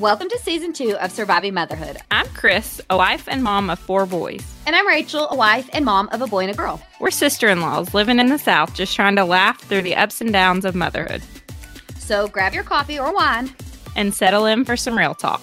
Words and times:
Welcome 0.00 0.28
to 0.28 0.38
season 0.40 0.72
two 0.72 0.96
of 0.96 1.12
Surviving 1.12 1.54
Motherhood. 1.54 1.98
I'm 2.10 2.26
Chris, 2.30 2.80
a 2.90 2.96
wife 2.96 3.28
and 3.28 3.44
mom 3.44 3.70
of 3.70 3.78
four 3.78 4.06
boys. 4.06 4.44
And 4.66 4.74
I'm 4.74 4.88
Rachel, 4.88 5.28
a 5.30 5.36
wife 5.36 5.70
and 5.72 5.84
mom 5.84 6.08
of 6.10 6.20
a 6.20 6.26
boy 6.26 6.40
and 6.40 6.50
a 6.50 6.54
girl. 6.56 6.82
We're 6.98 7.12
sister 7.12 7.48
in 7.48 7.60
laws 7.60 7.94
living 7.94 8.18
in 8.18 8.26
the 8.26 8.36
South, 8.36 8.74
just 8.74 8.96
trying 8.96 9.14
to 9.14 9.24
laugh 9.24 9.60
through 9.60 9.82
the 9.82 9.94
ups 9.94 10.20
and 10.20 10.32
downs 10.32 10.64
of 10.64 10.74
motherhood. 10.74 11.22
So 11.96 12.26
grab 12.26 12.54
your 12.54 12.64
coffee 12.64 12.98
or 12.98 13.14
wine 13.14 13.54
and 13.94 14.12
settle 14.12 14.46
in 14.46 14.64
for 14.64 14.76
some 14.76 14.98
real 14.98 15.14
talk. 15.14 15.40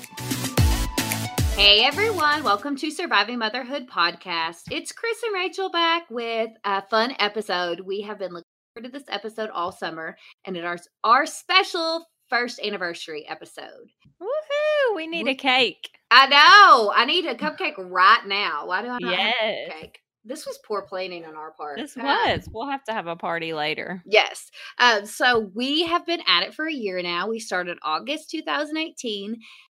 Hey 1.55 1.85
everyone, 1.85 2.43
welcome 2.43 2.75
to 2.75 2.91
Surviving 2.91 3.39
Motherhood 3.39 3.87
podcast. 3.87 4.63
It's 4.69 4.91
Chris 4.91 5.23
and 5.23 5.33
Rachel 5.33 5.69
back 5.69 6.09
with 6.09 6.49
a 6.65 6.81
fun 6.87 7.15
episode. 7.19 7.79
We 7.79 8.01
have 8.01 8.19
been 8.19 8.33
looking 8.33 8.43
forward 8.75 8.91
to 8.91 8.99
this 8.99 9.07
episode 9.07 9.49
all 9.49 9.71
summer, 9.71 10.17
and 10.43 10.57
it 10.57 10.65
is 10.65 10.89
our 11.05 11.25
special 11.25 12.05
first 12.31 12.59
anniversary 12.59 13.27
episode. 13.27 13.91
Woohoo! 14.19 14.95
We 14.95 15.05
need 15.05 15.27
a 15.27 15.35
cake. 15.35 15.91
I 16.09 16.27
know. 16.27 16.91
I 16.95 17.05
need 17.05 17.25
a 17.25 17.35
cupcake 17.35 17.75
right 17.77 18.25
now. 18.25 18.65
Why 18.65 18.81
do 18.81 18.87
I 18.87 18.97
not 18.99 19.11
yes. 19.11 19.35
have 19.39 19.77
a 19.77 19.81
cake? 19.81 19.99
This 20.23 20.45
was 20.45 20.59
poor 20.65 20.83
planning 20.83 21.25
on 21.25 21.35
our 21.35 21.51
part. 21.51 21.77
This 21.77 21.95
was. 21.95 22.47
Um, 22.47 22.53
we'll 22.53 22.69
have 22.69 22.83
to 22.85 22.93
have 22.93 23.07
a 23.07 23.15
party 23.15 23.53
later. 23.53 24.03
Yes. 24.05 24.49
Um, 24.79 25.05
so 25.05 25.51
we 25.53 25.83
have 25.83 26.05
been 26.05 26.21
at 26.27 26.43
it 26.43 26.53
for 26.53 26.67
a 26.67 26.73
year 26.73 27.01
now. 27.01 27.27
We 27.27 27.39
started 27.39 27.77
August 27.83 28.29
2018. 28.29 29.37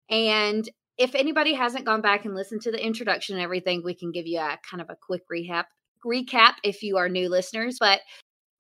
And 0.10 0.70
if 0.98 1.16
anybody 1.16 1.54
hasn't 1.54 1.86
gone 1.86 2.02
back 2.02 2.26
and 2.26 2.36
listened 2.36 2.62
to 2.64 2.72
the 2.72 2.86
introduction 2.86 3.36
and 3.36 3.44
everything, 3.44 3.84
we 3.84 3.96
can 3.96 4.12
give 4.12 4.28
you 4.28 4.40
a 4.40 4.60
kind 4.70 4.82
of 4.82 4.90
a 4.90 4.98
quick 5.02 5.24
recap 5.32 5.66
recap 6.06 6.56
if 6.64 6.84
you 6.84 6.98
are 6.98 7.10
new 7.10 7.30
listeners. 7.30 7.78
But 7.80 8.02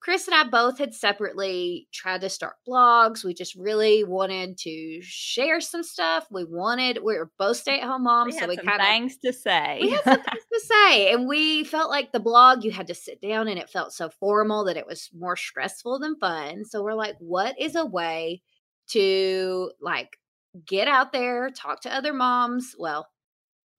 Chris 0.04 0.28
and 0.28 0.36
I 0.36 0.44
both 0.44 0.80
had 0.80 0.94
separately 0.94 1.88
tried 1.94 2.22
to 2.22 2.30
start 2.30 2.56
blogs. 2.68 3.23
We 3.23 3.34
just 3.34 3.56
really 3.56 4.04
wanted 4.04 4.58
to 4.60 5.00
share 5.02 5.62
some 5.62 5.82
stuff. 5.82 6.28
We 6.30 6.44
wanted 6.44 7.00
we 7.02 7.18
were 7.18 7.32
both 7.40 7.56
stay 7.56 7.80
at 7.80 7.88
home 7.88 8.04
moms, 8.04 8.34
we 8.34 8.40
so 8.40 8.48
we 8.48 8.58
kind 8.58 8.82
of 8.82 8.88
things 8.88 9.18
to 9.23 9.32
say. 9.32 9.80
We 9.82 9.92
had 9.92 10.04
some 10.04 10.22
things 10.30 10.44
to 10.54 10.60
say, 10.60 11.14
and 11.14 11.26
we 11.26 11.64
felt 11.64 11.90
like 11.90 12.12
the 12.12 12.20
blog 12.20 12.66
you 12.66 12.72
had 12.72 12.88
to 12.88 12.94
sit 12.94 13.22
down, 13.22 13.48
and 13.48 13.58
it 13.58 13.70
felt 13.70 13.94
so 13.94 14.10
formal 14.10 14.66
that 14.66 14.76
it 14.76 14.86
was 14.86 15.10
more 15.18 15.38
stressful 15.38 16.00
than 16.00 16.17
fun. 16.17 16.66
So 16.66 16.84
we're 16.84 16.95
like, 16.95 17.16
what 17.20 17.58
is 17.58 17.76
a 17.76 17.86
way 17.86 18.42
to 18.90 19.72
like 19.80 20.17
get 20.67 20.90
out 20.90 21.14
there, 21.14 21.50
talk 21.50 21.80
to 21.84 21.94
other 21.94 22.12
moms? 22.12 22.76
Well, 22.78 23.08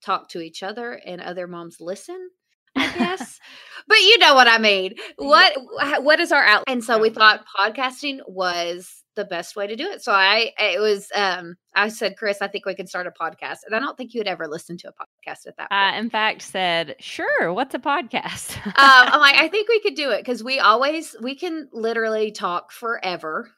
talk 0.03 0.31
to 0.31 0.41
each 0.41 0.63
other, 0.63 0.99
and 1.05 1.21
other 1.21 1.47
moms 1.47 1.77
listen 1.81 2.31
I 2.77 2.93
guess. 2.97 3.39
but 3.87 3.99
you 3.99 4.19
know 4.19 4.35
what 4.35 4.49
I 4.49 4.59
mean. 4.59 4.95
What 5.17 5.55
what 6.03 6.21
is 6.21 6.33
our 6.33 6.43
outlet? 6.43 6.65
And 6.69 6.85
so 6.85 6.99
we 6.99 7.11
thought 7.11 7.45
podcasting 7.59 8.19
was 8.27 9.03
the 9.17 9.25
best 9.25 9.57
way 9.57 9.67
to 9.67 9.77
do 9.77 9.85
it. 9.85 10.03
So 10.03 10.13
I 10.13 10.53
it 10.59 10.81
was 10.81 11.09
um 11.15 11.57
I 11.75 11.89
said, 11.89 12.17
Chris, 12.17 12.43
I 12.43 12.49
think 12.49 12.67
we 12.67 12.75
can 12.75 12.87
start 12.87 13.07
a 13.07 13.11
podcast. 13.11 13.59
And 13.67 13.75
I 13.75 13.81
don't 13.81 13.97
think 13.97 14.15
you 14.15 14.21
had 14.21 14.29
ever 14.29 14.47
listened 14.49 14.81
to 14.81 14.89
a 14.89 14.93
podcast 14.93 15.47
at 15.47 15.57
that 15.57 15.71
point. 15.71 16.05
in 16.05 16.11
fact 16.11 16.43
said, 16.43 16.97
sure, 17.01 17.53
what's 17.53 17.75
a 17.75 17.79
podcast? 17.79 18.57
um, 18.67 18.73
I'm 18.77 19.21
like, 19.21 19.37
I 19.37 19.49
think 19.53 19.69
we 19.69 19.81
could 19.81 19.95
do 19.95 20.11
it 20.11 20.19
because 20.19 20.43
we 20.43 20.59
always 20.59 21.17
we 21.21 21.35
can 21.35 21.69
literally 21.73 22.33
talk 22.33 22.73
forever 22.73 23.51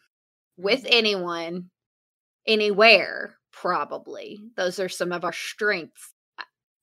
with 0.57 0.85
mm-hmm. 0.85 0.93
anyone, 0.93 1.71
anywhere, 2.47 3.37
probably. 3.53 4.41
Those 4.57 4.79
are 4.79 4.89
some 4.89 5.13
of 5.13 5.25
our 5.25 5.33
strengths. 5.33 6.13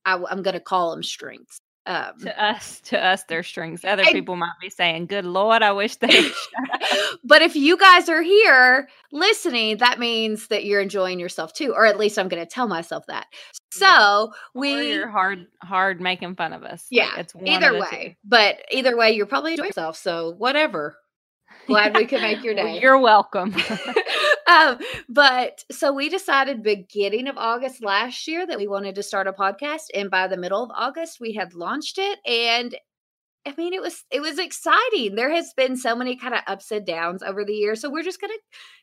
I, 0.06 0.16
I'm 0.16 0.42
going 0.42 0.56
to 0.56 0.60
call 0.60 0.92
them 0.92 1.04
strengths. 1.04 1.60
Um, 1.86 2.18
to 2.22 2.44
us, 2.44 2.80
to 2.86 3.04
us, 3.04 3.26
their 3.26 3.44
strings. 3.44 3.84
Other 3.84 4.06
people 4.06 4.38
might 4.38 4.54
be 4.62 4.70
saying, 4.70 5.08
"Good 5.08 5.26
Lord, 5.26 5.62
I 5.62 5.74
wish 5.74 5.98
they." 5.98 6.08
but 7.26 7.42
if 7.42 7.58
you 7.58 7.76
guys 7.76 8.08
are 8.08 8.22
here 8.22 8.88
listening, 9.12 9.78
that 9.78 10.00
means 10.00 10.48
that 10.48 10.64
you're 10.64 10.80
enjoying 10.80 11.20
yourself 11.20 11.52
too, 11.52 11.74
or 11.74 11.86
at 11.86 12.00
least 12.00 12.18
I'm 12.18 12.30
going 12.30 12.42
to 12.42 12.50
tell 12.50 12.70
myself 12.70 13.06
that. 13.08 13.28
So 13.74 14.32
we, 14.54 14.74
or 14.74 14.82
you're 14.82 15.10
hard, 15.10 15.48
hard 15.62 16.00
making 16.00 16.36
fun 16.36 16.54
of 16.54 16.64
us. 16.64 16.86
Yeah, 16.90 17.08
like 17.08 17.20
it's 17.20 17.34
either 17.46 17.78
way. 17.78 18.16
But 18.24 18.62
either 18.72 18.96
way, 18.96 19.12
you're 19.12 19.26
probably 19.26 19.52
enjoying 19.52 19.68
yourself. 19.68 19.98
So 19.98 20.36
whatever. 20.38 20.96
Glad 21.68 21.96
we 21.96 22.06
could 22.06 22.22
make 22.22 22.44
your 22.44 22.54
day. 22.56 22.64
Well, 22.64 22.80
you're 22.80 23.00
welcome. 23.00 23.54
um, 24.50 24.78
but 25.10 25.64
so 25.72 25.94
we 25.94 26.10
decided 26.10 26.64
beginning 26.64 27.28
of 27.28 27.38
August 27.38 27.84
last 27.84 28.28
year 28.28 28.46
that 28.46 28.58
we 28.58 28.68
wanted 28.68 28.96
to 28.96 29.04
start 29.04 29.28
a 29.28 29.34
podcast, 29.34 29.86
and 29.94 30.10
by 30.10 30.28
the 30.28 30.38
middle 30.38 30.64
of 30.64 30.72
August 30.74 31.20
we 31.20 31.34
had 31.34 31.54
launched 31.54 31.98
it, 31.98 32.20
and 32.26 32.78
I 33.46 33.54
mean 33.58 33.74
it 33.74 33.82
was 33.82 34.04
it 34.12 34.22
was 34.22 34.40
exciting. 34.40 35.16
There 35.16 35.34
has 35.34 35.54
been 35.56 35.76
so 35.76 35.96
many 35.96 36.16
kind 36.16 36.34
of 36.34 36.42
ups 36.48 36.72
and 36.72 36.86
downs 36.86 37.24
over 37.24 37.44
the 37.46 37.54
years, 37.54 37.82
so 37.82 37.90
we're 37.90 38.04
just 38.04 38.22
gonna 38.22 38.34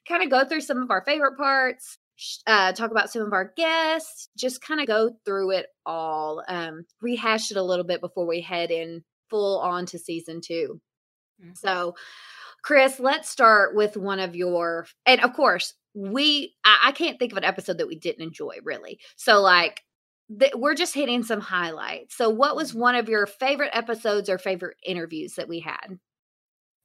kind 0.08 0.22
of 0.22 0.30
go 0.30 0.44
through 0.44 0.62
some 0.62 0.82
of 0.82 0.90
our 0.90 1.02
favorite 1.04 1.36
parts. 1.36 1.98
Uh, 2.46 2.70
talk 2.72 2.90
about 2.90 3.10
some 3.10 3.22
of 3.22 3.32
our 3.32 3.50
guests, 3.56 4.28
just 4.36 4.60
kind 4.60 4.78
of 4.78 4.86
go 4.86 5.10
through 5.24 5.52
it 5.52 5.68
all, 5.86 6.44
um, 6.48 6.84
rehash 7.00 7.50
it 7.50 7.56
a 7.56 7.62
little 7.62 7.84
bit 7.84 8.02
before 8.02 8.26
we 8.26 8.42
head 8.42 8.70
in 8.70 9.02
full 9.30 9.58
on 9.60 9.86
to 9.86 9.98
season 9.98 10.40
2 10.44 10.80
mm-hmm. 11.42 11.52
So, 11.54 11.94
Chris, 12.62 13.00
let's 13.00 13.28
start 13.28 13.74
with 13.74 13.96
one 13.96 14.20
of 14.20 14.36
your, 14.36 14.86
and 15.06 15.20
of 15.20 15.32
course, 15.34 15.74
we, 15.94 16.54
I, 16.64 16.78
I 16.86 16.92
can't 16.92 17.18
think 17.18 17.32
of 17.32 17.38
an 17.38 17.44
episode 17.44 17.78
that 17.78 17.88
we 17.88 17.96
didn't 17.98 18.22
enjoy 18.22 18.58
really. 18.62 19.00
So, 19.16 19.40
like, 19.40 19.82
the, 20.28 20.50
we're 20.54 20.74
just 20.74 20.94
hitting 20.94 21.22
some 21.24 21.40
highlights. 21.40 22.16
So, 22.16 22.30
what 22.30 22.54
was 22.54 22.72
one 22.72 22.94
of 22.94 23.08
your 23.08 23.26
favorite 23.26 23.70
episodes 23.72 24.28
or 24.28 24.38
favorite 24.38 24.76
interviews 24.84 25.34
that 25.34 25.48
we 25.48 25.60
had? 25.60 25.98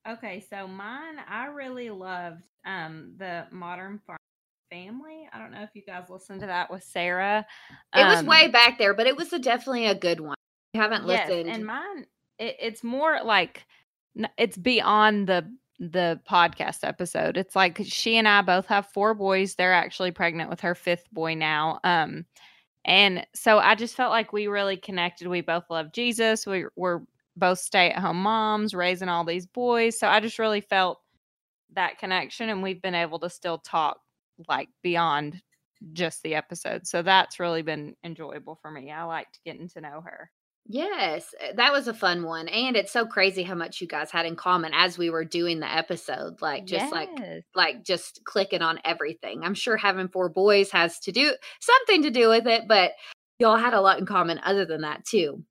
Okay, 0.08 0.44
so 0.50 0.68
mine, 0.68 1.16
I 1.28 1.48
really 1.48 1.90
loved 1.90 2.44
um 2.66 3.14
the 3.18 3.46
Modern 3.52 4.00
Farm 4.06 4.18
Family. 4.72 5.28
I 5.32 5.40
don't 5.40 5.52
know 5.52 5.62
if 5.62 5.70
you 5.74 5.84
guys 5.86 6.10
listened 6.10 6.42
to 6.42 6.48
that 6.48 6.72
with 6.72 6.84
Sarah. 6.84 7.46
It 7.96 8.02
um, 8.02 8.16
was 8.16 8.24
way 8.24 8.48
back 8.48 8.78
there, 8.78 8.94
but 8.94 9.08
it 9.08 9.16
was 9.16 9.32
a, 9.34 9.40
definitely 9.40 9.86
a 9.86 9.96
good 9.96 10.20
one. 10.20 10.36
I 10.74 10.80
haven't 10.80 11.08
yes, 11.08 11.30
listened. 11.30 11.50
And 11.50 11.66
mine, 11.66 12.06
it, 12.40 12.56
it's 12.60 12.84
more 12.84 13.20
like 13.24 13.66
it's 14.38 14.58
beyond 14.58 15.28
the 15.28 15.52
the 15.80 16.20
podcast 16.30 16.80
episode. 16.84 17.38
It's 17.38 17.56
like 17.56 17.80
she 17.84 18.18
and 18.18 18.28
I 18.28 18.42
both 18.42 18.66
have 18.68 18.88
four 18.88 19.14
boys. 19.14 19.56
They're 19.56 19.74
actually 19.74 20.12
pregnant 20.12 20.50
with 20.50 20.62
her 20.62 20.76
fifth 20.76 21.06
boy 21.12 21.36
now. 21.36 21.80
Um, 21.84 22.26
and 22.86 23.26
so 23.34 23.58
I 23.58 23.76
just 23.76 23.96
felt 23.96 24.12
like 24.12 24.32
we 24.32 24.48
really 24.48 24.78
connected. 24.78 25.28
We 25.28 25.42
both 25.42 25.66
love 25.70 25.92
Jesus. 25.92 26.46
We 26.46 26.66
were 26.76 27.04
both 27.36 27.60
stay 27.60 27.92
at 27.92 28.00
home 28.00 28.22
moms, 28.22 28.74
raising 28.74 29.10
all 29.10 29.26
these 29.26 29.46
boys. 29.46 30.00
So 30.00 30.08
I 30.08 30.20
just 30.20 30.40
really 30.40 30.62
felt 30.62 31.02
that 31.74 31.98
connection, 31.98 32.50
and 32.50 32.64
we've 32.64 32.82
been 32.82 32.96
able 32.96 33.20
to 33.20 33.30
still 33.30 33.58
talk 33.58 34.00
like 34.48 34.70
beyond 34.82 35.42
just 35.94 36.24
the 36.24 36.36
episode. 36.36 36.88
So 36.88 37.02
that's 37.02 37.40
really 37.40 37.62
been 37.62 37.96
enjoyable 38.04 38.56
for 38.62 38.72
me. 38.72 38.92
I 38.92 39.04
liked 39.04 39.40
getting 39.44 39.68
to 39.70 39.82
know 39.82 40.02
her. 40.06 40.32
Yes, 40.68 41.34
eh, 41.40 41.54
that 41.56 41.72
was 41.72 41.88
a 41.88 41.94
fun 41.94 42.24
one. 42.24 42.48
And 42.48 42.76
it's 42.76 42.92
so 42.92 43.06
crazy 43.06 43.44
how 43.44 43.56
much 43.56 43.82
you 43.82 43.88
guys 43.88 44.10
had 44.10 44.26
in 44.26 44.36
common 44.36 44.72
as 44.74 44.98
we 44.98 45.10
were 45.10 45.24
doing 45.24 45.60
the 45.60 45.72
episode. 45.72 46.42
Like 46.42 46.66
just 46.66 46.86
yes. 46.86 46.92
like 46.92 47.10
like 47.54 47.84
just 47.84 48.22
clicking 48.26 48.62
on 48.62 48.80
everything. 48.84 49.44
I'm 49.44 49.54
sure 49.54 49.78
having 49.78 50.08
four 50.08 50.30
boys 50.30 50.72
has 50.72 51.00
to 51.02 51.12
do 51.12 51.34
something 51.62 52.04
to 52.04 52.10
do 52.10 52.30
with 52.30 52.48
it, 52.48 52.64
but 52.68 52.92
y'all 53.38 53.58
had 53.58 53.74
a 53.74 53.82
lot 53.82 54.00
in 54.00 54.06
common 54.06 54.40
other 54.44 54.66
than 54.66 54.82
that 54.82 55.06
too. 55.06 55.44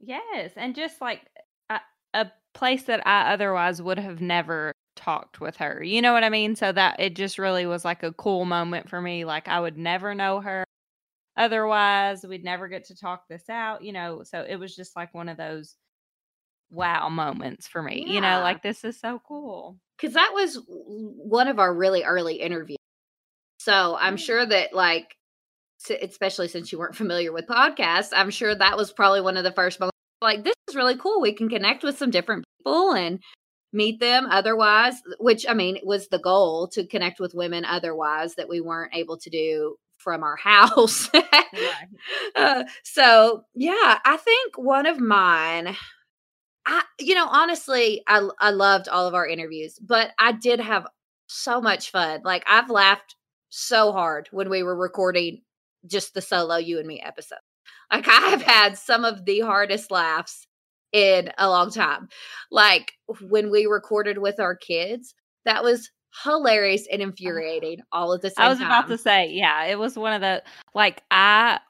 Yes, 0.00 0.52
and 0.56 0.74
just 0.74 1.00
like 1.00 1.22
a, 1.70 1.80
a 2.12 2.30
place 2.52 2.84
that 2.84 3.06
I 3.06 3.32
otherwise 3.32 3.80
would 3.80 3.98
have 3.98 4.20
never 4.20 4.72
talked 4.96 5.40
with 5.40 5.56
her. 5.56 5.82
You 5.82 6.02
know 6.02 6.12
what 6.12 6.24
I 6.24 6.28
mean? 6.28 6.56
So 6.56 6.72
that 6.72 7.00
it 7.00 7.16
just 7.16 7.38
really 7.38 7.64
was 7.64 7.84
like 7.84 8.02
a 8.02 8.12
cool 8.12 8.44
moment 8.44 8.90
for 8.90 9.00
me. 9.00 9.24
Like 9.24 9.48
I 9.48 9.60
would 9.60 9.78
never 9.78 10.14
know 10.14 10.40
her 10.40 10.64
otherwise 11.38 12.24
we'd 12.26 12.44
never 12.44 12.68
get 12.68 12.84
to 12.84 12.96
talk 12.96 13.26
this 13.28 13.48
out 13.48 13.82
you 13.82 13.92
know 13.92 14.22
so 14.22 14.44
it 14.46 14.56
was 14.56 14.74
just 14.74 14.94
like 14.96 15.14
one 15.14 15.28
of 15.28 15.36
those 15.36 15.76
wow 16.70 17.08
moments 17.08 17.66
for 17.66 17.82
me 17.82 18.04
yeah. 18.06 18.12
you 18.12 18.20
know 18.20 18.40
like 18.40 18.62
this 18.62 18.84
is 18.84 19.00
so 19.00 19.20
cool 19.26 19.78
because 19.96 20.14
that 20.14 20.32
was 20.34 20.60
one 20.66 21.48
of 21.48 21.58
our 21.58 21.74
really 21.74 22.04
early 22.04 22.36
interviews 22.36 22.76
so 23.58 23.96
i'm 23.98 24.16
mm. 24.16 24.20
sure 24.20 24.44
that 24.44 24.74
like 24.74 25.14
especially 26.02 26.48
since 26.48 26.70
you 26.70 26.78
weren't 26.78 26.96
familiar 26.96 27.32
with 27.32 27.46
podcasts 27.46 28.10
i'm 28.12 28.30
sure 28.30 28.54
that 28.54 28.76
was 28.76 28.92
probably 28.92 29.22
one 29.22 29.38
of 29.38 29.44
the 29.44 29.52
first 29.52 29.80
moments 29.80 29.94
like 30.20 30.44
this 30.44 30.54
is 30.68 30.76
really 30.76 30.96
cool. 30.96 31.20
We 31.20 31.32
can 31.32 31.48
connect 31.48 31.82
with 31.82 31.98
some 31.98 32.10
different 32.10 32.44
people 32.58 32.92
and 32.92 33.20
meet 33.72 34.00
them 34.00 34.26
otherwise, 34.30 34.94
which 35.18 35.46
I 35.48 35.54
mean 35.54 35.76
it 35.76 35.86
was 35.86 36.08
the 36.08 36.18
goal 36.18 36.68
to 36.72 36.86
connect 36.86 37.20
with 37.20 37.34
women 37.34 37.64
otherwise 37.64 38.34
that 38.34 38.48
we 38.48 38.60
weren't 38.60 38.94
able 38.94 39.18
to 39.18 39.30
do 39.30 39.76
from 39.98 40.22
our 40.22 40.36
house. 40.36 41.10
uh, 42.36 42.64
so 42.82 43.44
yeah, 43.54 43.98
I 44.04 44.16
think 44.16 44.56
one 44.56 44.86
of 44.86 45.00
mine. 45.00 45.76
I, 46.66 46.82
you 47.00 47.14
know, 47.14 47.26
honestly, 47.28 48.02
I 48.06 48.28
I 48.40 48.50
loved 48.50 48.88
all 48.88 49.06
of 49.06 49.14
our 49.14 49.26
interviews, 49.26 49.78
but 49.80 50.10
I 50.18 50.32
did 50.32 50.60
have 50.60 50.86
so 51.28 51.60
much 51.60 51.90
fun. 51.90 52.22
Like 52.24 52.44
I've 52.46 52.70
laughed 52.70 53.16
so 53.50 53.92
hard 53.92 54.28
when 54.32 54.50
we 54.50 54.62
were 54.62 54.76
recording 54.76 55.42
just 55.86 56.14
the 56.14 56.20
solo 56.20 56.56
you 56.56 56.78
and 56.78 56.86
me 56.86 57.00
episode. 57.00 57.38
Like 57.92 58.08
I 58.08 58.28
have 58.30 58.42
had 58.42 58.76
some 58.76 59.04
of 59.04 59.24
the 59.24 59.40
hardest 59.40 59.90
laughs 59.90 60.46
in 60.92 61.30
a 61.38 61.48
long 61.48 61.70
time. 61.70 62.08
Like 62.50 62.92
when 63.20 63.50
we 63.50 63.66
recorded 63.66 64.18
with 64.18 64.40
our 64.40 64.54
kids, 64.54 65.14
that 65.44 65.62
was 65.62 65.90
hilarious 66.24 66.86
and 66.90 67.02
infuriating 67.02 67.80
all 67.92 68.14
at 68.14 68.22
the 68.22 68.30
same 68.30 68.36
time. 68.36 68.46
I 68.46 68.48
was 68.50 68.60
about 68.60 68.88
to 68.88 68.98
say, 68.98 69.30
yeah, 69.30 69.64
it 69.64 69.78
was 69.78 69.98
one 69.98 70.12
of 70.12 70.20
the 70.20 70.42
like 70.74 71.02
I 71.10 71.60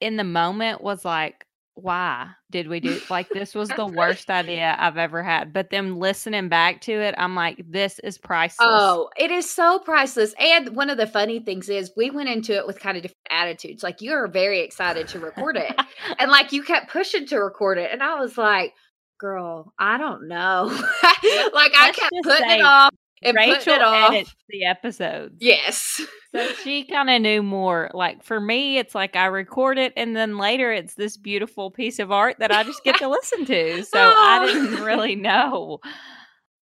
in 0.00 0.16
the 0.16 0.24
moment 0.24 0.82
was 0.82 1.04
like, 1.04 1.46
why 1.74 2.28
did 2.50 2.66
we 2.66 2.80
do 2.80 3.00
like 3.08 3.28
this 3.28 3.54
was 3.54 3.68
the 3.68 3.86
worst 3.86 4.30
idea 4.30 4.74
I've 4.78 4.96
ever 4.96 5.22
had. 5.22 5.52
But 5.52 5.70
then 5.70 5.96
listening 5.96 6.48
back 6.48 6.80
to 6.82 6.92
it, 6.92 7.14
I'm 7.16 7.36
like, 7.36 7.62
this 7.68 8.00
is 8.00 8.18
priceless. 8.18 8.66
Oh, 8.68 9.10
it 9.16 9.30
is 9.30 9.48
so 9.48 9.78
priceless. 9.78 10.34
And 10.40 10.74
one 10.74 10.90
of 10.90 10.96
the 10.96 11.06
funny 11.06 11.38
things 11.38 11.68
is 11.68 11.92
we 11.96 12.10
went 12.10 12.28
into 12.28 12.56
it 12.56 12.66
with 12.66 12.80
kind 12.80 12.96
of 12.96 13.04
different 13.04 13.28
attitudes. 13.30 13.82
Like 13.82 14.00
you 14.00 14.10
were 14.10 14.26
very 14.26 14.60
excited 14.60 15.06
to 15.08 15.20
record 15.20 15.56
it. 15.56 15.72
and 16.18 16.30
like 16.30 16.52
you 16.52 16.64
kept 16.64 16.90
pushing 16.90 17.26
to 17.26 17.38
record 17.38 17.78
it. 17.78 17.92
And 17.92 18.02
I 18.02 18.18
was 18.18 18.36
like, 18.36 18.74
girl, 19.18 19.72
I 19.78 19.98
don't 19.98 20.26
know. 20.26 20.64
like 21.04 21.72
I 21.76 21.92
kept 21.94 22.12
putting 22.24 22.48
say, 22.48 22.58
it 22.58 22.64
off 22.64 22.92
and 23.22 23.36
Rachel 23.36 23.74
it 23.74 23.82
off. 23.82 24.12
edits 24.12 24.34
the 24.48 24.64
episodes. 24.64 25.36
Yes. 25.40 26.00
So 26.34 26.46
she 26.62 26.84
kind 26.84 27.08
of 27.08 27.22
knew 27.22 27.42
more. 27.42 27.90
Like 27.94 28.22
for 28.22 28.38
me, 28.38 28.76
it's 28.76 28.94
like 28.94 29.16
I 29.16 29.24
record 29.24 29.78
it 29.78 29.94
and 29.96 30.14
then 30.14 30.36
later 30.36 30.70
it's 30.70 30.92
this 30.92 31.16
beautiful 31.16 31.70
piece 31.70 31.98
of 31.98 32.12
art 32.12 32.36
that 32.40 32.52
I 32.52 32.64
just 32.64 32.84
get 32.84 32.96
to 32.98 33.08
listen 33.08 33.46
to. 33.46 33.82
So 33.84 33.98
oh. 33.98 34.14
I 34.14 34.44
didn't 34.44 34.84
really 34.84 35.16
know. 35.16 35.78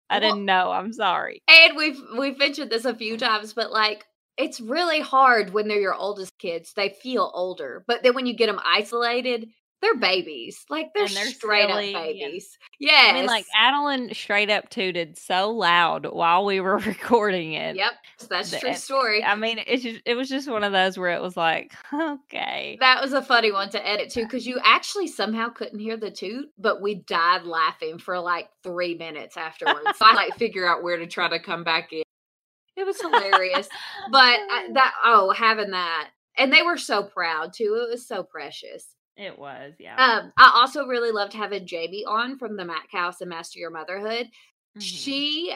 I 0.08 0.20
well, 0.20 0.20
didn't 0.20 0.44
know. 0.44 0.70
I'm 0.70 0.92
sorry. 0.92 1.42
And 1.48 1.76
we've 1.76 2.00
we've 2.16 2.38
mentioned 2.38 2.70
this 2.70 2.84
a 2.84 2.94
few 2.94 3.18
times, 3.18 3.54
but 3.54 3.72
like 3.72 4.04
it's 4.38 4.60
really 4.60 5.00
hard 5.00 5.52
when 5.52 5.66
they're 5.66 5.80
your 5.80 5.94
oldest 5.94 6.38
kids. 6.38 6.72
They 6.72 6.90
feel 6.90 7.30
older. 7.34 7.84
But 7.88 8.04
then 8.04 8.14
when 8.14 8.26
you 8.26 8.36
get 8.36 8.46
them 8.46 8.60
isolated, 8.64 9.48
they're 9.86 10.00
babies. 10.00 10.64
Like 10.68 10.92
they're, 10.94 11.08
they're 11.08 11.26
straight 11.26 11.68
silly, 11.68 11.94
up 11.94 12.02
babies. 12.02 12.58
Yeah. 12.78 13.10
I 13.10 13.12
mean, 13.14 13.26
like 13.26 13.46
Adeline 13.56 14.12
straight 14.12 14.50
up 14.50 14.68
tooted 14.68 15.16
so 15.16 15.50
loud 15.50 16.06
while 16.06 16.44
we 16.44 16.60
were 16.60 16.78
recording 16.86 17.52
it. 17.52 17.76
Yep. 17.76 17.92
That's 18.28 18.52
a 18.52 18.60
true 18.60 18.74
story. 18.74 19.22
I 19.22 19.34
mean, 19.34 19.60
it's 19.66 19.82
just, 19.82 20.00
it 20.04 20.14
was 20.14 20.28
just 20.28 20.50
one 20.50 20.64
of 20.64 20.72
those 20.72 20.98
where 20.98 21.12
it 21.12 21.22
was 21.22 21.36
like, 21.36 21.72
okay. 21.94 22.76
That 22.80 23.00
was 23.00 23.12
a 23.12 23.22
funny 23.22 23.52
one 23.52 23.70
to 23.70 23.86
edit 23.86 24.10
too, 24.10 24.22
because 24.22 24.46
you 24.46 24.58
actually 24.64 25.06
somehow 25.06 25.48
couldn't 25.50 25.78
hear 25.78 25.96
the 25.96 26.10
toot, 26.10 26.50
but 26.58 26.82
we 26.82 26.96
died 26.96 27.44
laughing 27.44 27.98
for 27.98 28.18
like 28.18 28.48
three 28.62 28.96
minutes 28.96 29.36
afterwards. 29.36 29.86
so 29.96 30.04
I 30.04 30.14
like 30.14 30.36
figure 30.36 30.66
out 30.66 30.82
where 30.82 30.96
to 30.96 31.06
try 31.06 31.28
to 31.28 31.38
come 31.38 31.64
back 31.64 31.92
in. 31.92 32.02
It 32.76 32.84
was 32.84 33.00
hilarious. 33.00 33.68
but 34.10 34.38
uh, 34.38 34.46
oh. 34.50 34.72
that, 34.74 34.94
oh, 35.04 35.30
having 35.30 35.70
that. 35.70 36.10
And 36.38 36.52
they 36.52 36.62
were 36.62 36.76
so 36.76 37.02
proud 37.02 37.54
too. 37.54 37.82
It 37.82 37.90
was 37.90 38.06
so 38.06 38.22
precious. 38.22 38.95
It 39.16 39.38
was, 39.38 39.72
yeah. 39.78 39.96
Um, 39.96 40.32
I 40.36 40.52
also 40.54 40.86
really 40.86 41.10
loved 41.10 41.32
having 41.32 41.66
Jamie 41.66 42.04
on 42.06 42.38
from 42.38 42.56
the 42.56 42.64
Mac 42.64 42.90
House 42.92 43.20
and 43.20 43.30
Master 43.30 43.58
Your 43.58 43.70
Motherhood. 43.70 44.26
Mm-hmm. 44.26 44.80
She, 44.80 45.54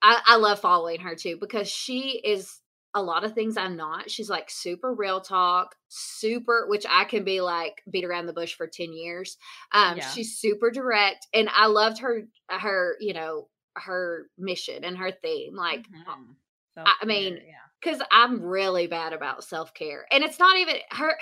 I, 0.00 0.20
I 0.26 0.36
love 0.36 0.60
following 0.60 1.00
her 1.00 1.14
too 1.14 1.36
because 1.38 1.68
she 1.68 2.20
is 2.24 2.60
a 2.94 3.02
lot 3.02 3.24
of 3.24 3.34
things 3.34 3.56
I'm 3.56 3.76
not. 3.76 4.10
She's 4.10 4.30
like 4.30 4.48
super 4.48 4.94
real 4.94 5.20
talk, 5.20 5.74
super, 5.88 6.66
which 6.68 6.86
I 6.88 7.04
can 7.04 7.24
be 7.24 7.40
like 7.40 7.82
beat 7.90 8.04
around 8.04 8.26
the 8.26 8.32
bush 8.32 8.54
for 8.54 8.66
10 8.66 8.92
years. 8.92 9.36
Um, 9.72 9.98
yeah. 9.98 10.08
she's 10.10 10.38
super 10.38 10.70
direct 10.70 11.26
and 11.34 11.48
I 11.54 11.66
loved 11.66 11.98
her, 11.98 12.22
her, 12.48 12.96
you 13.00 13.12
know, 13.12 13.48
her 13.76 14.28
mission 14.38 14.84
and 14.84 14.96
her 14.96 15.10
theme. 15.10 15.56
Like, 15.56 15.80
mm-hmm. 15.80 16.82
I 16.86 17.04
mean, 17.04 17.40
because 17.82 17.98
yeah. 17.98 18.06
I'm 18.10 18.40
really 18.40 18.86
bad 18.86 19.12
about 19.12 19.44
self 19.44 19.74
care 19.74 20.06
and 20.10 20.24
it's 20.24 20.38
not 20.38 20.56
even 20.56 20.76
her 20.92 21.16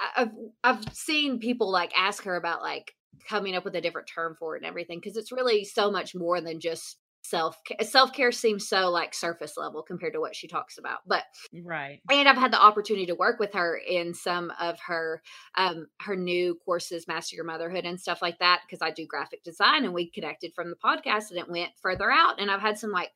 I, 0.00 0.20
have 0.20 0.32
I've 0.64 0.94
seen 0.94 1.38
people 1.38 1.70
like 1.70 1.92
ask 1.96 2.24
her 2.24 2.36
about 2.36 2.62
like 2.62 2.94
coming 3.28 3.54
up 3.54 3.64
with 3.64 3.74
a 3.76 3.80
different 3.80 4.08
term 4.08 4.36
for 4.38 4.56
it 4.56 4.60
and 4.60 4.66
everything 4.66 4.98
because 4.98 5.16
it's 5.16 5.32
really 5.32 5.64
so 5.64 5.90
much 5.90 6.14
more 6.14 6.40
than 6.40 6.60
just 6.60 6.98
self 7.22 7.60
self 7.82 8.12
care 8.12 8.32
seems 8.32 8.66
so 8.66 8.88
like 8.88 9.12
surface 9.12 9.56
level 9.56 9.82
compared 9.82 10.14
to 10.14 10.20
what 10.20 10.34
she 10.34 10.48
talks 10.48 10.78
about 10.78 11.00
but 11.06 11.24
right. 11.62 12.00
and 12.10 12.26
i've 12.26 12.36
had 12.36 12.50
the 12.50 12.60
opportunity 12.60 13.04
to 13.04 13.14
work 13.14 13.38
with 13.38 13.52
her 13.52 13.76
in 13.76 14.14
some 14.14 14.50
of 14.58 14.80
her 14.80 15.22
um 15.58 15.86
her 16.00 16.16
new 16.16 16.54
courses 16.64 17.06
master 17.06 17.36
your 17.36 17.44
motherhood 17.44 17.84
and 17.84 18.00
stuff 18.00 18.22
like 18.22 18.38
that 18.38 18.62
because 18.66 18.80
i 18.80 18.90
do 18.90 19.06
graphic 19.06 19.42
design 19.44 19.84
and 19.84 19.92
we 19.92 20.10
connected 20.10 20.52
from 20.54 20.70
the 20.70 20.76
podcast 20.76 21.30
and 21.30 21.38
it 21.38 21.48
went 21.48 21.70
further 21.82 22.10
out 22.10 22.40
and 22.40 22.50
i've 22.50 22.62
had 22.62 22.78
some 22.78 22.90
like 22.90 23.10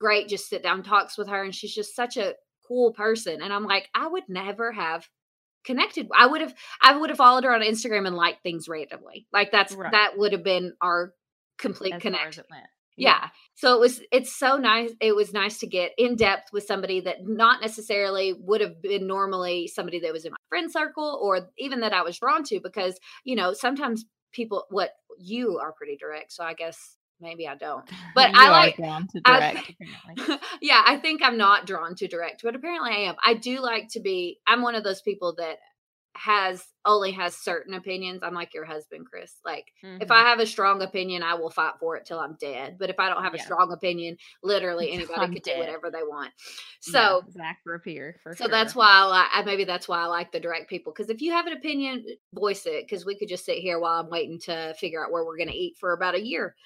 great 0.00 0.26
just 0.26 0.48
sit 0.48 0.62
down 0.62 0.82
talks 0.82 1.18
with 1.18 1.28
her 1.28 1.44
and 1.44 1.54
she's 1.54 1.74
just 1.74 1.94
such 1.94 2.16
a 2.16 2.34
cool 2.66 2.94
person 2.94 3.42
and 3.42 3.52
i'm 3.52 3.64
like 3.64 3.90
i 3.94 4.06
would 4.06 4.24
never 4.26 4.72
have 4.72 5.06
connected. 5.64 6.08
I 6.16 6.26
would 6.26 6.40
have 6.40 6.54
I 6.82 6.96
would 6.96 7.10
have 7.10 7.16
followed 7.16 7.44
her 7.44 7.54
on 7.54 7.60
Instagram 7.60 8.06
and 8.06 8.16
liked 8.16 8.42
things 8.42 8.68
randomly. 8.68 9.26
Like 9.32 9.50
that's 9.50 9.74
right. 9.74 9.92
that 9.92 10.16
would 10.16 10.32
have 10.32 10.44
been 10.44 10.74
our 10.80 11.14
complete 11.58 11.94
as 11.94 12.02
connection. 12.02 12.44
Yeah. 12.96 13.20
yeah. 13.22 13.28
So 13.54 13.74
it 13.74 13.80
was 13.80 14.00
it's 14.10 14.34
so 14.34 14.56
nice 14.56 14.90
it 15.00 15.14
was 15.14 15.32
nice 15.32 15.58
to 15.58 15.66
get 15.66 15.92
in 15.98 16.16
depth 16.16 16.52
with 16.52 16.64
somebody 16.64 17.00
that 17.02 17.18
not 17.26 17.60
necessarily 17.60 18.34
would 18.38 18.60
have 18.60 18.80
been 18.82 19.06
normally 19.06 19.66
somebody 19.66 20.00
that 20.00 20.12
was 20.12 20.24
in 20.24 20.32
my 20.32 20.38
friend 20.48 20.70
circle 20.70 21.18
or 21.22 21.48
even 21.58 21.80
that 21.80 21.92
I 21.92 22.02
was 22.02 22.18
drawn 22.18 22.42
to 22.44 22.60
because, 22.60 22.98
you 23.24 23.36
know, 23.36 23.52
sometimes 23.52 24.04
people 24.32 24.64
what 24.70 24.90
you 25.18 25.58
are 25.58 25.72
pretty 25.72 25.96
direct. 25.96 26.32
So 26.32 26.44
I 26.44 26.54
guess 26.54 26.96
maybe 27.20 27.46
I 27.46 27.54
don't. 27.54 27.88
But 28.14 28.34
I 28.34 28.50
like 28.50 28.76
drawn 28.76 29.06
to 29.08 29.20
direct. 29.20 29.72
I, 30.18 30.38
yeah, 30.60 30.82
I 30.84 30.96
think 30.96 31.22
I'm 31.22 31.36
not 31.36 31.66
drawn 31.66 31.94
to 31.96 32.08
direct, 32.08 32.42
but 32.42 32.56
apparently 32.56 32.90
I 32.90 33.08
am. 33.08 33.14
I 33.24 33.34
do 33.34 33.60
like 33.60 33.88
to 33.90 34.00
be. 34.00 34.40
I'm 34.46 34.62
one 34.62 34.74
of 34.74 34.82
those 34.84 35.00
people 35.00 35.34
that 35.38 35.58
has 36.16 36.64
only 36.84 37.12
has 37.12 37.36
certain 37.36 37.74
opinions. 37.74 38.22
I'm 38.22 38.34
like 38.34 38.52
your 38.52 38.64
husband, 38.64 39.06
Chris. 39.08 39.36
Like 39.44 39.66
mm-hmm. 39.84 40.02
if 40.02 40.10
I 40.10 40.22
have 40.22 40.40
a 40.40 40.46
strong 40.46 40.82
opinion, 40.82 41.22
I 41.22 41.34
will 41.34 41.50
fight 41.50 41.74
for 41.78 41.96
it 41.96 42.04
till 42.04 42.18
I'm 42.18 42.36
dead. 42.40 42.76
But 42.78 42.90
if 42.90 42.98
I 42.98 43.08
don't 43.08 43.22
have 43.22 43.34
yeah. 43.34 43.42
a 43.42 43.44
strong 43.44 43.72
opinion, 43.72 44.16
literally 44.42 44.90
anybody 44.92 45.34
could 45.34 45.42
dead. 45.42 45.54
do 45.54 45.60
whatever 45.60 45.90
they 45.90 46.02
want. 46.02 46.32
So 46.80 47.22
yeah, 47.26 47.32
Zach 47.32 47.58
Rapier 47.64 48.16
for 48.22 48.34
so 48.34 48.44
sure. 48.44 48.50
that's 48.50 48.74
why 48.74 48.88
I 48.90 49.04
like. 49.04 49.46
Maybe 49.46 49.64
that's 49.64 49.88
why 49.88 50.02
I 50.02 50.06
like 50.06 50.32
the 50.32 50.40
direct 50.40 50.68
people 50.68 50.92
because 50.92 51.10
if 51.10 51.20
you 51.20 51.32
have 51.32 51.46
an 51.46 51.52
opinion, 51.52 52.04
voice 52.34 52.66
it. 52.66 52.84
Because 52.86 53.06
we 53.06 53.16
could 53.16 53.28
just 53.28 53.44
sit 53.44 53.58
here 53.58 53.78
while 53.78 54.00
I'm 54.00 54.10
waiting 54.10 54.40
to 54.40 54.74
figure 54.78 55.04
out 55.04 55.12
where 55.12 55.24
we're 55.24 55.36
going 55.36 55.48
to 55.48 55.56
eat 55.56 55.76
for 55.78 55.92
about 55.92 56.14
a 56.14 56.24
year. 56.24 56.56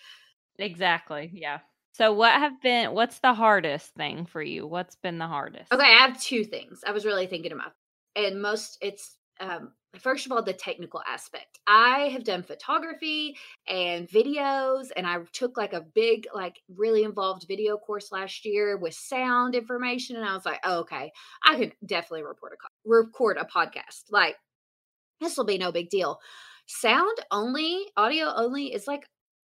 Exactly. 0.58 1.30
Yeah. 1.32 1.60
So 1.92 2.12
what 2.12 2.32
have 2.32 2.60
been 2.60 2.92
what's 2.92 3.20
the 3.20 3.34
hardest 3.34 3.94
thing 3.94 4.26
for 4.26 4.42
you? 4.42 4.66
What's 4.66 4.96
been 4.96 5.18
the 5.18 5.26
hardest? 5.28 5.72
Okay, 5.72 5.84
I 5.84 6.06
have 6.06 6.20
two 6.20 6.44
things. 6.44 6.80
I 6.86 6.92
was 6.92 7.04
really 7.04 7.26
thinking 7.26 7.52
about. 7.52 7.72
And 8.16 8.42
most 8.42 8.78
it's 8.80 9.16
um 9.40 9.72
first 10.00 10.26
of 10.26 10.32
all 10.32 10.42
the 10.42 10.52
technical 10.52 11.00
aspect. 11.06 11.60
I 11.68 12.08
have 12.12 12.24
done 12.24 12.42
photography 12.42 13.36
and 13.68 14.08
videos 14.08 14.88
and 14.96 15.06
I 15.06 15.18
took 15.32 15.56
like 15.56 15.72
a 15.72 15.80
big 15.80 16.26
like 16.34 16.60
really 16.68 17.04
involved 17.04 17.46
video 17.46 17.76
course 17.76 18.10
last 18.10 18.44
year 18.44 18.76
with 18.76 18.94
sound 18.94 19.54
information 19.54 20.16
and 20.16 20.24
I 20.24 20.34
was 20.34 20.44
like, 20.44 20.60
oh, 20.64 20.80
"Okay, 20.80 21.12
I 21.44 21.56
could 21.56 21.74
definitely 21.86 22.24
report 22.24 22.54
a 22.54 22.56
record 22.84 23.36
a 23.36 23.44
podcast. 23.44 24.04
Like 24.10 24.36
this 25.20 25.36
will 25.36 25.44
be 25.44 25.58
no 25.58 25.72
big 25.72 25.90
deal." 25.90 26.18
Sound 26.66 27.18
only, 27.30 27.86
audio 27.96 28.32
only 28.34 28.72
is 28.72 28.86
like 28.86 29.06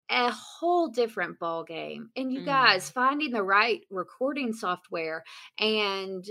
a 0.10 0.32
whole 0.32 0.90
different 0.90 1.40
ball 1.40 1.64
game 1.64 2.10
and 2.16 2.32
you 2.32 2.42
mm. 2.42 2.46
guys 2.46 2.90
finding 2.90 3.32
the 3.32 3.42
right 3.42 3.82
recording 3.90 4.54
software 4.54 5.24
and 5.60 6.26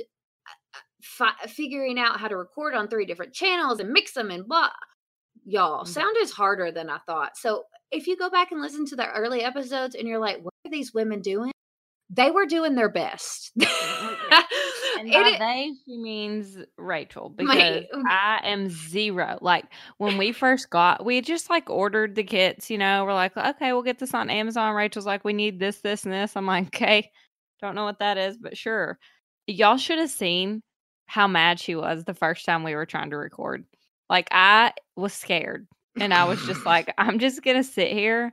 uh, 0.47 0.79
uh, 0.79 0.81
fi- 1.03 1.49
figuring 1.49 1.99
out 1.99 2.21
how 2.21 2.29
to 2.29 2.37
record 2.37 2.75
on 2.75 2.89
three 2.89 3.05
different 3.05 3.33
channels 3.33 3.81
and 3.81 3.91
mix 3.91 4.13
them 4.13 4.31
and 4.31 4.47
blah 4.47 4.71
y'all 5.45 5.85
mm. 5.85 5.89
sound 5.89 6.17
is 6.21 6.31
harder 6.31 6.71
than 6.71 6.89
i 6.89 6.99
thought 7.07 7.37
so 7.37 7.65
if 7.91 8.07
you 8.07 8.17
go 8.17 8.31
back 8.31 8.53
and 8.53 8.61
listen 8.61 8.87
to 8.87 8.97
the 8.97 9.11
early 9.11 9.43
episodes 9.43 9.95
and 9.95 10.07
you're 10.07 10.21
like 10.21 10.39
what 10.43 10.55
are 10.65 10.71
these 10.71 10.95
women 10.95 11.21
doing 11.21 11.51
they 12.11 12.31
were 12.31 12.47
doing 12.47 12.75
their 12.75 12.91
best. 12.91 13.53
And 14.99 15.11
by 15.11 15.29
it, 15.29 15.39
they, 15.39 15.73
she 15.85 15.99
means 15.99 16.59
Rachel 16.77 17.29
because 17.37 17.85
my, 17.93 18.11
I 18.11 18.41
am 18.45 18.69
zero. 18.69 19.39
Like 19.41 19.67
when 19.99 20.19
we 20.19 20.33
first 20.33 20.71
got, 20.71 21.05
we 21.05 21.21
just 21.21 21.51
like 21.51 21.69
ordered 21.71 22.15
the 22.15 22.25
kits. 22.25 22.71
You 22.71 22.79
know, 22.79 23.05
we're 23.05 23.15
like, 23.15 23.37
okay, 23.37 23.73
we'll 23.73 23.83
get 23.83 23.99
this 23.99 24.15
on 24.15 24.31
Amazon. 24.31 24.75
Rachel's 24.75 25.07
like, 25.07 25.25
we 25.25 25.33
need 25.33 25.59
this, 25.59 25.81
this, 25.81 26.05
and 26.05 26.13
this. 26.13 26.37
I'm 26.37 26.47
like, 26.47 26.67
okay, 26.67 27.11
don't 27.61 27.75
know 27.75 27.85
what 27.85 27.99
that 28.01 28.19
is, 28.19 28.37
but 28.37 28.57
sure. 28.57 28.99
Y'all 29.47 29.77
should 29.77 29.99
have 29.99 30.11
seen 30.11 30.63
how 31.07 31.27
mad 31.27 31.61
she 31.61 31.75
was 31.75 32.05
the 32.05 32.15
first 32.15 32.47
time 32.47 32.65
we 32.65 32.75
were 32.75 32.87
trying 32.87 33.11
to 33.11 33.17
record. 33.17 33.65
Like 34.09 34.29
I 34.31 34.73
was 34.97 35.13
scared 35.13 35.67
And 36.01 36.13
I 36.15 36.25
was 36.25 36.45
just 36.47 36.65
like, 36.67 36.93
I'm 36.99 37.19
just 37.19 37.43
going 37.43 37.57
to 37.57 37.65
sit 37.65 37.93
here 37.93 38.33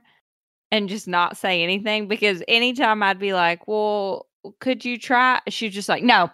and 0.70 0.88
just 0.88 1.06
not 1.06 1.36
say 1.36 1.62
anything 1.62 2.08
because 2.08 2.42
anytime 2.48 3.02
I'd 3.02 3.18
be 3.18 3.34
like, 3.34 3.68
well, 3.68 4.26
could 4.60 4.84
you 4.84 4.98
try? 4.98 5.40
She's 5.48 5.74
just 5.74 5.88
like, 5.88 6.02
no. 6.02 6.30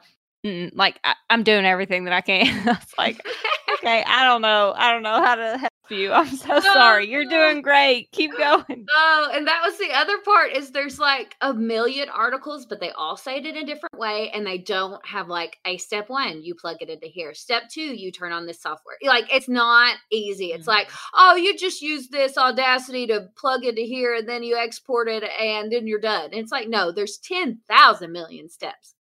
Like 0.75 0.99
I, 1.05 1.15
am 1.31 1.43
doing 1.43 1.65
everything 1.65 2.05
that 2.05 2.13
I 2.13 2.21
can. 2.21 2.47
I 2.69 2.73
was 2.73 2.95
like, 2.97 3.27
okay, 3.75 4.05
I 4.07 4.25
don't 4.25 4.43
know, 4.43 4.75
I 4.77 4.93
don't 4.93 5.03
know 5.03 5.23
how 5.23 5.35
to 5.35 5.59
help 5.59 5.73
you. 5.91 6.13
I'm 6.13 6.27
so 6.27 6.49
oh, 6.53 6.61
sorry. 6.61 7.09
You're 7.09 7.25
doing 7.25 7.63
great. 7.63 8.11
Keep 8.13 8.37
going. 8.37 8.87
Oh, 8.95 9.31
and 9.33 9.47
that 9.47 9.63
was 9.65 9.79
the 9.79 9.93
other 9.93 10.19
part 10.25 10.53
is 10.53 10.71
there's 10.71 10.99
like 10.99 11.35
a 11.41 11.55
million 11.55 12.09
articles, 12.09 12.67
but 12.67 12.81
they 12.81 12.91
all 12.91 13.17
say 13.17 13.39
it 13.39 13.47
in 13.47 13.57
a 13.57 13.65
different 13.65 13.99
way, 13.99 14.31
and 14.35 14.47
they 14.47 14.59
don't 14.59 15.05
have 15.07 15.29
like 15.29 15.57
a 15.65 15.77
step 15.79 16.09
one. 16.09 16.43
You 16.43 16.55
plug 16.55 16.79
it 16.81 16.91
into 16.91 17.07
here. 17.07 17.35
Step 17.35 17.65
two, 17.71 17.81
you 17.81 18.13
turn 18.13 18.33
on 18.33 18.47
this 18.47 18.61
software. 18.61 18.97
Like 19.03 19.33
it's 19.33 19.49
not 19.49 19.97
easy. 20.11 20.47
It's 20.47 20.63
mm-hmm. 20.63 20.71
like, 20.71 20.91
oh, 21.15 21.37
you 21.37 21.57
just 21.57 21.83
use 21.83 22.09
this 22.09 22.37
Audacity 22.39 23.07
to 23.09 23.29
plug 23.37 23.65
into 23.65 23.83
here, 23.83 24.15
and 24.15 24.29
then 24.29 24.43
you 24.43 24.57
export 24.57 25.09
it, 25.09 25.25
and 25.25 25.73
then 25.73 25.87
you're 25.87 26.01
done. 26.01 26.27
And 26.27 26.35
it's 26.35 26.53
like, 26.53 26.69
no, 26.69 26.93
there's 26.93 27.19
ten 27.19 27.61
thousand 27.69 28.13
million 28.13 28.49
steps. 28.49 28.95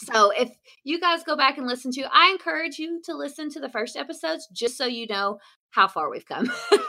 So 0.00 0.30
if 0.30 0.50
you 0.84 1.00
guys 1.00 1.22
go 1.24 1.36
back 1.36 1.58
and 1.58 1.66
listen 1.66 1.92
to, 1.92 2.02
I 2.12 2.30
encourage 2.30 2.78
you 2.78 3.00
to 3.04 3.14
listen 3.14 3.50
to 3.50 3.60
the 3.60 3.68
first 3.68 3.96
episodes 3.96 4.48
just 4.52 4.76
so 4.76 4.86
you 4.86 5.06
know 5.06 5.38
how 5.70 5.86
far 5.86 6.10
we've 6.10 6.26
come 6.26 6.50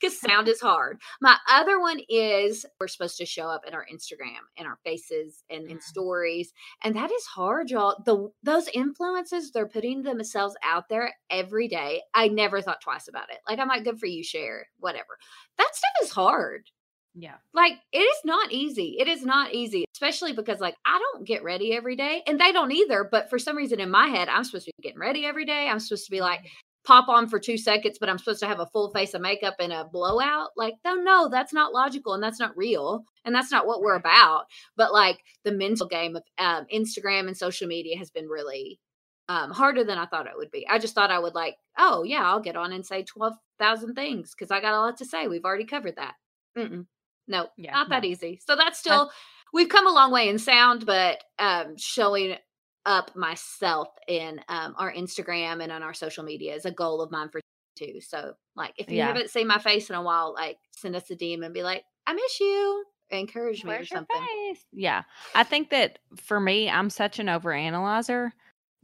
because 0.00 0.20
sound 0.20 0.48
is 0.48 0.60
hard. 0.60 1.00
My 1.20 1.36
other 1.50 1.80
one 1.80 2.00
is 2.08 2.64
we're 2.80 2.88
supposed 2.88 3.18
to 3.18 3.26
show 3.26 3.48
up 3.48 3.62
in 3.66 3.74
our 3.74 3.86
Instagram 3.92 4.40
and 4.56 4.66
our 4.66 4.78
faces 4.84 5.42
and 5.50 5.68
in 5.70 5.78
mm. 5.78 5.82
stories, 5.82 6.52
and 6.82 6.94
that 6.96 7.10
is 7.10 7.24
hard, 7.24 7.70
y'all. 7.70 8.02
The 8.04 8.30
those 8.42 8.68
influences 8.68 9.50
they're 9.50 9.68
putting 9.68 10.02
themselves 10.02 10.54
out 10.64 10.88
there 10.88 11.12
every 11.30 11.68
day. 11.68 12.02
I 12.14 12.28
never 12.28 12.60
thought 12.60 12.80
twice 12.80 13.08
about 13.08 13.30
it. 13.30 13.38
Like 13.48 13.58
I'm 13.58 13.68
like, 13.68 13.84
good 13.84 13.98
for 13.98 14.06
you, 14.06 14.22
share 14.22 14.66
whatever. 14.78 15.18
That 15.58 15.70
stuff 15.74 16.06
is 16.06 16.10
hard. 16.10 16.70
Yeah. 17.14 17.34
Like 17.52 17.74
it 17.92 17.98
is 17.98 18.18
not 18.24 18.52
easy. 18.52 18.96
It 18.98 19.06
is 19.06 19.24
not 19.24 19.52
easy, 19.52 19.84
especially 19.94 20.32
because 20.32 20.60
like 20.60 20.76
I 20.86 20.98
don't 20.98 21.26
get 21.26 21.44
ready 21.44 21.74
every 21.74 21.96
day 21.96 22.22
and 22.26 22.40
they 22.40 22.52
don't 22.52 22.72
either. 22.72 23.06
But 23.10 23.28
for 23.28 23.38
some 23.38 23.56
reason 23.56 23.80
in 23.80 23.90
my 23.90 24.08
head, 24.08 24.28
I'm 24.28 24.44
supposed 24.44 24.66
to 24.66 24.72
be 24.78 24.82
getting 24.82 25.00
ready 25.00 25.26
every 25.26 25.44
day. 25.44 25.68
I'm 25.68 25.78
supposed 25.78 26.06
to 26.06 26.10
be 26.10 26.20
like 26.20 26.40
pop 26.84 27.08
on 27.08 27.28
for 27.28 27.38
two 27.38 27.58
seconds, 27.58 27.98
but 27.98 28.08
I'm 28.08 28.18
supposed 28.18 28.40
to 28.40 28.48
have 28.48 28.60
a 28.60 28.66
full 28.66 28.90
face 28.90 29.14
of 29.14 29.20
makeup 29.20 29.56
and 29.60 29.72
a 29.72 29.84
blowout. 29.84 30.50
Like, 30.56 30.74
no, 30.84 30.94
no, 30.94 31.28
that's 31.28 31.52
not 31.52 31.72
logical 31.72 32.14
and 32.14 32.22
that's 32.22 32.40
not 32.40 32.56
real. 32.56 33.04
And 33.24 33.34
that's 33.34 33.52
not 33.52 33.66
what 33.66 33.82
we're 33.82 33.94
about. 33.94 34.46
But 34.76 34.92
like 34.92 35.18
the 35.44 35.52
mental 35.52 35.86
game 35.86 36.16
of 36.16 36.22
um, 36.38 36.66
Instagram 36.74 37.28
and 37.28 37.36
social 37.36 37.68
media 37.68 37.96
has 37.98 38.10
been 38.10 38.26
really 38.26 38.80
um, 39.28 39.50
harder 39.50 39.84
than 39.84 39.98
I 39.98 40.06
thought 40.06 40.26
it 40.26 40.36
would 40.36 40.50
be. 40.50 40.66
I 40.68 40.78
just 40.78 40.94
thought 40.94 41.10
I 41.10 41.18
would 41.18 41.34
like, 41.34 41.56
oh 41.78 42.02
yeah, 42.02 42.24
I'll 42.24 42.40
get 42.40 42.56
on 42.56 42.72
and 42.72 42.84
say 42.84 43.04
12,000 43.04 43.94
things 43.94 44.34
because 44.36 44.50
I 44.50 44.60
got 44.60 44.74
a 44.74 44.80
lot 44.80 44.96
to 44.98 45.04
say. 45.04 45.28
We've 45.28 45.44
already 45.44 45.64
covered 45.64 45.96
that. 45.96 46.14
Mm-mm. 46.58 46.86
No, 47.32 47.48
yeah, 47.56 47.72
not 47.72 47.88
no. 47.88 47.96
that 47.96 48.04
easy. 48.04 48.40
So 48.46 48.54
that's 48.54 48.78
still 48.78 49.10
we've 49.52 49.68
come 49.68 49.86
a 49.86 49.92
long 49.92 50.12
way 50.12 50.28
in 50.28 50.38
sound, 50.38 50.86
but 50.86 51.22
um, 51.38 51.76
showing 51.76 52.36
up 52.84 53.14
myself 53.16 53.88
in 54.06 54.40
um, 54.48 54.74
our 54.76 54.92
Instagram 54.92 55.62
and 55.62 55.72
on 55.72 55.82
our 55.82 55.94
social 55.94 56.24
media 56.24 56.54
is 56.54 56.64
a 56.64 56.70
goal 56.70 57.00
of 57.00 57.10
mine 57.10 57.28
for 57.28 57.40
too. 57.76 58.00
So 58.00 58.34
like 58.54 58.74
if 58.76 58.90
you 58.90 58.98
yeah. 58.98 59.06
haven't 59.06 59.30
seen 59.30 59.46
my 59.46 59.58
face 59.58 59.88
in 59.88 59.96
a 59.96 60.02
while, 60.02 60.34
like 60.34 60.58
send 60.72 60.94
us 60.94 61.10
a 61.10 61.16
DM 61.16 61.44
and 61.44 61.54
be 61.54 61.62
like, 61.62 61.84
I 62.06 62.12
miss 62.12 62.40
you. 62.40 62.84
Encourage 63.10 63.62
me 63.62 63.68
Where's 63.68 63.92
or 63.92 63.96
something. 63.96 64.56
Yeah. 64.72 65.02
I 65.34 65.44
think 65.44 65.70
that 65.70 65.98
for 66.16 66.40
me, 66.40 66.70
I'm 66.70 66.90
such 66.90 67.18
an 67.18 67.26
overanalyzer 67.26 68.30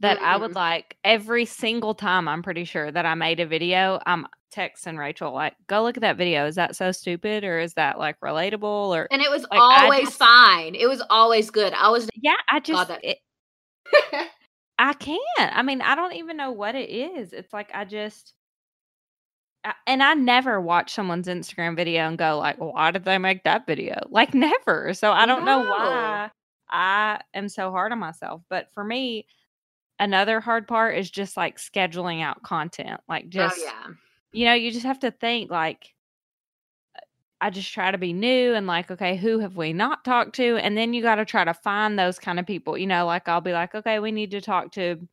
that 0.01 0.17
mm-hmm. 0.17 0.25
I 0.25 0.37
would 0.37 0.55
like 0.55 0.97
every 1.03 1.45
single 1.45 1.93
time 1.93 2.27
I'm 2.27 2.43
pretty 2.43 2.63
sure 2.63 2.91
that 2.91 3.05
I 3.05 3.15
made 3.15 3.39
a 3.39 3.45
video, 3.45 3.99
I'm 4.05 4.27
texting 4.53 4.97
Rachel 4.97 5.33
like, 5.33 5.55
"Go 5.67 5.83
look 5.83 5.97
at 5.97 6.01
that 6.01 6.17
video. 6.17 6.45
Is 6.45 6.55
that 6.55 6.75
so 6.75 6.91
stupid, 6.91 7.43
or 7.43 7.59
is 7.59 7.73
that 7.73 7.99
like 7.99 8.19
relatable?" 8.21 8.63
Or 8.63 9.07
and 9.11 9.21
it 9.21 9.29
was 9.29 9.45
like, 9.51 9.59
always 9.59 10.05
just, 10.05 10.17
fine. 10.17 10.75
It 10.75 10.87
was 10.87 11.01
always 11.09 11.49
good. 11.49 11.73
I 11.73 11.89
was 11.89 12.09
yeah. 12.15 12.35
I 12.49 12.59
just 12.61 12.91
it, 13.03 13.17
I 14.79 14.93
can't. 14.93 15.19
I 15.37 15.61
mean, 15.61 15.81
I 15.81 15.95
don't 15.95 16.13
even 16.13 16.37
know 16.37 16.51
what 16.51 16.75
it 16.75 16.89
is. 16.89 17.33
It's 17.33 17.53
like 17.53 17.69
I 17.73 17.85
just 17.85 18.33
and 19.85 20.01
I 20.01 20.13
never 20.13 20.61
watch 20.61 20.93
someone's 20.93 21.27
Instagram 21.27 21.75
video 21.75 22.07
and 22.07 22.17
go 22.17 22.37
like, 22.37 22.57
"Why 22.57 22.91
did 22.91 23.03
they 23.03 23.17
make 23.17 23.43
that 23.43 23.65
video?" 23.67 24.01
Like 24.09 24.33
never. 24.33 24.93
So 24.93 25.11
I 25.11 25.25
don't 25.25 25.45
no. 25.45 25.63
know 25.63 25.69
why 25.69 26.31
I 26.69 27.21
am 27.33 27.49
so 27.49 27.71
hard 27.71 27.91
on 27.91 27.99
myself. 27.99 28.41
But 28.49 28.69
for 28.73 28.83
me, 28.83 29.25
another 29.99 30.39
hard 30.39 30.67
part 30.67 30.97
is 30.97 31.09
just 31.09 31.35
like 31.37 31.57
scheduling 31.57 32.21
out 32.21 32.41
content. 32.43 33.01
Like 33.07 33.25
oh, 33.25 33.29
just 33.29 33.59
oh, 33.59 33.65
yeah 33.65 33.93
you 34.31 34.45
know, 34.45 34.53
you 34.53 34.71
just 34.71 34.85
have 34.85 34.99
to 34.99 35.11
think 35.11 35.49
like, 35.49 35.93
I 37.41 37.49
just 37.49 37.73
try 37.73 37.89
to 37.89 37.97
be 37.97 38.11
new 38.11 38.53
and 38.53 38.67
like, 38.67 38.91
okay, 38.91 39.15
who 39.15 39.39
have 39.39 39.55
we 39.55 39.71
not 39.71 40.03
talked 40.03 40.35
to? 40.35 40.57
And 40.57 40.77
then 40.77 40.93
you 40.93 41.01
got 41.01 41.15
to 41.15 41.25
try 41.25 41.45
to 41.45 41.53
find 41.53 41.97
those 41.97 42.19
kind 42.19 42.37
of 42.37 42.45
people. 42.45 42.77
You 42.77 42.87
know, 42.87 43.05
like 43.05 43.29
I'll 43.29 43.39
be 43.39 43.53
like, 43.53 43.73
okay, 43.73 43.99
we 43.99 44.11
need 44.11 44.31
to 44.31 44.41
talk 44.41 44.73
to, 44.73 45.07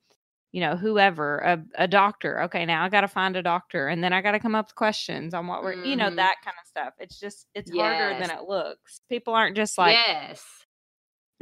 you 0.51 0.61
know, 0.61 0.75
whoever, 0.75 1.39
a, 1.39 1.65
a 1.85 1.87
doctor. 1.87 2.43
Okay, 2.43 2.67
now 2.67 2.85
I 2.85 2.89
got 2.89 3.03
to 3.03 3.09
find 3.09 3.37
a 3.37 3.43
doctor. 3.43 3.87
And 3.87 4.03
then 4.03 4.13
I 4.13 4.23
got 4.23 4.33
to 4.33 4.41
come 4.41 4.57
up 4.57 4.67
with 4.67 4.75
questions 4.75 5.35
on 5.35 5.47
what 5.47 5.63
we're, 5.63 5.75
mm-hmm. 5.75 5.85
you 5.85 5.97
know, 5.97 6.07
mm-hmm. 6.07 6.17
that 6.17 6.37
kind 6.45 6.57
of 6.61 6.67
stuff. 6.67 6.95
It's 6.99 7.21
just, 7.21 7.47
it's 7.55 7.71
yes. 7.73 7.97
harder 7.97 8.19
than 8.19 8.37
it 8.37 8.43
looks. 8.49 9.01
People 9.09 9.35
aren't 9.35 9.57
just 9.57 9.79
like, 9.79 9.93
yes 9.95 10.45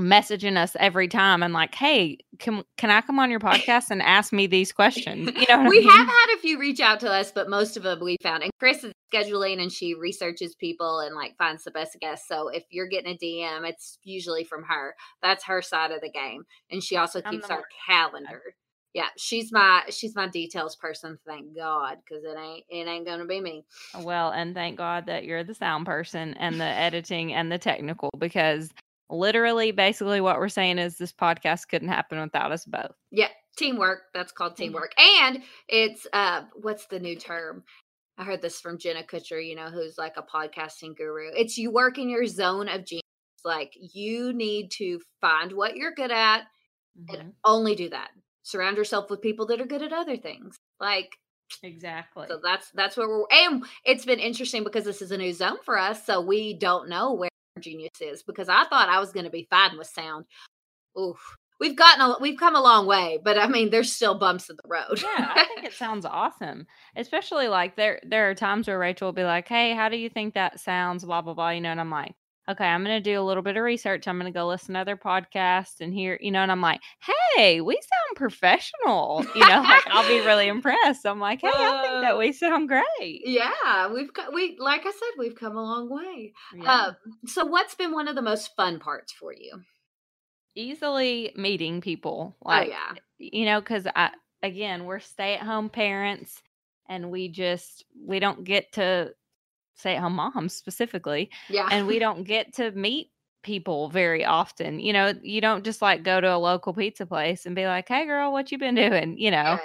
messaging 0.00 0.56
us 0.56 0.76
every 0.80 1.08
time 1.08 1.42
and 1.42 1.54
like, 1.54 1.74
hey, 1.74 2.18
can 2.38 2.64
can 2.76 2.90
I 2.90 3.00
come 3.00 3.18
on 3.18 3.30
your 3.30 3.40
podcast 3.40 3.90
and 3.90 4.02
ask 4.02 4.32
me 4.32 4.46
these 4.46 4.72
questions? 4.72 5.30
You 5.34 5.46
know, 5.48 5.68
we 5.68 5.78
I 5.78 5.80
mean? 5.80 5.88
have 5.90 6.06
had 6.06 6.34
a 6.34 6.38
few 6.38 6.58
reach 6.58 6.80
out 6.80 7.00
to 7.00 7.10
us, 7.10 7.30
but 7.32 7.48
most 7.48 7.76
of 7.76 7.82
them 7.82 8.00
we 8.00 8.16
found. 8.22 8.42
And 8.42 8.50
Chris 8.58 8.84
is 8.84 8.92
scheduling 9.12 9.60
and 9.60 9.70
she 9.70 9.94
researches 9.94 10.54
people 10.54 11.00
and 11.00 11.14
like 11.14 11.36
finds 11.36 11.64
the 11.64 11.70
best 11.70 11.98
guests. 12.00 12.26
So 12.28 12.48
if 12.48 12.64
you're 12.70 12.88
getting 12.88 13.14
a 13.14 13.18
DM, 13.18 13.68
it's 13.68 13.98
usually 14.02 14.44
from 14.44 14.64
her. 14.64 14.94
That's 15.22 15.44
her 15.44 15.62
side 15.62 15.92
of 15.92 16.00
the 16.00 16.10
game, 16.10 16.44
and 16.70 16.82
she 16.82 16.96
also 16.96 17.20
keeps 17.20 17.50
our 17.50 17.64
calendar. 17.86 18.54
Yeah, 18.94 19.08
she's 19.16 19.50
my 19.50 19.82
she's 19.90 20.14
my 20.14 20.28
details 20.28 20.76
person. 20.76 21.18
Thank 21.26 21.56
God, 21.56 21.98
because 22.04 22.22
it 22.24 22.36
ain't 22.38 22.64
it 22.68 22.88
ain't 22.88 23.04
gonna 23.04 23.26
be 23.26 23.40
me. 23.40 23.64
Well, 24.00 24.30
and 24.30 24.54
thank 24.54 24.78
God 24.78 25.06
that 25.06 25.24
you're 25.24 25.42
the 25.42 25.54
sound 25.54 25.84
person 25.84 26.34
and 26.34 26.60
the 26.60 26.64
editing 26.64 27.34
and 27.34 27.50
the 27.50 27.58
technical 27.58 28.10
because 28.18 28.70
literally 29.18 29.70
basically 29.70 30.20
what 30.20 30.38
we're 30.38 30.48
saying 30.48 30.78
is 30.78 30.96
this 30.96 31.12
podcast 31.12 31.68
couldn't 31.68 31.88
happen 31.88 32.20
without 32.20 32.52
us 32.52 32.64
both. 32.64 32.92
Yeah 33.10 33.28
teamwork. 33.56 34.02
That's 34.12 34.32
called 34.32 34.56
teamwork. 34.56 34.92
And 34.98 35.42
it's 35.68 36.06
uh 36.12 36.42
what's 36.54 36.86
the 36.86 37.00
new 37.00 37.16
term? 37.16 37.64
I 38.16 38.24
heard 38.24 38.42
this 38.42 38.60
from 38.60 38.78
jenna 38.78 39.02
kutcher 39.02 39.44
you 39.44 39.56
know 39.56 39.70
who's 39.70 39.98
like 39.98 40.14
a 40.16 40.22
podcasting 40.22 40.96
guru. 40.96 41.30
It's 41.34 41.58
you 41.58 41.70
work 41.70 41.98
in 41.98 42.08
your 42.08 42.26
zone 42.26 42.68
of 42.68 42.84
genius. 42.84 43.02
Like 43.44 43.72
you 43.76 44.32
need 44.32 44.70
to 44.72 45.00
find 45.20 45.52
what 45.52 45.76
you're 45.76 45.92
good 45.92 46.10
at 46.10 46.42
mm-hmm. 46.98 47.20
and 47.20 47.32
only 47.44 47.74
do 47.74 47.90
that. 47.90 48.10
Surround 48.42 48.76
yourself 48.76 49.10
with 49.10 49.22
people 49.22 49.46
that 49.46 49.60
are 49.60 49.66
good 49.66 49.82
at 49.82 49.92
other 49.92 50.16
things. 50.16 50.56
Like 50.80 51.10
exactly. 51.62 52.26
so 52.28 52.40
that's 52.42 52.70
that's 52.70 52.96
what 52.96 53.08
we're 53.08 53.24
and 53.30 53.64
it's 53.84 54.04
been 54.04 54.18
interesting 54.18 54.64
because 54.64 54.84
this 54.84 55.02
is 55.02 55.10
a 55.10 55.18
new 55.18 55.32
zone 55.32 55.58
for 55.64 55.78
us 55.78 56.04
so 56.06 56.20
we 56.20 56.54
don't 56.54 56.88
know 56.88 57.12
where 57.12 57.30
genius 57.60 58.00
is 58.00 58.22
because 58.22 58.48
I 58.48 58.64
thought 58.64 58.88
I 58.88 59.00
was 59.00 59.12
going 59.12 59.24
to 59.24 59.30
be 59.30 59.46
fine 59.50 59.76
with 59.78 59.86
sound. 59.86 60.24
Oof. 60.98 61.18
We've 61.60 61.76
gotten 61.76 62.00
a, 62.00 62.16
we've 62.20 62.38
come 62.38 62.56
a 62.56 62.60
long 62.60 62.86
way, 62.86 63.18
but 63.22 63.38
I 63.38 63.46
mean, 63.46 63.70
there's 63.70 63.92
still 63.92 64.18
bumps 64.18 64.50
in 64.50 64.56
the 64.56 64.68
road. 64.68 65.00
yeah, 65.00 65.32
I 65.34 65.44
think 65.44 65.64
it 65.64 65.72
sounds 65.72 66.04
awesome. 66.04 66.66
Especially 66.96 67.48
like 67.48 67.76
there 67.76 68.00
there 68.02 68.28
are 68.28 68.34
times 68.34 68.66
where 68.66 68.78
Rachel 68.78 69.06
will 69.08 69.12
be 69.12 69.24
like, 69.24 69.46
"Hey, 69.46 69.72
how 69.72 69.88
do 69.88 69.96
you 69.96 70.10
think 70.10 70.34
that 70.34 70.58
sounds?" 70.58 71.04
Blah 71.04 71.22
blah 71.22 71.34
blah. 71.34 71.50
You 71.50 71.60
know, 71.60 71.70
and 71.70 71.80
I'm 71.80 71.90
like, 71.90 72.14
okay, 72.48 72.64
I'm 72.64 72.84
going 72.84 73.02
to 73.02 73.10
do 73.10 73.20
a 73.20 73.24
little 73.24 73.42
bit 73.42 73.56
of 73.56 73.62
research. 73.62 74.06
I'm 74.06 74.18
going 74.18 74.32
to 74.32 74.36
go 74.36 74.46
listen 74.46 74.74
to 74.74 74.80
other 74.80 74.96
podcasts 74.96 75.80
and 75.80 75.94
hear, 75.94 76.18
you 76.20 76.30
know, 76.30 76.40
and 76.40 76.52
I'm 76.52 76.60
like, 76.60 76.80
hey, 77.36 77.60
we 77.60 77.74
sound 77.74 78.16
professional. 78.16 79.24
You 79.34 79.48
know, 79.48 79.62
like 79.62 79.86
I'll 79.86 80.08
be 80.08 80.24
really 80.24 80.48
impressed. 80.48 81.06
I'm 81.06 81.20
like, 81.20 81.40
hey, 81.40 81.50
I 81.52 81.82
think 81.82 82.02
that 82.02 82.18
we 82.18 82.32
sound 82.32 82.68
great. 82.68 83.22
Yeah, 83.24 83.92
we've 83.92 84.12
got, 84.12 84.32
we, 84.32 84.56
like 84.58 84.82
I 84.82 84.90
said, 84.90 85.18
we've 85.18 85.34
come 85.34 85.56
a 85.56 85.62
long 85.62 85.88
way. 85.88 86.32
Yeah. 86.54 86.70
Uh, 86.70 86.92
so, 87.26 87.44
what's 87.44 87.74
been 87.74 87.92
one 87.92 88.08
of 88.08 88.14
the 88.14 88.22
most 88.22 88.54
fun 88.56 88.78
parts 88.78 89.12
for 89.12 89.32
you? 89.32 89.60
Easily 90.54 91.32
meeting 91.36 91.80
people. 91.80 92.36
Oh, 92.42 92.48
like, 92.48 92.68
oh, 92.68 92.70
yeah. 92.70 93.00
You 93.18 93.46
know, 93.46 93.60
because 93.60 93.86
I, 93.94 94.10
again, 94.42 94.84
we're 94.84 95.00
stay 95.00 95.34
at 95.34 95.42
home 95.42 95.68
parents 95.68 96.42
and 96.88 97.10
we 97.10 97.28
just, 97.28 97.84
we 98.06 98.18
don't 98.20 98.44
get 98.44 98.72
to 98.72 99.14
stay 99.74 99.96
at 99.96 100.02
home 100.02 100.14
moms 100.14 100.54
specifically. 100.54 101.30
Yeah. 101.48 101.68
And 101.70 101.86
we 101.86 101.98
don't 102.00 102.24
get 102.24 102.54
to 102.54 102.70
meet 102.72 103.10
people 103.42 103.90
very 103.90 104.24
often. 104.24 104.80
You 104.80 104.92
know, 104.92 105.14
you 105.22 105.40
don't 105.40 105.64
just 105.64 105.82
like 105.82 106.02
go 106.02 106.20
to 106.20 106.34
a 106.34 106.38
local 106.38 106.72
pizza 106.72 107.06
place 107.06 107.46
and 107.46 107.54
be 107.54 107.66
like, 107.66 107.88
"Hey 107.88 108.06
girl, 108.06 108.32
what 108.32 108.50
you 108.50 108.58
been 108.58 108.74
doing?" 108.74 109.16
you 109.18 109.30
know. 109.30 109.58
Yes. 109.58 109.60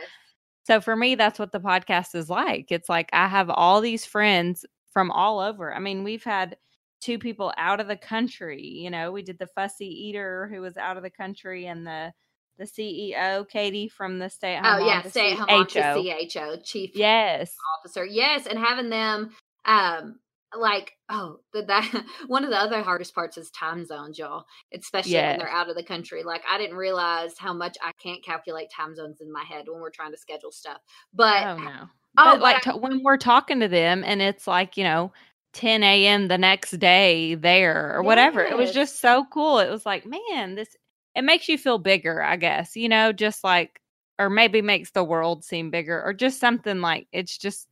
So 0.63 0.81
for 0.81 0.95
me 0.95 1.15
that's 1.15 1.39
what 1.39 1.51
the 1.51 1.59
podcast 1.59 2.13
is 2.13 2.29
like. 2.29 2.71
It's 2.71 2.89
like 2.89 3.09
I 3.13 3.27
have 3.27 3.49
all 3.49 3.81
these 3.81 4.05
friends 4.05 4.65
from 4.91 5.09
all 5.11 5.39
over. 5.39 5.73
I 5.73 5.79
mean, 5.79 6.03
we've 6.03 6.23
had 6.23 6.57
two 7.01 7.17
people 7.17 7.53
out 7.57 7.79
of 7.79 7.87
the 7.87 7.95
country, 7.95 8.61
you 8.61 8.89
know. 8.89 9.11
We 9.11 9.23
did 9.23 9.39
the 9.39 9.47
fussy 9.47 9.87
eater 9.87 10.49
who 10.53 10.61
was 10.61 10.77
out 10.77 10.97
of 10.97 11.03
the 11.03 11.09
country 11.09 11.65
and 11.67 11.87
the 11.87 12.13
the 12.57 12.65
CEO, 12.65 13.47
Katie 13.47 13.87
from 13.87 14.19
the 14.19 14.29
stay 14.29 14.55
at 14.55 14.65
home. 14.65 14.83
Oh 14.83 14.85
yeah, 14.85 15.01
stay 15.03 15.31
at 15.31 15.39
home 15.39 15.61
office 15.61 16.33
CHO, 16.33 16.57
chief 16.63 16.91
yes 16.93 17.55
officer. 17.79 18.05
Yes, 18.05 18.45
and 18.47 18.59
having 18.59 18.89
them 18.89 19.29
um 19.65 20.19
like 20.57 20.93
oh 21.09 21.39
the, 21.53 21.63
that 21.63 22.05
one 22.27 22.43
of 22.43 22.49
the 22.49 22.57
other 22.57 22.81
hardest 22.81 23.13
parts 23.13 23.37
is 23.37 23.51
time 23.51 23.85
zones 23.85 24.17
y'all 24.17 24.45
especially 24.73 25.11
yes. 25.11 25.33
when 25.33 25.39
they're 25.39 25.55
out 25.55 25.69
of 25.69 25.75
the 25.75 25.83
country 25.83 26.23
like 26.23 26.41
i 26.49 26.57
didn't 26.57 26.75
realize 26.75 27.37
how 27.37 27.53
much 27.53 27.77
i 27.83 27.91
can't 28.01 28.23
calculate 28.23 28.69
time 28.75 28.95
zones 28.95 29.21
in 29.21 29.31
my 29.31 29.43
head 29.43 29.65
when 29.67 29.79
we're 29.79 29.89
trying 29.89 30.11
to 30.11 30.17
schedule 30.17 30.51
stuff 30.51 30.79
but 31.13 31.45
oh 31.45 31.57
no 31.57 31.81
oh 32.17 32.31
but 32.31 32.39
like 32.39 32.67
I, 32.67 32.75
when 32.75 33.03
we're 33.03 33.17
talking 33.17 33.59
to 33.59 33.67
them 33.67 34.03
and 34.03 34.21
it's 34.21 34.47
like 34.47 34.77
you 34.77 34.83
know 34.83 35.11
10 35.53 35.83
a.m 35.83 36.27
the 36.27 36.37
next 36.37 36.71
day 36.79 37.35
there 37.35 37.95
or 37.95 38.01
yes. 38.01 38.07
whatever 38.07 38.41
it 38.43 38.57
was 38.57 38.71
just 38.71 38.99
so 38.99 39.25
cool 39.31 39.59
it 39.59 39.69
was 39.69 39.85
like 39.85 40.05
man 40.05 40.55
this 40.55 40.75
it 41.15 41.23
makes 41.23 41.47
you 41.47 41.57
feel 41.57 41.77
bigger 41.77 42.21
i 42.21 42.35
guess 42.35 42.75
you 42.75 42.89
know 42.89 43.11
just 43.11 43.43
like 43.43 43.81
or 44.19 44.29
maybe 44.29 44.61
makes 44.61 44.91
the 44.91 45.03
world 45.03 45.43
seem 45.43 45.71
bigger 45.71 46.03
or 46.03 46.13
just 46.13 46.39
something 46.39 46.81
like 46.81 47.07
it's 47.11 47.37
just 47.37 47.68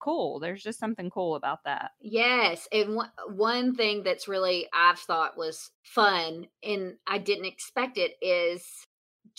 cool. 0.00 0.40
There's 0.40 0.62
just 0.62 0.78
something 0.78 1.10
cool 1.10 1.36
about 1.36 1.64
that. 1.64 1.92
Yes. 2.00 2.66
And 2.72 2.96
one, 2.96 3.10
one 3.28 3.74
thing 3.74 4.02
that's 4.02 4.28
really 4.28 4.66
I've 4.72 4.98
thought 4.98 5.38
was 5.38 5.70
fun 5.82 6.46
and 6.62 6.94
I 7.06 7.18
didn't 7.18 7.46
expect 7.46 7.98
it 7.98 8.12
is 8.20 8.64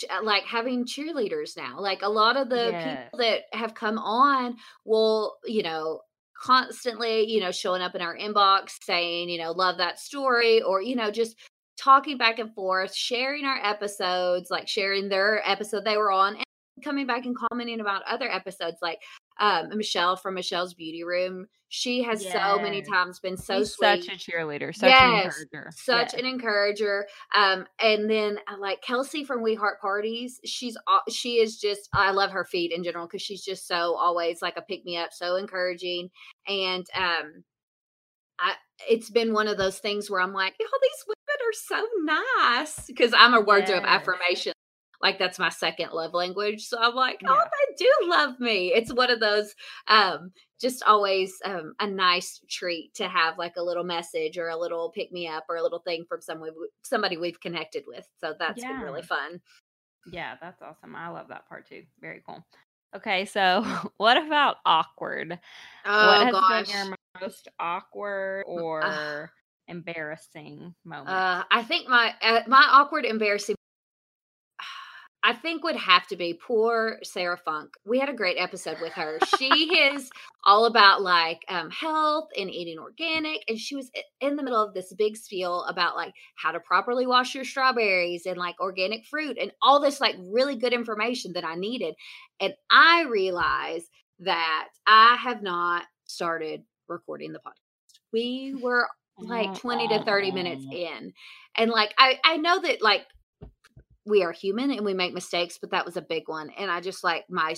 uh, 0.09 0.23
like 0.23 0.43
having 0.43 0.85
cheerleaders 0.85 1.57
now. 1.57 1.79
Like 1.79 2.01
a 2.01 2.09
lot 2.09 2.37
of 2.37 2.49
the 2.49 2.69
yes. 2.71 3.03
people 3.03 3.19
that 3.19 3.41
have 3.53 3.73
come 3.73 3.97
on 3.97 4.55
will, 4.85 5.37
you 5.45 5.63
know, 5.63 6.01
constantly, 6.41 7.29
you 7.29 7.39
know, 7.39 7.51
showing 7.51 7.81
up 7.81 7.95
in 7.95 8.01
our 8.01 8.17
inbox 8.17 8.71
saying, 8.83 9.29
you 9.29 9.39
know, 9.39 9.51
love 9.51 9.77
that 9.77 9.99
story 9.99 10.61
or, 10.61 10.81
you 10.81 10.95
know, 10.95 11.11
just 11.11 11.35
talking 11.77 12.17
back 12.17 12.39
and 12.39 12.53
forth, 12.53 12.95
sharing 12.95 13.45
our 13.45 13.59
episodes, 13.63 14.49
like 14.49 14.67
sharing 14.67 15.09
their 15.09 15.47
episode 15.47 15.83
they 15.85 15.97
were 15.97 16.11
on 16.11 16.35
and 16.35 16.45
coming 16.83 17.05
back 17.05 17.25
and 17.25 17.35
commenting 17.35 17.79
about 17.79 18.01
other 18.07 18.29
episodes 18.29 18.77
like 18.81 18.99
um, 19.39 19.69
Michelle 19.75 20.15
from 20.15 20.35
Michelle's 20.35 20.73
Beauty 20.73 21.03
Room. 21.03 21.47
She 21.69 22.03
has 22.03 22.23
yes. 22.23 22.33
so 22.33 22.61
many 22.61 22.81
times 22.81 23.19
been 23.19 23.37
so 23.37 23.59
She's 23.59 23.73
sweet. 23.73 24.03
Such 24.03 24.13
a 24.13 24.17
cheerleader, 24.17 24.75
such 24.75 24.89
yes, 24.89 25.01
an 25.01 25.13
encourager. 25.13 25.71
Such 25.73 26.13
yes. 26.13 26.13
an 26.15 26.25
encourager. 26.25 27.07
Um, 27.33 27.65
and 27.81 28.09
then 28.09 28.39
uh, 28.51 28.57
like 28.59 28.81
Kelsey 28.81 29.23
from 29.23 29.41
We 29.41 29.55
Heart 29.55 29.79
Parties, 29.79 30.39
she's 30.43 30.75
she 31.09 31.35
is 31.35 31.57
just 31.57 31.87
I 31.93 32.11
love 32.11 32.31
her 32.31 32.43
feed 32.43 32.73
in 32.73 32.83
general 32.83 33.07
because 33.07 33.21
she's 33.21 33.43
just 33.43 33.67
so 33.67 33.95
always 33.95 34.41
like 34.41 34.57
a 34.57 34.61
pick 34.61 34.83
me 34.83 34.97
up, 34.97 35.13
so 35.13 35.37
encouraging. 35.37 36.09
And 36.45 36.85
um 36.93 37.43
I 38.37 38.55
it's 38.89 39.09
been 39.09 39.31
one 39.31 39.47
of 39.47 39.57
those 39.57 39.79
things 39.79 40.09
where 40.09 40.19
I'm 40.19 40.33
like, 40.33 40.55
oh, 40.61 40.79
these 40.81 41.05
women 41.07 41.47
are 41.47 41.53
so 41.53 41.87
nice 42.03 42.85
because 42.87 43.13
I'm 43.17 43.33
a 43.33 43.41
words 43.41 43.69
of 43.69 43.83
affirmation 43.85 44.53
like 45.01 45.19
that's 45.19 45.39
my 45.39 45.49
second 45.49 45.91
love 45.91 46.13
language. 46.13 46.65
So 46.65 46.77
I'm 46.79 46.95
like, 46.95 47.21
oh, 47.27 47.33
they 47.33 47.60
do 47.77 47.91
love 48.05 48.39
me. 48.39 48.73
It's 48.73 48.93
one 48.93 49.11
of 49.11 49.19
those 49.19 49.53
um 49.87 50.31
just 50.61 50.83
always 50.83 51.33
um, 51.43 51.73
a 51.79 51.87
nice 51.87 52.39
treat 52.47 52.93
to 52.93 53.07
have 53.07 53.37
like 53.39 53.55
a 53.57 53.63
little 53.63 53.83
message 53.83 54.37
or 54.37 54.49
a 54.49 54.57
little 54.57 54.91
pick 54.91 55.11
me 55.11 55.27
up 55.27 55.45
or 55.49 55.55
a 55.55 55.63
little 55.63 55.79
thing 55.79 56.05
from 56.07 56.21
someone 56.21 56.51
somebody 56.83 57.17
we've 57.17 57.39
connected 57.39 57.83
with. 57.87 58.07
So 58.19 58.35
that's 58.37 58.61
yeah. 58.61 58.71
been 58.71 58.81
really 58.81 59.01
fun. 59.01 59.41
Yeah, 60.11 60.35
that's 60.39 60.61
awesome. 60.61 60.95
I 60.95 61.09
love 61.09 61.29
that 61.29 61.47
part 61.49 61.67
too. 61.67 61.83
Very 61.99 62.21
cool. 62.25 62.45
Okay, 62.95 63.25
so 63.25 63.65
what 63.97 64.17
about 64.17 64.57
awkward? 64.65 65.39
Oh 65.85 66.07
what 66.07 66.25
has 66.27 66.31
gosh. 66.33 66.67
been 66.67 66.75
your 66.75 66.97
most 67.21 67.47
awkward 67.59 68.43
or 68.45 68.83
uh, 68.83 69.27
embarrassing 69.67 70.75
moment? 70.85 71.09
Uh, 71.09 71.43
I 71.49 71.63
think 71.63 71.89
my 71.89 72.13
uh, 72.21 72.41
my 72.47 72.67
awkward, 72.71 73.05
embarrassing 73.05 73.55
I 75.31 75.33
think 75.33 75.63
would 75.63 75.77
have 75.77 76.05
to 76.07 76.17
be 76.17 76.33
poor 76.33 76.97
Sarah 77.03 77.37
Funk. 77.37 77.69
We 77.85 77.99
had 77.99 78.09
a 78.09 78.13
great 78.13 78.35
episode 78.37 78.81
with 78.81 78.91
her. 78.91 79.17
She 79.39 79.45
is 79.93 80.09
all 80.43 80.65
about 80.65 81.01
like 81.01 81.39
um, 81.47 81.69
health 81.69 82.27
and 82.37 82.49
eating 82.49 82.77
organic, 82.77 83.41
and 83.47 83.57
she 83.57 83.77
was 83.77 83.89
in 84.19 84.35
the 84.35 84.43
middle 84.43 84.61
of 84.61 84.73
this 84.73 84.93
big 84.93 85.15
spiel 85.15 85.63
about 85.69 85.95
like 85.95 86.13
how 86.35 86.51
to 86.51 86.59
properly 86.59 87.07
wash 87.07 87.33
your 87.33 87.45
strawberries 87.45 88.25
and 88.25 88.35
like 88.35 88.59
organic 88.59 89.05
fruit 89.05 89.37
and 89.39 89.53
all 89.61 89.79
this 89.79 90.01
like 90.01 90.17
really 90.19 90.57
good 90.57 90.73
information 90.73 91.31
that 91.31 91.45
I 91.45 91.55
needed. 91.55 91.95
And 92.41 92.53
I 92.69 93.03
realized 93.03 93.87
that 94.19 94.67
I 94.85 95.15
have 95.15 95.41
not 95.41 95.85
started 96.07 96.63
recording 96.89 97.31
the 97.31 97.39
podcast. 97.39 98.01
We 98.11 98.53
were 98.61 98.85
like 99.17 99.57
20 99.57 99.87
to 99.87 100.03
30 100.03 100.31
minutes 100.31 100.65
in. 100.69 101.13
And 101.55 101.71
like 101.71 101.93
I 101.97 102.19
I 102.25 102.35
know 102.35 102.59
that 102.59 102.81
like 102.81 103.05
we 104.05 104.23
are 104.23 104.31
human 104.31 104.71
and 104.71 104.85
we 104.85 104.93
make 104.93 105.13
mistakes, 105.13 105.57
but 105.59 105.71
that 105.71 105.85
was 105.85 105.97
a 105.97 106.01
big 106.01 106.23
one. 106.27 106.49
And 106.57 106.71
I 106.71 106.81
just 106.81 107.03
like 107.03 107.25
my, 107.29 107.55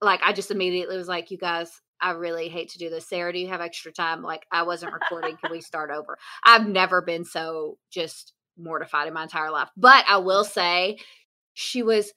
like, 0.00 0.20
I 0.24 0.32
just 0.32 0.50
immediately 0.50 0.96
was 0.96 1.08
like, 1.08 1.30
you 1.30 1.38
guys, 1.38 1.70
I 2.00 2.10
really 2.10 2.48
hate 2.48 2.70
to 2.70 2.78
do 2.78 2.90
this. 2.90 3.08
Sarah, 3.08 3.32
do 3.32 3.38
you 3.38 3.48
have 3.48 3.60
extra 3.60 3.92
time? 3.92 4.22
Like, 4.22 4.44
I 4.50 4.64
wasn't 4.64 4.92
recording. 4.92 5.36
Can 5.36 5.52
we 5.52 5.60
start 5.62 5.90
over? 5.90 6.18
I've 6.44 6.66
never 6.66 7.02
been 7.02 7.24
so 7.24 7.78
just 7.90 8.32
mortified 8.58 9.08
in 9.08 9.14
my 9.14 9.22
entire 9.22 9.50
life. 9.50 9.68
But 9.76 10.04
I 10.08 10.18
will 10.18 10.44
say, 10.44 10.98
she 11.54 11.82
was 11.82 12.12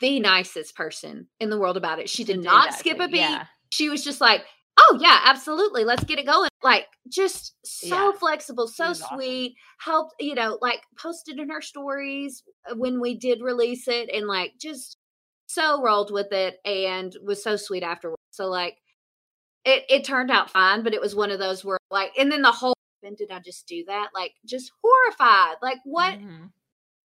the 0.00 0.20
nicest 0.20 0.76
person 0.76 1.28
in 1.40 1.50
the 1.50 1.58
world 1.58 1.76
about 1.76 1.98
it. 1.98 2.10
She 2.10 2.24
did 2.24 2.42
not 2.42 2.74
skip 2.74 3.00
a 3.00 3.08
beat. 3.08 3.20
Yeah. 3.20 3.46
She 3.70 3.88
was 3.88 4.04
just 4.04 4.20
like, 4.20 4.42
oh 4.78 4.98
yeah 5.00 5.20
absolutely 5.24 5.84
let's 5.84 6.04
get 6.04 6.18
it 6.18 6.26
going 6.26 6.48
like 6.62 6.86
just 7.08 7.54
so 7.64 8.10
yeah. 8.10 8.12
flexible 8.18 8.66
so 8.68 8.92
sweet 8.92 9.54
awesome. 9.80 9.92
helped 9.92 10.14
you 10.20 10.34
know 10.34 10.58
like 10.60 10.82
posted 10.98 11.38
in 11.38 11.50
her 11.50 11.60
stories 11.60 12.42
uh, 12.70 12.74
when 12.76 13.00
we 13.00 13.14
did 13.16 13.40
release 13.42 13.88
it 13.88 14.08
and 14.12 14.26
like 14.26 14.52
just 14.60 14.96
so 15.46 15.82
rolled 15.82 16.12
with 16.12 16.32
it 16.32 16.58
and 16.64 17.14
was 17.24 17.42
so 17.42 17.56
sweet 17.56 17.82
afterwards 17.82 18.22
so 18.30 18.46
like 18.46 18.76
it 19.64 19.84
it 19.88 20.04
turned 20.04 20.30
out 20.30 20.50
fine 20.50 20.82
but 20.82 20.94
it 20.94 21.00
was 21.00 21.14
one 21.14 21.30
of 21.30 21.38
those 21.38 21.64
where 21.64 21.78
like 21.90 22.12
and 22.18 22.30
then 22.30 22.42
the 22.42 22.52
whole 22.52 22.74
when 23.00 23.14
did 23.14 23.30
i 23.30 23.38
just 23.38 23.66
do 23.66 23.84
that 23.86 24.10
like 24.14 24.32
just 24.44 24.70
horrified 24.82 25.56
like 25.62 25.78
what 25.84 26.14
mm-hmm. 26.14 26.46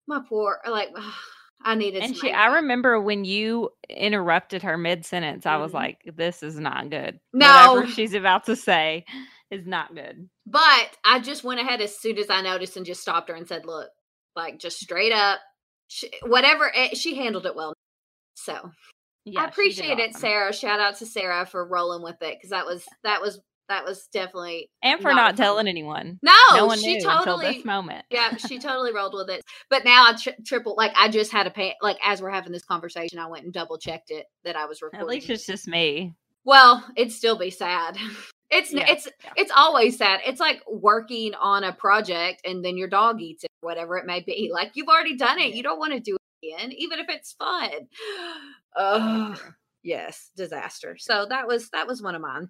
my 0.08 0.20
poor 0.28 0.60
like 0.70 0.90
I 1.62 1.76
needed. 1.76 2.02
And 2.04 2.16
she, 2.16 2.32
I 2.32 2.56
remember 2.56 3.00
when 3.02 3.26
you 3.26 3.70
interrupted 3.90 4.64
her 4.64 4.78
mid 4.78 5.06
sentence, 5.06 5.46
I 5.46 5.58
was 5.58 5.70
mm-hmm. 5.70 5.78
like, 5.78 6.12
"This 6.16 6.42
is 6.42 6.60
not 6.60 6.90
good." 6.90 7.20
No, 7.34 7.74
Whatever 7.74 7.92
she's 7.92 8.14
about 8.14 8.46
to 8.46 8.56
say 8.56 9.06
is 9.52 9.66
not 9.66 9.94
good. 9.94 10.30
But 10.46 10.98
I 11.04 11.20
just 11.20 11.44
went 11.44 11.60
ahead 11.60 11.82
as 11.82 11.98
soon 11.98 12.18
as 12.18 12.30
I 12.30 12.42
noticed 12.42 12.78
and 12.78 12.86
just 12.86 13.02
stopped 13.02 13.30
her 13.30 13.36
and 13.36 13.48
said, 13.48 13.66
"Look, 13.66 13.90
like 14.36 14.60
just 14.60 14.80
straight 14.80 15.12
up, 15.12 15.40
she, 15.88 16.10
whatever." 16.24 16.72
It, 16.74 16.98
she 16.98 17.16
handled 17.16 17.46
it 17.46 17.56
well. 17.56 17.74
So 18.36 18.72
yeah, 19.26 19.42
I 19.42 19.46
appreciate 19.46 20.00
it, 20.00 20.10
awesome. 20.10 20.22
Sarah. 20.22 20.54
Shout 20.54 20.80
out 20.80 20.98
to 21.00 21.06
Sarah 21.06 21.46
for 21.46 21.68
rolling 21.68 22.04
with 22.04 22.22
it 22.22 22.38
because 22.38 22.52
that 22.52 22.66
was 22.66 22.86
that 23.04 23.22
was 23.22 23.42
that 23.70 23.86
was 23.86 24.08
definitely 24.12 24.70
and 24.84 25.00
for 25.00 25.10
not, 25.10 25.16
not 25.16 25.38
telling 25.38 25.68
anyone. 25.68 26.20
No, 26.22 26.34
no 26.54 26.66
one 26.66 26.80
she 26.80 26.96
knew 26.96 27.02
totally, 27.02 27.20
until 27.20 27.54
this 27.54 27.66
moment. 27.66 28.06
yeah, 28.10 28.36
she 28.48 28.60
totally 28.60 28.94
rolled 28.94 29.14
with 29.14 29.30
it. 29.30 29.44
But 29.70 29.86
now 29.86 30.06
I 30.08 30.14
tri- 30.22 30.36
triple 30.46 30.76
like 30.76 30.92
I 30.98 31.10
just 31.10 31.32
had 31.32 31.48
a 31.48 31.52
pay 31.52 31.76
like 31.82 31.98
as 32.04 32.22
we're 32.22 32.32
having 32.32 32.52
this 32.52 32.66
conversation, 32.66 33.20
I 33.20 33.28
went 33.28 33.46
and 33.46 33.54
double 33.54 33.78
checked 33.78 34.12
it 34.12 34.26
that 34.44 34.56
I 34.56 34.66
was 34.66 34.82
recording. 34.82 35.02
At 35.02 35.08
least 35.08 35.30
it's 35.30 35.46
just 35.46 35.68
me. 35.68 36.16
Well, 36.44 36.84
it'd 36.96 37.14
still 37.14 37.38
be 37.38 37.52
sad. 37.52 37.98
It's 38.52 38.74
yeah, 38.74 38.86
it's 38.88 39.08
yeah. 39.24 39.34
it's 39.38 39.52
always 39.56 39.96
sad. 40.00 40.22
It's 40.26 40.40
like 40.40 40.64
working 40.68 41.36
on 41.36 41.64
a 41.64 41.72
project 41.72 42.42
and 42.44 42.66
then 42.66 42.78
your 42.78 42.88
dog 42.88 43.22
eats 43.22 43.44
it, 43.44 43.52
whatever 43.62 43.96
it 43.98 44.08
may 44.08 44.22
be. 44.22 44.50
Like 44.52 44.72
you've 44.74 44.88
already 44.88 45.16
done 45.16 45.38
it. 45.38 45.54
You 45.54 45.62
don't 45.62 45.78
want 45.78 45.94
to 45.94 46.00
do 46.00 46.16
it 46.16 46.48
again, 46.48 46.72
even 46.72 46.98
if 46.98 47.10
it's 47.10 47.34
fun. 47.34 47.70
Oh, 48.76 49.36
yes, 49.84 50.32
disaster. 50.36 50.98
So 50.98 51.28
that 51.30 51.48
was 51.48 51.70
that 51.74 51.86
was 51.86 52.02
one 52.02 52.16
of 52.16 52.24
mine. 52.24 52.50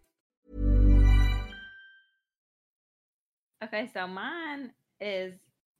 Okay, 3.63 3.89
so 3.93 4.07
mine 4.07 4.71
is 4.99 5.33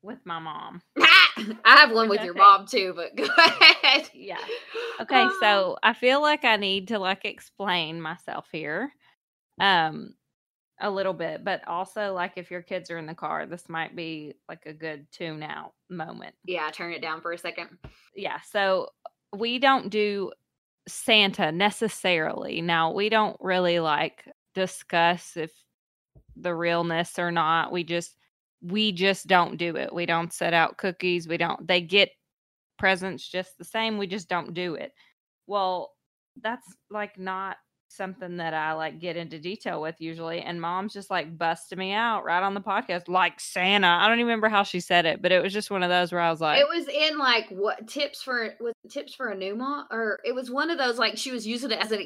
with 0.04 0.20
my 0.26 0.40
mom. 0.40 0.82
I 0.98 1.54
have 1.66 1.92
one 1.92 2.10
with 2.10 2.24
your 2.24 2.34
mom 2.34 2.66
too, 2.68 2.94
but 2.96 3.16
go 3.16 3.28
ahead. 3.38 4.10
Yeah. 4.14 4.38
Okay, 5.00 5.28
so 5.40 5.78
I 5.82 5.94
feel 5.94 6.22
like 6.22 6.46
I 6.46 6.58
need 6.58 6.90
to 6.90 7.00
like 7.00 7.26
explain 7.26 8.02
myself 8.02 8.48
here. 8.52 8.92
Um 9.60 10.16
a 10.82 10.90
little 10.90 11.14
bit, 11.14 11.44
but 11.44 11.68
also 11.68 12.14
like 12.14 12.34
if 12.38 12.50
your 12.50 12.62
kids 12.62 12.90
are 12.90 12.98
in 12.98 13.06
the 13.06 13.14
car, 13.14 13.46
this 13.46 13.70
might 13.70 13.96
be 13.96 14.34
like 14.50 14.66
a 14.66 14.74
good 14.74 15.06
tune 15.12 15.44
out 15.44 15.74
moment. 15.90 16.36
Yeah, 16.46 16.70
turn 16.72 16.94
it 16.94 17.02
down 17.02 17.22
for 17.22 17.32
a 17.32 17.38
second. 17.38 17.70
Yeah, 18.16 18.40
so 18.42 18.90
we 19.36 19.60
don't 19.60 19.90
do 19.90 20.32
Santa 20.88 21.52
necessarily. 21.52 22.62
Now, 22.62 22.92
we 22.92 23.10
don't 23.10 23.38
really 23.40 23.80
like 23.80 24.26
discuss 24.56 25.38
if 25.38 25.52
the 26.42 26.56
realness 26.56 27.18
or 27.20 27.32
not. 27.32 27.72
We 27.72 27.84
just 27.84 28.16
we 28.62 28.92
just 28.92 29.28
don't 29.28 29.58
do 29.58 29.76
it. 29.76 29.94
We 29.94 30.06
don't 30.06 30.34
set 30.34 30.54
out 30.54 30.78
cookies. 30.78 31.28
We 31.28 31.38
don't 31.38 31.68
they 31.68 31.82
get 31.82 32.12
presents 32.78 33.28
just 33.28 33.58
the 33.58 33.66
same. 33.66 33.98
We 33.98 34.08
just 34.08 34.30
don't 34.30 34.54
do 34.54 34.76
it. 34.76 34.92
Well, 35.48 35.92
that's 36.42 36.66
like 36.90 37.18
not 37.18 37.58
something 37.92 38.38
that 38.38 38.54
I 38.54 38.74
like 38.74 39.00
get 39.00 39.18
into 39.18 39.38
detail 39.38 39.82
with 39.82 39.96
usually. 40.00 40.42
And 40.42 40.62
mom's 40.62 40.94
just 40.94 41.10
like 41.10 41.38
busted 41.38 41.78
me 41.78 41.92
out 41.92 42.24
right 42.24 42.42
on 42.42 42.54
the 42.54 42.62
podcast, 42.62 43.08
like 43.08 43.40
Santa. 43.40 43.88
I 43.88 44.08
don't 44.08 44.18
even 44.18 44.28
remember 44.28 44.50
how 44.50 44.64
she 44.64 44.80
said 44.80 45.06
it, 45.06 45.22
but 45.22 45.32
it 45.32 45.44
was 45.44 45.54
just 45.54 45.72
one 45.72 45.84
of 45.84 45.90
those 45.90 46.12
where 46.12 46.22
I 46.22 46.32
was 46.32 46.42
like, 46.42 46.60
It 46.60 46.68
was 46.68 46.88
in 46.88 47.18
like 47.18 47.50
what 47.50 47.88
tips 47.88 48.22
for 48.24 48.54
was 48.60 48.74
tips 48.90 49.14
for 49.14 49.30
a 49.30 49.36
new 49.36 49.56
mom 49.56 49.86
or 49.92 50.20
it 50.24 50.34
was 50.34 50.50
one 50.50 50.70
of 50.70 50.78
those 50.78 50.98
like 50.98 51.18
she 51.18 51.32
was 51.32 51.46
using 51.46 51.72
it 51.72 51.80
as 51.80 51.92
an 51.92 52.06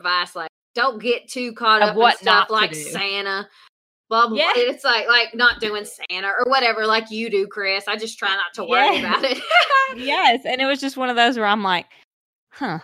advice 0.00 0.34
like 0.34 0.50
don't 0.74 1.00
get 1.02 1.28
too 1.28 1.52
caught 1.52 1.82
Of 1.82 1.90
up 1.90 1.96
what 1.96 2.14
in 2.14 2.18
stuff 2.22 2.50
like 2.50 2.72
do. 2.72 2.76
Santa. 2.76 3.48
Blah 4.08 4.28
blah. 4.28 4.36
Yeah. 4.38 4.52
blah. 4.54 4.62
It's 4.64 4.84
like 4.84 5.06
like 5.08 5.34
not 5.34 5.60
doing 5.60 5.84
Santa 5.84 6.28
or 6.28 6.44
whatever 6.50 6.86
like 6.86 7.10
you 7.10 7.30
do, 7.30 7.46
Chris. 7.46 7.88
I 7.88 7.96
just 7.96 8.18
try 8.18 8.34
not 8.34 8.52
to 8.54 8.64
worry 8.64 8.96
Yeah. 8.98 9.08
about 9.18 9.24
it. 9.24 9.38
yes. 9.96 10.42
And 10.44 10.60
it 10.60 10.66
was 10.66 10.80
just 10.80 10.96
one 10.96 11.08
of 11.08 11.16
those 11.16 11.36
where 11.36 11.46
I'm 11.46 11.62
like, 11.62 11.86
huh, 12.50 12.80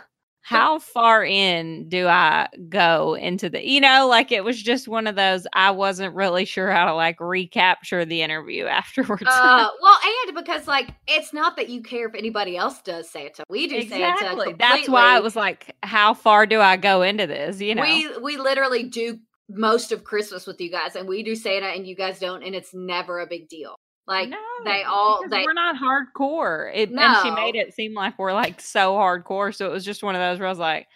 how 0.48 0.78
far 0.78 1.22
in 1.22 1.86
do 1.90 2.06
I 2.06 2.48
go 2.70 3.12
into 3.12 3.50
the, 3.50 3.68
you 3.68 3.82
know, 3.82 4.06
like 4.08 4.32
it 4.32 4.44
was 4.44 4.62
just 4.62 4.88
one 4.88 5.06
of 5.06 5.14
those, 5.14 5.46
I 5.52 5.72
wasn't 5.72 6.14
really 6.14 6.46
sure 6.46 6.70
how 6.70 6.86
to 6.86 6.94
like 6.94 7.20
recapture 7.20 8.06
the 8.06 8.22
interview 8.22 8.64
afterwards. 8.66 9.24
Uh, 9.26 9.68
well, 9.82 9.98
and 10.26 10.34
because 10.34 10.66
like 10.66 10.88
it's 11.06 11.34
not 11.34 11.56
that 11.56 11.68
you 11.68 11.82
care 11.82 12.08
if 12.08 12.14
anybody 12.14 12.56
else 12.56 12.80
does 12.80 13.10
Santa. 13.10 13.44
We 13.50 13.66
do 13.66 13.86
Santa. 13.86 14.14
exactly. 14.14 14.54
That's 14.58 14.88
why 14.88 15.18
it 15.18 15.22
was 15.22 15.36
like, 15.36 15.76
how 15.82 16.14
far 16.14 16.46
do 16.46 16.62
I 16.62 16.78
go 16.78 17.02
into 17.02 17.26
this? 17.26 17.60
You 17.60 17.74
know, 17.74 17.82
We 17.82 18.16
we 18.18 18.36
literally 18.38 18.84
do 18.84 19.18
most 19.50 19.92
of 19.92 20.04
Christmas 20.04 20.46
with 20.46 20.58
you 20.62 20.70
guys, 20.70 20.96
and 20.96 21.06
we 21.06 21.22
do 21.22 21.36
Santa, 21.36 21.66
and 21.66 21.86
you 21.86 21.94
guys 21.94 22.18
don't, 22.20 22.42
and 22.42 22.54
it's 22.54 22.72
never 22.72 23.20
a 23.20 23.26
big 23.26 23.50
deal. 23.50 23.76
Like 24.08 24.30
no, 24.30 24.38
they 24.64 24.84
all 24.84 25.22
they 25.28 25.44
we're 25.44 25.52
not 25.52 25.76
hardcore. 25.76 26.72
It, 26.74 26.90
And 26.90 27.16
she 27.22 27.30
made 27.30 27.54
it 27.54 27.74
seem 27.74 27.92
like 27.92 28.18
we're 28.18 28.32
like 28.32 28.58
so 28.58 28.94
hardcore. 28.94 29.54
So 29.54 29.66
it 29.66 29.72
was 29.72 29.84
just 29.84 30.02
one 30.02 30.14
of 30.14 30.20
those 30.20 30.38
where 30.38 30.48
I 30.48 30.50
was 30.50 30.58
like, 30.58 30.86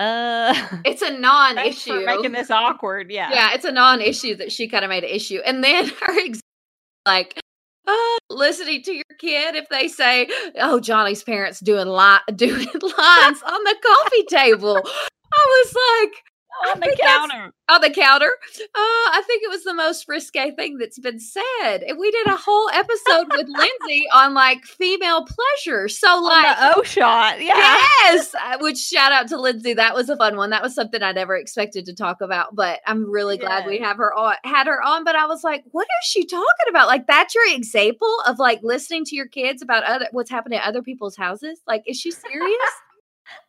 uh, 0.00 0.52
it's 0.84 1.00
a 1.00 1.16
non-issue. 1.16 2.04
making 2.04 2.32
this 2.32 2.50
awkward. 2.50 3.10
Yeah. 3.10 3.30
yeah, 3.32 3.54
it's 3.54 3.64
a 3.64 3.70
non-issue 3.70 4.34
that 4.36 4.50
she 4.50 4.66
kind 4.68 4.84
of 4.84 4.88
made 4.88 5.04
an 5.04 5.10
issue, 5.10 5.38
and 5.46 5.62
then 5.62 5.86
her 6.02 6.18
ex- 6.20 6.40
like. 7.06 7.38
Uh, 7.88 8.16
listening 8.30 8.82
to 8.82 8.92
your 8.92 9.04
kid 9.20 9.54
if 9.54 9.68
they 9.68 9.86
say, 9.86 10.26
"Oh, 10.58 10.80
Johnny's 10.80 11.22
parents 11.22 11.60
doing 11.60 11.86
li- 11.86 12.18
doing 12.34 12.66
lines 12.66 13.42
on 13.44 13.62
the 13.62 13.76
coffee 13.80 14.24
table," 14.28 14.82
I 14.84 15.64
was 15.64 15.76
like, 16.02 16.22
on 16.68 16.80
the 16.80 16.96
counter. 17.00 17.52
on 17.68 17.80
the 17.80 17.90
counter. 17.90 18.30
Uh, 18.60 18.64
I 18.74 19.22
think 19.26 19.42
it 19.42 19.50
was 19.50 19.64
the 19.64 19.74
most 19.74 20.06
risque 20.08 20.52
thing 20.52 20.78
that's 20.78 20.98
been 20.98 21.18
said. 21.20 21.82
And 21.86 21.98
we 21.98 22.10
did 22.10 22.26
a 22.26 22.36
whole 22.36 22.68
episode 22.70 23.26
with 23.30 23.46
Lindsay 23.48 24.02
on 24.14 24.34
like 24.34 24.64
female 24.64 25.26
pleasure. 25.26 25.88
So 25.88 26.08
On 26.08 26.22
like 26.24 26.58
the 26.58 26.78
O 26.78 26.82
shot. 26.82 27.40
Yeah. 27.42 27.54
Yes, 27.56 28.34
which 28.60 28.78
shout 28.78 29.12
out 29.12 29.28
to 29.28 29.40
Lindsay. 29.40 29.74
That 29.74 29.94
was 29.94 30.08
a 30.08 30.16
fun 30.16 30.36
one. 30.36 30.50
That 30.50 30.62
was 30.62 30.74
something 30.74 31.02
I 31.02 31.12
never 31.12 31.36
expected 31.36 31.86
to 31.86 31.94
talk 31.94 32.20
about, 32.20 32.54
but 32.54 32.80
I'm 32.86 33.10
really 33.10 33.36
glad 33.38 33.66
we 33.66 33.78
have 33.78 33.96
her 33.98 34.14
on. 34.14 34.36
Had 34.44 34.66
her 34.66 34.82
on, 34.82 35.04
but 35.04 35.16
I 35.16 35.26
was 35.26 35.42
like, 35.44 35.64
what 35.72 35.86
is 36.02 36.08
she 36.08 36.24
talking 36.24 36.44
about? 36.68 36.86
Like 36.88 37.06
that's 37.06 37.34
your 37.34 37.44
example 37.54 38.14
of 38.26 38.38
like 38.38 38.60
listening 38.62 39.04
to 39.06 39.16
your 39.16 39.26
kids 39.28 39.62
about 39.62 39.84
other 39.84 40.08
what's 40.12 40.30
happening 40.30 40.58
at 40.58 40.66
other 40.66 40.82
people's 40.82 41.16
houses. 41.16 41.60
Like, 41.66 41.82
is 41.86 41.98
she 41.98 42.10
serious? 42.10 42.56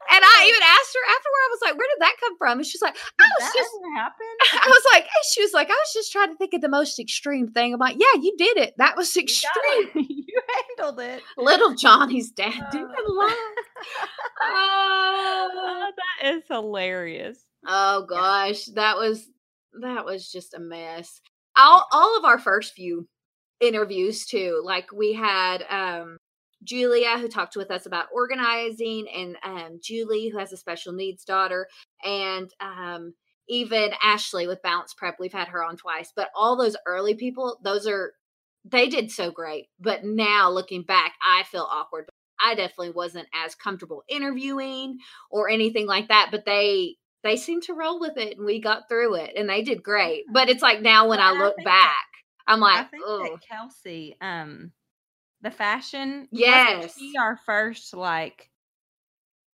And 0.09 0.21
I 0.23 0.45
even 0.49 0.61
asked 0.63 0.93
her 0.95 1.05
afterward. 1.15 1.43
I 1.43 1.49
was 1.51 1.59
like, 1.63 1.77
where 1.77 1.87
did 1.87 2.01
that 2.01 2.15
come 2.19 2.37
from? 2.37 2.57
And 2.59 2.65
she's 2.65 2.81
like, 2.81 2.95
I 3.19 3.23
Did 3.23 3.31
was 3.39 3.53
that 3.53 3.57
just 3.57 3.71
happen? 3.95 4.61
I 4.65 4.67
was 4.67 4.83
like, 4.93 5.05
she 5.31 5.41
was 5.41 5.53
like, 5.53 5.69
I 5.69 5.73
was 5.73 5.91
just 5.93 6.11
trying 6.11 6.29
to 6.29 6.35
think 6.37 6.53
of 6.53 6.61
the 6.61 6.69
most 6.69 6.99
extreme 6.99 7.47
thing. 7.49 7.73
I'm 7.73 7.79
like, 7.79 7.97
yeah, 7.99 8.21
you 8.21 8.35
did 8.37 8.57
it. 8.57 8.73
That 8.77 8.95
was 8.97 9.15
extreme. 9.15 9.89
it. 9.95 10.09
you 10.09 10.41
handled 10.77 10.99
it. 11.01 11.21
Little 11.37 11.73
Johnny's 11.75 12.31
dad 12.31 12.53
doing 12.71 12.87
Oh. 12.97 13.13
lines. 13.13 13.67
Oh, 14.43 15.49
Oh, 15.59 15.91
that 16.21 16.35
is 16.35 16.43
hilarious. 16.49 17.39
oh 17.67 18.05
gosh, 18.07 18.65
that 18.75 18.97
was 18.97 19.27
that 19.81 20.05
was 20.05 20.31
just 20.31 20.53
a 20.53 20.59
mess. 20.59 21.21
All 21.55 21.85
all 21.91 22.17
of 22.17 22.25
our 22.25 22.39
first 22.39 22.73
few 22.73 23.07
interviews 23.59 24.25
too. 24.25 24.61
Like 24.63 24.91
we 24.91 25.13
had 25.13 25.63
um 25.69 26.16
Julia 26.63 27.17
who 27.17 27.27
talked 27.27 27.55
with 27.55 27.71
us 27.71 27.85
about 27.85 28.07
organizing 28.13 29.07
and 29.13 29.37
um 29.43 29.79
Julie 29.81 30.29
who 30.29 30.37
has 30.39 30.51
a 30.51 30.57
special 30.57 30.93
needs 30.93 31.23
daughter 31.23 31.67
and 32.03 32.49
um 32.59 33.13
even 33.49 33.91
Ashley 34.03 34.45
with 34.47 34.61
Balance 34.61 34.93
Prep. 34.93 35.15
We've 35.19 35.31
had 35.31 35.47
her 35.47 35.63
on 35.63 35.77
twice, 35.77 36.11
but 36.15 36.29
all 36.35 36.57
those 36.57 36.75
early 36.85 37.15
people, 37.15 37.57
those 37.63 37.87
are 37.87 38.11
they 38.65 38.89
did 38.89 39.09
so 39.11 39.31
great. 39.31 39.67
But 39.79 40.03
now 40.03 40.49
looking 40.49 40.83
back, 40.83 41.13
I 41.25 41.43
feel 41.43 41.65
awkward. 41.71 42.09
I 42.43 42.55
definitely 42.55 42.91
wasn't 42.91 43.27
as 43.33 43.55
comfortable 43.55 44.03
interviewing 44.09 44.97
or 45.31 45.49
anything 45.49 45.87
like 45.87 46.09
that, 46.09 46.27
but 46.31 46.45
they 46.45 46.95
they 47.23 47.35
seemed 47.37 47.63
to 47.63 47.73
roll 47.73 47.99
with 47.99 48.17
it 48.17 48.37
and 48.37 48.45
we 48.45 48.59
got 48.61 48.89
through 48.89 49.15
it 49.15 49.31
and 49.37 49.49
they 49.49 49.61
did 49.63 49.81
great. 49.83 50.25
But 50.31 50.49
it's 50.49 50.61
like 50.61 50.81
now 50.81 51.07
when 51.07 51.19
Well, 51.19 51.27
I 51.27 51.31
and 51.31 51.41
I 51.41 51.45
look 51.45 51.55
that- 51.57 51.65
back, 51.65 52.05
I'm 52.47 52.59
like, 52.59 52.87
oh, 53.05 53.37
Kelsey, 53.49 54.17
um, 54.21 54.71
the 55.41 55.51
fashion, 55.51 56.27
Yes. 56.31 56.97
our 57.17 57.39
first 57.45 57.93
like 57.93 58.49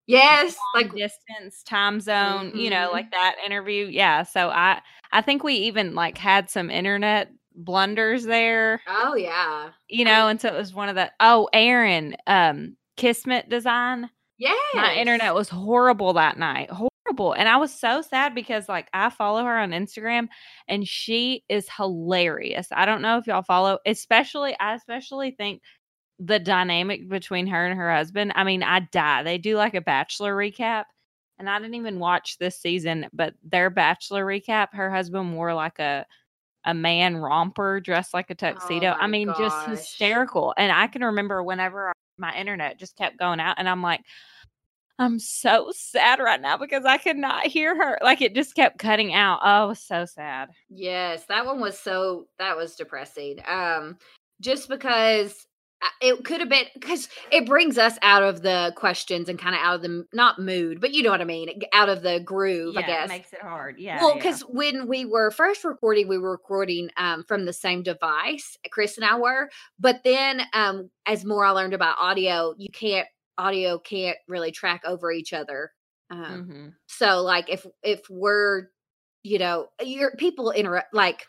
yes, 0.07 0.57
like 0.75 0.93
distance 0.95 1.63
time 1.63 2.01
zone, 2.01 2.53
you 2.55 2.71
know, 2.71 2.89
Mhm. 2.89 2.93
like 2.93 3.11
that 3.13 3.37
interview. 3.45 3.87
Yeah. 3.87 4.23
So 4.25 4.49
I 4.51 4.81
I 5.13 5.21
think 5.23 5.45
we 5.45 5.55
even 5.55 5.95
like 5.95 6.17
had 6.19 6.49
some 6.51 6.71
internet 6.71 7.31
blunders 7.55 8.25
there, 8.25 8.81
oh 8.87 9.15
yeah, 9.15 9.71
you 9.89 10.05
know, 10.05 10.29
and 10.29 10.41
so 10.41 10.49
it 10.49 10.55
was 10.57 10.73
one 10.75 10.89
of 10.89 10.95
the 10.95 11.11
oh, 11.21 11.49
Aaron, 11.53 12.17
um, 12.27 12.77
Kismet 12.97 13.49
design. 13.49 14.09
yes, 14.39 14.57
My 14.75 14.95
internet 14.95 15.35
was 15.35 15.49
horrible 15.49 16.15
that 16.15 16.39
night. 16.39 16.71
Horrible. 16.71 16.89
And 17.35 17.49
I 17.49 17.57
was 17.57 17.73
so 17.73 18.03
sad 18.03 18.35
because 18.35 18.69
like 18.69 18.89
I 18.93 19.11
follow 19.11 19.45
her 19.45 19.59
on 19.59 19.71
Instagram 19.71 20.29
and 20.69 20.87
she 20.87 21.45
is 21.49 21.69
hilarious. 21.69 22.69
I 22.73 22.87
don't 22.87 23.03
know 23.03 23.19
if 23.19 23.27
y'all 23.27 23.43
follow, 23.43 23.79
especially 23.87 24.57
I 24.59 24.75
especially 24.75 25.33
think 25.33 25.63
the 26.19 26.39
dynamic 26.39 27.09
between 27.09 27.47
her 27.49 27.67
and 27.67 27.79
her 27.79 27.93
husband. 27.95 28.33
I 28.35 28.45
mean, 28.45 28.63
I 28.63 28.81
die. 28.81 29.23
They 29.23 29.39
do 29.39 29.57
like 29.57 29.75
a 29.75 29.81
bachelor 29.81 30.35
recap. 30.35 30.85
And 31.39 31.51
I 31.51 31.59
didn't 31.59 31.75
even 31.75 31.99
watch 31.99 32.39
this 32.39 32.61
season, 32.61 33.09
but 33.13 33.35
their 33.43 33.71
bachelor 33.71 34.25
recap, 34.25 34.69
her 34.75 34.91
husband 34.91 35.35
wore 35.35 35.55
like 35.55 35.79
a 35.79 36.07
a 36.65 36.75
man 36.75 37.17
romper 37.17 37.81
dressed 37.81 38.15
like 38.15 38.31
a 38.31 38.35
oh 38.35 38.37
tuxedo. 38.37 38.93
I 38.93 39.01
my 39.01 39.07
mean, 39.09 39.33
just 39.37 39.67
hysterical. 39.67 40.55
And 40.57 40.71
I 40.71 40.87
can 40.87 41.03
remember 41.03 41.43
whenever 41.43 41.93
my 42.19 42.35
internet 42.37 42.79
just 42.79 42.97
kept 42.97 43.19
going 43.19 43.41
out 43.41 43.57
and 43.59 43.69
I'm 43.69 43.83
like, 43.83 44.03
I'm 44.99 45.19
so 45.19 45.73
sad 45.75 46.21
right 46.21 46.41
now 46.41 46.57
because 46.57 46.85
I 46.85 46.99
could 46.99 47.17
not 47.17 47.47
hear 47.47 47.75
her. 47.77 47.99
Like 48.03 48.21
it 48.21 48.35
just 48.35 48.55
kept 48.55 48.79
cutting 48.79 49.13
out. 49.15 49.41
Oh, 49.43 49.75
so 49.75 50.05
sad. 50.05 50.51
Yes, 50.69 51.25
that 51.27 51.47
one 51.47 51.61
was 51.61 51.79
so 51.79 52.27
that 52.39 52.57
was 52.57 52.77
depressing. 52.77 53.39
Um 53.49 53.99
just 54.41 54.69
because 54.69 55.47
it 56.01 56.25
could 56.25 56.41
have 56.41 56.49
been 56.49 56.67
because 56.75 57.09
it 57.31 57.47
brings 57.47 57.79
us 57.79 57.99
out 58.03 58.23
of 58.23 58.43
the 58.43 58.73
questions 58.77 59.29
and 59.29 59.39
kind 59.39 59.55
of 59.55 59.61
out 59.61 59.77
of 59.77 59.83
the 59.83 60.05
not 60.13 60.39
mood, 60.39 60.81
but 60.81 60.93
you 60.93 61.03
know 61.03 61.11
what 61.11 61.21
I 61.21 61.25
mean, 61.25 61.63
out 61.73 61.89
of 61.89 62.03
the 62.03 62.21
groove, 62.21 62.77
I 62.77 62.83
guess. 62.83 63.07
it 63.07 63.09
makes 63.09 63.33
it 63.33 63.43
hard. 63.43 63.79
Yeah. 63.79 64.01
well, 64.01 64.11
yeah. 64.11 64.15
because 64.17 64.43
when 64.43 64.87
we 64.87 65.05
were 65.05 65.31
first 65.31 65.65
recording, 65.65 66.09
we 66.09 66.19
were 66.19 66.31
recording 66.31 66.91
um, 66.97 67.25
from 67.27 67.45
the 67.45 67.53
same 67.53 67.83
device. 67.83 68.57
Chris 68.71 68.97
and 68.97 69.05
I 69.05 69.19
were, 69.19 69.49
but 69.79 70.03
then 70.05 70.43
um, 70.53 70.91
as 71.07 71.25
more 71.25 71.45
I 71.45 71.51
learned 71.51 71.75
about 71.75 71.99
audio, 71.99 72.55
you 72.57 72.69
can't 72.73 73.09
audio 73.39 73.79
can't 73.79 74.19
really 74.29 74.53
track 74.53 74.83
over 74.85 75.11
each 75.13 75.33
other. 75.33 75.73
Um, 76.11 76.45
Mhm. 76.45 76.75
so 76.87 77.23
like 77.23 77.49
if 77.49 77.67
if 77.83 78.03
we're 78.11 78.69
you 79.25 79.39
know, 79.39 79.69
your 79.83 80.13
people 80.17 80.51
interrupt 80.51 80.93
like 80.95 81.27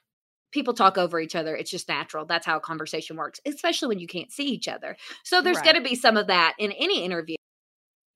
people 0.52 0.74
talk 0.74 0.98
over 0.98 1.20
each 1.20 1.36
other. 1.36 1.56
It's 1.56 1.72
just 1.72 1.88
natural. 1.89 2.26
That's 2.26 2.46
how 2.46 2.58
a 2.58 2.62
conversation 2.62 3.18
works, 3.18 3.39
especially 3.46 3.89
when 3.89 4.00
you 4.00 4.08
can't 4.08 4.32
see 4.32 4.46
each 4.46 4.68
other. 4.68 4.96
So 5.24 5.42
there's 5.42 5.58
Right. 5.58 5.63
going 5.63 5.76
to 5.76 5.82
be 5.82 5.96
some 5.96 6.18
of 6.18 6.28
that 6.28 6.56
in 6.60 6.72
any 6.74 7.04
interview. 7.04 7.36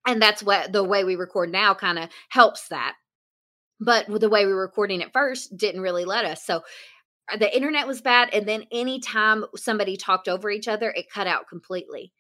And 0.08 0.22
that's 0.22 0.44
what 0.44 0.72
the 0.72 0.84
way 0.84 1.04
we 1.04 1.16
record 1.16 1.52
now 1.52 1.74
kind 1.74 2.00
of 2.00 2.10
helps 2.30 2.70
that. 2.70 2.96
But 3.80 4.08
the 4.08 4.30
way 4.30 4.46
we 4.46 4.54
were 4.54 4.62
recording 4.62 5.04
at 5.04 5.14
first 5.14 5.56
didn't 5.58 5.82
really 5.82 6.06
let 6.06 6.26
us. 6.26 6.46
So 6.46 6.64
uh, 7.32 7.38
the 7.38 7.56
internet 7.56 7.88
was 7.88 8.02
bad. 8.02 8.30
And 8.34 8.48
then 8.48 8.66
anytime 8.72 9.46
somebody 9.56 9.98
talked 9.98 10.28
over 10.28 10.50
each 10.50 10.68
other, 10.68 10.92
it 10.92 11.10
cut 11.12 11.28
out 11.28 11.48
completely. 11.48 12.14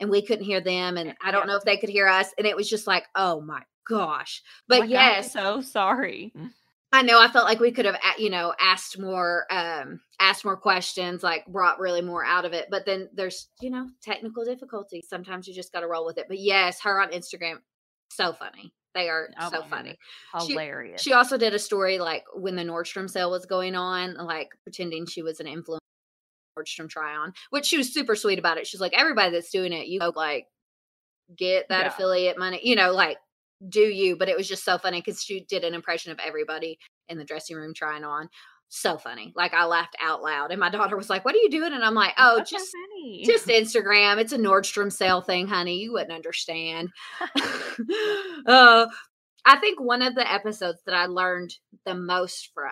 And 0.00 0.10
we 0.10 0.22
couldn't 0.22 0.44
hear 0.44 0.60
them. 0.60 0.96
And 0.96 1.14
I 1.24 1.30
don't 1.30 1.46
know 1.46 1.56
if 1.56 1.64
they 1.64 1.76
could 1.76 1.88
hear 1.88 2.06
us. 2.08 2.28
And 2.36 2.46
it 2.46 2.56
was 2.56 2.68
just 2.68 2.86
like, 2.86 3.04
oh 3.14 3.40
my 3.40 3.62
gosh. 3.88 4.42
But 4.68 4.80
Like, 4.80 4.84
I'm 4.84 4.90
yes, 4.90 5.32
so 5.32 5.60
sorry. 5.60 6.32
I 6.92 7.02
know 7.02 7.20
I 7.20 7.28
felt 7.28 7.44
like 7.44 7.58
we 7.58 7.72
could 7.72 7.86
have 7.86 7.96
you 8.18 8.30
know 8.30 8.54
asked 8.58 8.98
more 9.00 9.46
um 9.50 10.00
asked 10.20 10.44
more 10.44 10.56
questions 10.56 11.24
like 11.24 11.44
brought 11.46 11.80
really 11.80 12.02
more 12.02 12.24
out 12.24 12.44
of 12.44 12.52
it 12.52 12.68
but 12.70 12.86
then 12.86 13.08
there's 13.12 13.48
you 13.60 13.68
know 13.68 13.88
technical 14.00 14.44
difficulties 14.44 15.08
sometimes 15.08 15.48
you 15.48 15.54
just 15.54 15.72
got 15.72 15.80
to 15.80 15.88
roll 15.88 16.06
with 16.06 16.18
it 16.18 16.26
but 16.28 16.38
yes 16.38 16.80
her 16.82 17.00
on 17.00 17.10
Instagram 17.10 17.56
so 18.10 18.32
funny 18.32 18.72
they 18.94 19.08
are 19.08 19.28
Oh 19.40 19.50
so 19.50 19.62
funny 19.64 19.98
goodness. 20.32 20.46
She- 20.46 20.52
Hilarious. 20.52 21.02
she 21.02 21.12
also 21.14 21.36
did 21.36 21.52
a 21.52 21.58
story 21.58 21.98
like 21.98 22.22
when 22.32 22.54
the 22.54 22.62
Nordstrom 22.62 23.10
sale 23.10 23.32
was 23.32 23.44
going 23.44 23.74
on 23.74 24.14
like 24.14 24.50
pretending 24.62 25.06
she 25.06 25.22
was 25.22 25.40
an 25.40 25.46
influencer 25.46 25.78
Nordstrom 26.58 26.88
try 26.88 27.14
on 27.16 27.32
which 27.50 27.66
she 27.66 27.76
was 27.76 27.92
super 27.92 28.14
sweet 28.16 28.38
about 28.38 28.58
it 28.58 28.66
she's 28.66 28.80
like 28.80 28.92
everybody 28.94 29.32
that's 29.32 29.50
doing 29.50 29.72
it 29.72 29.86
you 29.88 30.00
go 30.00 30.12
like 30.14 30.46
get 31.36 31.68
that 31.68 31.82
Yeah. 31.82 31.88
affiliate 31.88 32.38
money 32.38 32.60
you 32.62 32.76
know 32.76 32.92
like 32.92 33.18
do 33.68 33.80
you 33.80 34.16
but 34.16 34.28
it 34.28 34.36
was 34.36 34.46
just 34.48 34.64
so 34.64 34.76
funny 34.78 35.00
because 35.00 35.22
she 35.22 35.40
did 35.48 35.64
an 35.64 35.74
impression 35.74 36.12
of 36.12 36.18
everybody 36.24 36.78
in 37.08 37.18
the 37.18 37.24
dressing 37.24 37.56
room 37.56 37.72
trying 37.74 38.04
on. 38.04 38.28
So 38.68 38.98
funny 38.98 39.32
like 39.36 39.54
i 39.54 39.64
laughed 39.66 39.94
out 40.02 40.22
loud 40.22 40.50
and 40.50 40.58
my 40.58 40.68
daughter 40.70 40.96
was 40.96 41.08
like 41.08 41.24
what 41.24 41.34
are 41.34 41.38
you 41.38 41.50
doing? 41.50 41.72
And 41.72 41.84
i'm 41.84 41.94
like 41.94 42.12
oh 42.18 42.38
That's 42.38 42.50
just 42.50 42.72
just 43.24 43.46
instagram 43.46 44.18
it's 44.18 44.32
a 44.32 44.38
nordstrom 44.38 44.92
sale 44.92 45.20
thing 45.22 45.46
honey 45.46 45.76
you 45.78 45.92
wouldn't 45.92 46.12
understand. 46.12 46.90
Uh, 48.46 48.86
i 49.46 49.56
think 49.58 49.80
one 49.80 50.02
of 50.02 50.14
the 50.14 50.30
episodes 50.32 50.80
that 50.86 50.94
i 50.94 51.06
learned 51.06 51.54
the 51.86 51.94
most 51.94 52.50
from 52.54 52.70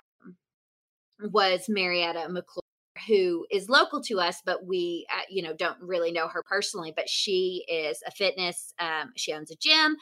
was 1.31 1.65
marietta 1.69 2.27
mcclure 2.29 2.62
who 3.07 3.45
is 3.51 3.69
local 3.69 4.01
to 4.01 4.19
us 4.19 4.41
but 4.45 4.65
we 4.65 5.05
uh, 5.11 5.21
you 5.29 5.41
know 5.43 5.53
don't 5.53 5.77
really 5.81 6.11
know 6.11 6.27
her 6.27 6.43
personally 6.43 6.93
but 6.95 7.07
she 7.09 7.65
is 7.67 8.01
a 8.07 8.11
fitness 8.11 8.73
um, 8.79 9.11
she 9.15 9.33
owns 9.33 9.51
a 9.51 9.55
gym 9.55 9.95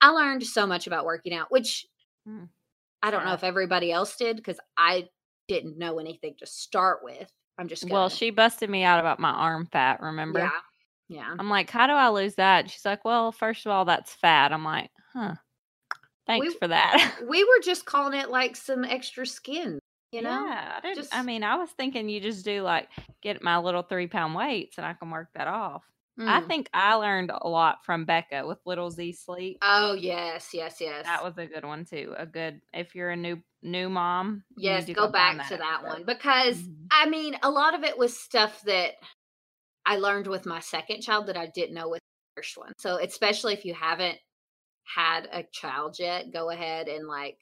i 0.00 0.08
learned 0.10 0.42
so 0.44 0.66
much 0.66 0.86
about 0.86 1.04
working 1.04 1.32
out 1.34 1.46
which 1.50 1.86
Mm. 2.28 2.48
i 3.02 3.10
don't 3.10 3.24
know 3.24 3.32
if 3.32 3.42
everybody 3.44 3.90
else 3.90 4.14
did 4.16 4.36
because 4.36 4.58
i 4.76 5.08
didn't 5.48 5.78
know 5.78 5.98
anything 5.98 6.34
to 6.38 6.46
start 6.46 6.98
with 7.02 7.30
i'm 7.58 7.66
just 7.66 7.82
gonna, 7.82 7.94
well, 7.94 8.08
she 8.10 8.28
busted 8.30 8.68
me 8.68 8.82
out 8.84 9.00
about 9.00 9.18
my 9.18 9.30
arm 9.30 9.66
fat, 9.72 10.00
remember? 10.02 10.40
yeah 10.40 10.50
yeah 11.08 11.34
I'm 11.38 11.48
like, 11.50 11.68
how 11.70 11.88
do 11.88 11.92
I 11.94 12.10
lose 12.10 12.36
that? 12.36 12.70
She's 12.70 12.84
like, 12.84 13.04
well, 13.04 13.32
first 13.32 13.66
of 13.66 13.72
all, 13.72 13.84
that's 13.84 14.12
fat. 14.14 14.52
I'm 14.52 14.62
like, 14.64 14.90
huh. 15.12 15.34
Thanks 16.24 16.46
We- 16.46 16.54
for 16.58 16.68
that. 16.68 17.16
we 17.28 17.42
were 17.42 17.58
just 17.64 17.84
calling 17.84 18.16
it 18.16 18.30
like 18.30 18.54
some 18.54 18.84
extra 18.84 19.26
skin 19.26 19.79
you 20.12 20.22
know 20.22 20.30
yeah, 20.46 20.80
I, 20.82 20.94
didn't, 20.94 21.08
I 21.12 21.22
mean, 21.22 21.42
I 21.44 21.56
was 21.56 21.70
thinking 21.70 22.08
you 22.08 22.20
just 22.20 22.44
do 22.44 22.62
like 22.62 22.88
get 23.22 23.42
my 23.42 23.58
little 23.58 23.82
three 23.82 24.06
pound 24.08 24.34
weights 24.34 24.76
and 24.78 24.86
I 24.86 24.94
can 24.94 25.10
work 25.10 25.28
that 25.34 25.48
off. 25.48 25.84
I 26.18 26.40
Mm. 26.40 26.48
think 26.48 26.68
I 26.74 26.94
learned 26.94 27.30
a 27.34 27.48
lot 27.48 27.84
from 27.84 28.04
Becca 28.04 28.46
with 28.46 28.58
Little 28.66 28.90
Z 28.90 29.12
Sleep. 29.12 29.58
oh 29.62 29.94
yes 29.94 30.52
yes 30.52 30.80
yes 30.80 31.06
That 31.06 31.24
was 31.24 31.38
a 31.38 31.46
good 31.46 31.64
one 31.64 31.84
too. 31.84 32.14
A 32.18 32.26
good 32.26 32.60
if 32.74 32.94
you're 32.94 33.10
a 33.10 33.16
new 33.16 33.40
new 33.62 33.88
mom. 33.88 34.44
yes 34.56 34.86
go, 34.86 35.10
find 35.10 35.38
back 35.38 35.48
to 35.48 35.56
that 35.56 35.80
episode. 35.82 35.88
one 35.88 36.04
because 36.04 36.56
Mhm. 36.62 36.86
i 36.90 37.08
mean 37.08 37.36
a 37.42 37.50
lot 37.50 37.74
of 37.74 37.84
it 37.84 37.96
was 37.96 38.18
stuff 38.18 38.60
that 38.62 38.94
i 39.86 39.96
learned 39.96 40.26
with 40.26 40.46
my 40.46 40.60
second 40.60 41.00
child 41.02 41.26
that 41.26 41.36
i 41.36 41.46
didn't 41.46 41.74
know 41.74 41.88
with 41.90 42.00
the 42.00 42.40
first 42.42 42.56
one 42.58 42.72
so 42.78 42.96
especially 42.98 43.52
if 43.54 43.64
you 43.64 43.74
haven't 43.74 44.18
had 44.84 45.28
a 45.32 45.44
child 45.52 45.98
yet 45.98 46.32
go 46.32 46.50
ahead 46.50 46.88
and 46.88 47.06
like 47.08 47.38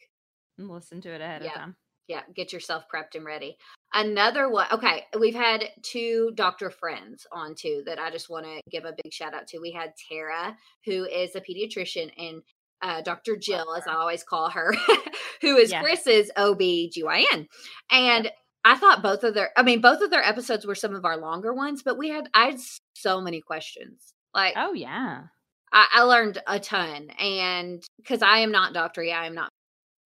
And 0.58 0.68
Listen 0.68 1.00
to 1.02 1.10
it 1.10 1.20
ahead 1.20 1.42
Yeah. 1.42 1.48
of 1.50 1.54
time. 1.54 1.76
Yeah 2.08 2.22
get 2.34 2.52
yourself 2.52 2.84
prepped 2.92 3.14
and 3.14 3.24
ready. 3.24 3.56
Another 3.94 4.50
one 4.50 4.66
okay 4.72 5.04
we've 5.18 5.34
had 5.34 5.64
two 5.82 6.30
doctor 6.34 6.70
friends 6.70 7.26
on 7.32 7.54
too 7.54 7.82
that 7.86 7.98
i 7.98 8.10
just 8.10 8.28
want 8.28 8.44
to 8.44 8.60
give 8.70 8.84
a 8.84 8.94
big 9.02 9.12
shout 9.12 9.34
out 9.34 9.46
to. 9.48 9.58
We 9.60 9.70
had 9.70 9.92
tara 10.08 10.56
who 10.84 11.04
is 11.04 11.34
a 11.36 11.40
pediatrician 11.40 12.10
and 12.18 12.42
uh, 12.82 13.00
dr 13.02 13.36
jill 13.38 13.74
as 13.74 13.86
i 13.86 13.94
always 13.94 14.22
call 14.22 14.50
her 14.50 14.72
who 15.40 15.56
is 15.56 15.70
Yeah. 15.70 15.80
chris's 15.82 16.30
ob-gyn 16.36 17.48
and 17.90 18.30
i 18.64 18.76
thought 18.76 19.02
both 19.02 19.24
of 19.24 19.34
their 19.34 19.50
i 19.56 19.62
mean 19.62 19.80
both 19.80 20.00
of 20.00 20.10
their 20.10 20.22
episodes 20.22 20.64
were 20.66 20.76
some 20.76 20.94
of 20.94 21.04
our 21.04 21.16
longer 21.16 21.52
ones 21.54 21.82
but 21.82 21.98
we 21.98 22.08
had 22.10 22.28
i 22.34 22.46
had 22.46 22.60
so 22.94 23.20
many 23.20 23.40
questions. 23.40 24.12
Like 24.34 24.54
Oh 24.56 24.74
yeah. 24.74 25.22
I, 25.72 25.88
I 25.92 26.02
learned 26.02 26.38
a 26.46 26.60
ton 26.60 27.10
and 27.18 27.82
because 27.96 28.22
i 28.22 28.38
am 28.38 28.52
not 28.52 28.74
yeah 29.02 29.20
i 29.20 29.26
am 29.26 29.34
not 29.34 29.48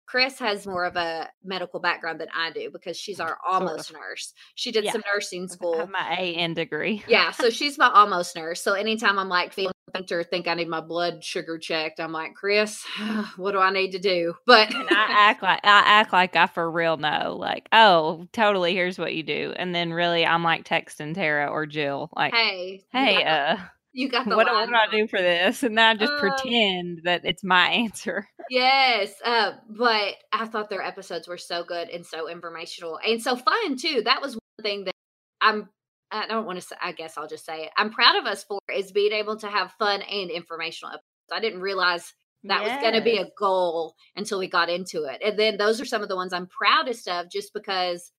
chris 0.06 0.40
has 0.40 0.66
more 0.68 0.86
of 0.86 0.96
a 0.96 1.30
medical 1.44 1.80
background 1.80 2.20
than 2.20 2.28
i 2.36 2.52
do 2.52 2.70
because 2.72 2.98
she's 2.98 3.20
our 3.20 3.38
almost 3.50 3.92
nurse 3.94 4.34
she 4.56 4.72
did 4.72 4.84
Yeah. 4.84 4.92
some 4.94 5.04
nursing 5.14 5.44
I 5.44 5.48
school 5.54 5.78
have 5.78 5.90
my 5.90 6.10
AN 6.18 6.54
degree. 6.54 7.04
yeah 7.08 7.32
so 7.32 7.50
she's 7.52 7.78
my 7.78 7.90
almost 7.90 8.36
nurse 8.36 8.62
so 8.62 8.74
anytime 8.74 9.18
i'm 9.20 9.30
like 9.30 9.54
feeling 9.54 9.74
or 10.12 10.24
think 10.24 10.48
i 10.48 10.56
need 10.56 10.68
my 10.68 10.82
blood 10.82 11.24
sugar 11.24 11.58
checked 11.60 12.00
i'm 12.00 12.12
like 12.12 12.34
chris 12.34 12.84
what 13.38 13.52
do 13.52 13.60
i 13.60 13.70
need 13.72 13.92
to 13.92 14.00
do 14.00 14.34
but 14.48 14.74
and 14.74 14.88
I 14.90 15.06
act 15.30 15.44
like 15.44 15.60
I 15.64 15.80
act 15.86 16.12
like 16.14 16.36
I 16.36 16.48
for 16.48 16.70
real 16.70 16.98
know, 16.98 17.36
like, 17.40 17.68
oh, 17.72 18.28
totally. 18.34 18.74
Here's 18.74 18.98
what 19.00 19.14
you 19.16 19.24
do, 19.24 19.54
and 19.56 19.74
then 19.74 19.94
really, 19.94 20.26
I'm 20.26 20.44
like 20.44 20.66
texting 20.66 21.14
Tara 21.14 21.48
or 21.48 21.66
Jill, 21.66 22.10
like, 22.16 22.34
hey 22.34 22.84
hey, 22.92 23.18
the- 23.18 23.30
uh, 23.30 23.58
you 23.94 24.10
got 24.10 24.28
the 24.28 24.36
what, 24.36 24.48
do- 24.48 24.54
what 24.54 24.68
do 24.68 24.76
I 24.76 24.88
do 24.92 25.08
for 25.08 25.22
this? 25.22 25.64
And 25.64 25.78
then 25.78 25.86
I 25.86 25.94
just 25.96 26.14
Uh, 26.14 26.20
pretend 26.20 27.02
that 27.04 27.22
it's 27.24 27.44
my 27.44 27.68
answer. 27.86 28.28
Yes, 28.50 29.14
uh, 29.24 29.54
but 29.70 30.16
I 30.32 30.46
thought 30.48 30.70
their 30.70 30.84
episodes 30.84 31.28
were 31.28 31.38
so 31.38 31.64
good 31.64 31.90
and 31.90 32.06
so 32.06 32.28
informational 32.28 33.00
and 33.06 33.22
so 33.22 33.36
fun 33.36 33.78
too. 33.78 34.02
That 34.04 34.22
was 34.22 34.34
one 34.34 34.64
thing 34.64 34.86
that 34.86 34.94
I'm. 35.42 35.70
I 36.12 36.28
don't 36.28 36.46
want 36.46 36.60
to 36.60 36.66
say. 36.66 36.76
I 36.82 36.92
guess 36.92 37.18
I'll 37.18 37.28
just 37.28 37.46
say 37.46 37.64
it. 37.64 37.72
I'm 37.78 37.90
proud 37.92 38.16
of 38.18 38.26
us 38.26 38.44
for 38.44 38.60
is 38.72 38.92
being 38.92 39.14
able 39.14 39.38
to 39.38 39.48
have 39.48 39.72
fun 39.80 40.02
and 40.04 40.30
informational 40.30 40.92
episodes. 40.94 41.04
I 41.32 41.40
didn't 41.40 41.62
realize 41.62 42.14
that 42.44 42.62
was 42.62 42.74
going 42.82 42.94
to 42.94 43.02
be 43.02 43.18
a 43.18 43.30
goal 43.40 43.96
until 44.16 44.38
we 44.38 44.48
got 44.50 44.70
into 44.70 45.06
it, 45.06 45.22
and 45.24 45.40
then 45.40 45.58
those 45.58 45.80
are 45.80 45.86
some 45.86 46.04
of 46.04 46.10
the 46.10 46.16
ones 46.16 46.34
I'm 46.34 46.48
proudest 46.48 47.08
of, 47.08 47.32
just 47.32 47.54
because 47.54 48.12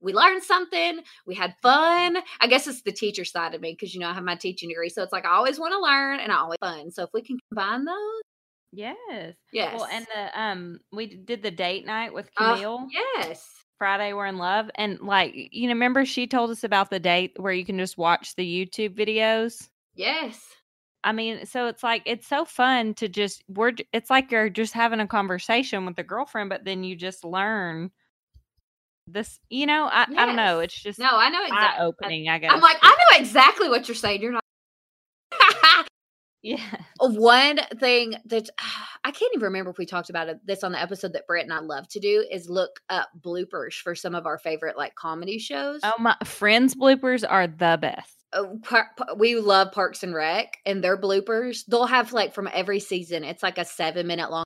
we 0.00 0.12
learned 0.12 0.42
something, 0.42 1.00
we 1.26 1.34
had 1.34 1.54
fun. 1.62 2.16
I 2.40 2.46
guess 2.46 2.66
it's 2.66 2.82
the 2.82 2.92
teacher 2.92 3.24
side 3.24 3.54
of 3.54 3.60
me 3.60 3.72
because 3.72 3.94
you 3.94 4.00
know 4.00 4.08
I 4.08 4.14
have 4.14 4.24
my 4.24 4.36
teaching 4.36 4.68
degree, 4.68 4.88
so 4.88 5.02
it's 5.02 5.12
like 5.12 5.26
I 5.26 5.30
always 5.34 5.58
want 5.58 5.72
to 5.72 5.80
learn 5.80 6.20
and 6.20 6.32
I 6.32 6.36
always 6.36 6.58
fun. 6.60 6.90
So 6.90 7.04
if 7.04 7.10
we 7.12 7.22
can 7.22 7.38
combine 7.50 7.84
those, 7.84 8.22
Yes. 8.72 9.34
yes, 9.52 9.74
Well, 9.74 9.86
and 9.90 10.06
the 10.14 10.40
um, 10.40 10.80
we 10.92 11.16
did 11.16 11.42
the 11.42 11.50
date 11.50 11.84
night 11.84 12.12
with 12.14 12.30
Uh, 12.36 12.54
Camille. 12.54 12.86
yes. 13.16 13.44
Friday 13.78 14.12
we're 14.12 14.26
in 14.26 14.36
love, 14.38 14.70
and 14.74 15.00
like 15.00 15.32
you 15.34 15.66
know, 15.66 15.74
remember 15.74 16.04
she 16.04 16.26
told 16.26 16.50
us 16.50 16.64
about 16.64 16.90
the 16.90 17.00
date 17.00 17.32
where 17.36 17.52
you 17.52 17.64
can 17.64 17.78
just 17.78 17.96
watch 17.98 18.36
the 18.36 18.44
YouTube 18.66 18.94
videos. 18.96 19.68
Yes. 19.94 20.40
I 21.02 21.12
mean, 21.12 21.46
so 21.46 21.66
it's 21.66 21.82
like 21.82 22.02
it's 22.04 22.26
so 22.26 22.44
fun 22.44 22.92
to 22.94 23.08
just 23.08 23.42
we're 23.48 23.72
it's 23.92 24.10
like 24.10 24.30
you're 24.30 24.50
just 24.50 24.74
having 24.74 25.00
a 25.00 25.06
conversation 25.06 25.86
with 25.86 25.98
a 25.98 26.02
girlfriend, 26.04 26.50
but 26.50 26.64
then 26.64 26.84
you 26.84 26.94
just 26.94 27.24
learn 27.24 27.90
this. 29.06 29.38
You 29.48 29.66
know, 29.66 29.84
I 29.84 30.02
I 30.02 30.26
don't 30.26 30.36
know. 30.36 30.60
It's 30.60 30.80
just 30.80 30.98
No, 30.98 31.08
I 31.10 31.28
know 31.30 31.40
eye 31.42 31.46
exactly. 31.46 31.86
opening. 31.86 32.28
I 32.28 32.38
guess. 32.38 32.52
I'm 32.52 32.60
like, 32.60 32.76
I 32.82 32.90
know 32.90 33.20
exactly 33.20 33.68
what 33.68 33.88
you're 33.88 33.94
saying. 33.94 34.22
You're 34.22 34.32
not. 34.32 34.42
yeah, 36.42 36.58
One 36.98 37.60
thing 37.78 38.14
that 38.26 38.48
I 39.04 39.10
can't 39.10 39.32
even 39.34 39.44
remember 39.44 39.70
if 39.70 39.78
we 39.78 39.86
talked 39.86 40.10
about 40.10 40.28
it, 40.28 40.38
this 40.44 40.62
on 40.62 40.72
the 40.72 40.80
episode 40.80 41.14
that 41.14 41.26
Brett 41.26 41.44
and 41.44 41.52
I 41.52 41.60
love 41.60 41.88
to 41.88 42.00
do 42.00 42.24
is 42.30 42.50
look 42.50 42.80
up 42.90 43.08
bloopers 43.18 43.74
for 43.74 43.94
some 43.94 44.14
of 44.14 44.26
our 44.26 44.38
favorite 44.38 44.76
like 44.76 44.94
comedy 44.94 45.38
shows. 45.38 45.80
Oh 45.82 45.94
my 45.98 46.16
friends 46.24 46.74
bloopers 46.74 47.24
are 47.28 47.46
the 47.46 47.78
best. 47.80 48.16
Oh, 48.32 48.58
Par- 48.62 48.90
we 49.16 49.36
love 49.36 49.72
Parks 49.72 50.02
and 50.02 50.14
Rec 50.14 50.58
and 50.64 50.84
their 50.84 50.96
bloopers. 51.00 51.64
They'll 51.66 51.86
have 51.86 52.12
like 52.12 52.34
from 52.34 52.48
every 52.52 52.78
season. 52.78 53.24
It's 53.24 53.42
like 53.42 53.58
a 53.58 53.64
seven 53.64 54.06
minute 54.06 54.30
long, 54.30 54.44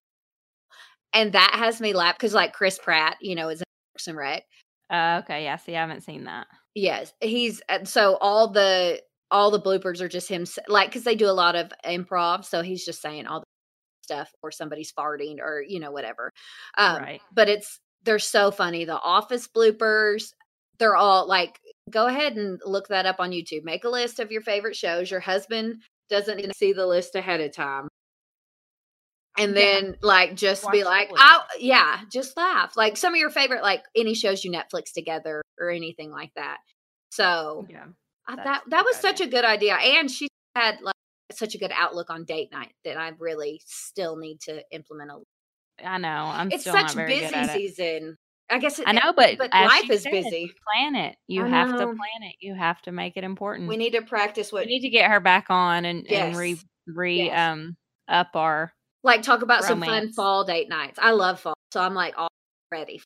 and 1.12 1.32
that 1.32 1.54
has 1.58 1.80
me 1.80 1.92
laugh 1.92 2.16
because 2.16 2.32
like 2.32 2.52
Chris 2.52 2.78
Pratt, 2.78 3.16
you 3.20 3.34
know, 3.34 3.48
is 3.50 3.62
Parks 3.94 4.08
and 4.08 4.16
Rec. 4.16 4.42
Uh, 4.90 5.20
okay, 5.24 5.44
yeah. 5.44 5.56
See, 5.56 5.76
I 5.76 5.80
haven't 5.80 6.02
seen 6.02 6.24
that. 6.24 6.46
Yes, 6.74 7.12
he's 7.20 7.62
uh, 7.68 7.84
so 7.84 8.16
all 8.20 8.48
the 8.48 9.00
all 9.30 9.50
the 9.50 9.60
bloopers 9.60 10.00
are 10.00 10.08
just 10.08 10.28
him 10.28 10.44
like 10.68 10.90
because 10.90 11.04
they 11.04 11.14
do 11.14 11.28
a 11.28 11.32
lot 11.32 11.54
of 11.54 11.72
improv, 11.84 12.44
so 12.44 12.62
he's 12.62 12.84
just 12.84 13.00
saying 13.00 13.26
all 13.26 13.40
the 13.40 13.46
stuff 14.02 14.30
or 14.42 14.50
somebody's 14.50 14.92
farting 14.92 15.38
or 15.40 15.62
you 15.66 15.80
know 15.80 15.92
whatever. 15.92 16.30
Um, 16.76 17.02
Right. 17.02 17.20
But 17.32 17.48
it's 17.48 17.78
they're 18.04 18.18
so 18.18 18.50
funny. 18.50 18.84
The 18.84 19.00
Office 19.00 19.48
bloopers, 19.48 20.32
they're 20.78 20.96
all 20.96 21.26
like 21.26 21.58
go 21.90 22.06
ahead 22.06 22.36
and 22.36 22.60
look 22.64 22.88
that 22.88 23.06
up 23.06 23.16
on 23.18 23.30
YouTube. 23.30 23.64
Make 23.64 23.84
a 23.84 23.88
list 23.88 24.20
of 24.20 24.30
your 24.30 24.42
favorite 24.42 24.76
shows. 24.76 25.10
Your 25.10 25.20
husband 25.20 25.82
doesn't 26.10 26.54
see 26.56 26.72
the 26.72 26.86
list 26.86 27.14
ahead 27.14 27.40
of 27.40 27.54
time. 27.54 27.88
And 29.38 29.54
Yeah. 29.54 29.60
then 29.60 29.96
like 30.02 30.34
just 30.34 30.70
be 30.70 30.84
like, 30.84 31.10
oh 31.16 31.42
yeah, 31.58 32.00
just 32.10 32.36
laugh. 32.36 32.76
Like 32.76 32.96
some 32.96 33.14
of 33.14 33.18
your 33.18 33.30
favorite, 33.30 33.62
like 33.62 33.82
any 33.96 34.14
shows 34.14 34.44
you 34.44 34.50
Netflix 34.50 34.92
together 34.94 35.42
or 35.58 35.70
anything 35.70 36.10
like 36.10 36.32
that. 36.36 36.58
So 37.10 37.66
Yeah. 37.68 37.86
I, 38.26 38.36
that 38.36 38.62
that 38.68 38.84
was 38.84 38.96
such 38.96 39.20
idea. 39.20 39.26
a 39.26 39.30
good 39.30 39.44
idea, 39.44 39.74
and 39.74 40.10
she 40.10 40.28
had 40.54 40.80
like 40.80 40.94
such 41.32 41.54
a 41.54 41.58
good 41.58 41.72
outlook 41.74 42.10
on 42.10 42.24
date 42.24 42.50
night 42.52 42.72
that 42.84 42.96
I 42.96 43.12
really 43.18 43.60
still 43.66 44.16
need 44.16 44.40
to 44.42 44.62
implement. 44.70 45.10
A 45.10 45.86
I 45.86 45.98
know. 45.98 46.08
I'm 46.08 46.50
it's 46.50 46.64
such 46.64 46.94
busy 46.96 47.46
season. 47.48 48.16
I 48.50 48.58
guess 48.58 48.78
it, 48.78 48.86
I 48.86 48.92
know, 48.92 49.12
but 49.14 49.38
but 49.38 49.52
life 49.52 49.90
is 49.90 50.02
said, 50.02 50.12
busy. 50.12 50.52
Plan 50.72 50.94
it. 50.96 51.16
You 51.26 51.44
I 51.44 51.48
have 51.48 51.70
to 51.70 51.76
plan 51.76 52.22
it. 52.22 52.36
You 52.40 52.54
have 52.54 52.80
to 52.82 52.92
make 52.92 53.16
it 53.16 53.24
important. 53.24 53.68
We 53.68 53.76
need 53.76 53.92
to 53.92 54.02
practice 54.02 54.52
what 54.52 54.66
we 54.66 54.72
need 54.72 54.82
to 54.82 54.90
get 54.90 55.10
her 55.10 55.20
back 55.20 55.46
on 55.48 55.84
and 55.84 56.06
and 56.10 56.36
re 56.36 56.58
re 56.86 57.24
yes. 57.24 57.52
um 57.52 57.76
up 58.06 58.28
our 58.34 58.72
like 59.04 59.22
talk 59.22 59.42
about 59.42 59.62
some 59.62 59.80
fun 59.80 60.12
fall 60.12 60.44
date 60.44 60.68
nights. 60.68 60.98
I 61.00 61.12
love 61.12 61.38
fall, 61.38 61.54
so 61.72 61.80
I'm 61.80 61.94
like 61.94 62.14
all 62.16 62.28
ready. 62.72 63.00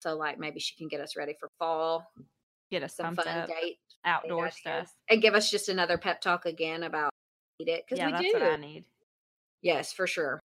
So 0.00 0.16
like 0.16 0.38
maybe 0.38 0.60
she 0.60 0.74
can 0.76 0.88
get 0.88 1.00
us 1.00 1.16
ready 1.16 1.34
for 1.38 1.48
fall, 1.58 2.10
get 2.70 2.82
us 2.82 2.96
some 2.96 3.14
fun 3.14 3.48
date 3.48 3.76
outdoor 4.04 4.46
ideas, 4.46 4.56
stuff. 4.56 4.94
and 5.10 5.20
give 5.20 5.34
us 5.34 5.50
just 5.50 5.68
another 5.68 5.98
pep 5.98 6.22
talk 6.22 6.46
again 6.46 6.84
about 6.84 7.10
eat 7.58 7.68
it 7.68 7.84
because 7.84 7.98
Yeah, 7.98 8.06
we 8.06 8.12
that's 8.12 8.24
do. 8.24 8.32
what 8.32 8.42
I 8.42 8.56
need. 8.56 8.84
Yes, 9.60 9.92
for 9.92 10.06
sure. 10.06 10.40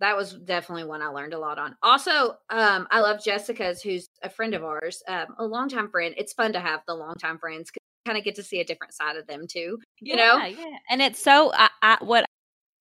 That 0.00 0.16
was 0.16 0.32
definitely 0.32 0.84
one 0.84 1.02
I 1.02 1.08
learned 1.08 1.34
a 1.34 1.38
lot 1.38 1.58
on. 1.58 1.76
Also, 1.82 2.36
um, 2.50 2.86
I 2.90 3.00
love 3.00 3.22
Jessica's, 3.22 3.82
who's 3.82 4.06
a 4.22 4.30
friend 4.30 4.54
of 4.54 4.64
ours, 4.64 5.02
um, 5.08 5.26
a 5.38 5.44
longtime 5.44 5.90
friend. 5.90 6.14
It's 6.16 6.32
fun 6.32 6.52
to 6.52 6.60
have 6.60 6.82
the 6.86 6.94
longtime 6.94 7.38
friends 7.38 7.70
because 7.70 7.82
kind 8.06 8.16
of 8.18 8.24
get 8.24 8.36
to 8.36 8.42
see 8.42 8.60
a 8.60 8.64
different 8.64 8.94
side 8.94 9.16
of 9.16 9.26
them 9.26 9.46
too. 9.48 9.78
You 10.00 10.16
know? 10.16 10.38
Yeah, 10.38 10.46
yeah. 10.46 10.78
And 10.88 11.02
it's 11.02 11.20
so 11.20 11.52
I, 11.52 11.68
I 11.82 11.98
what 12.00 12.24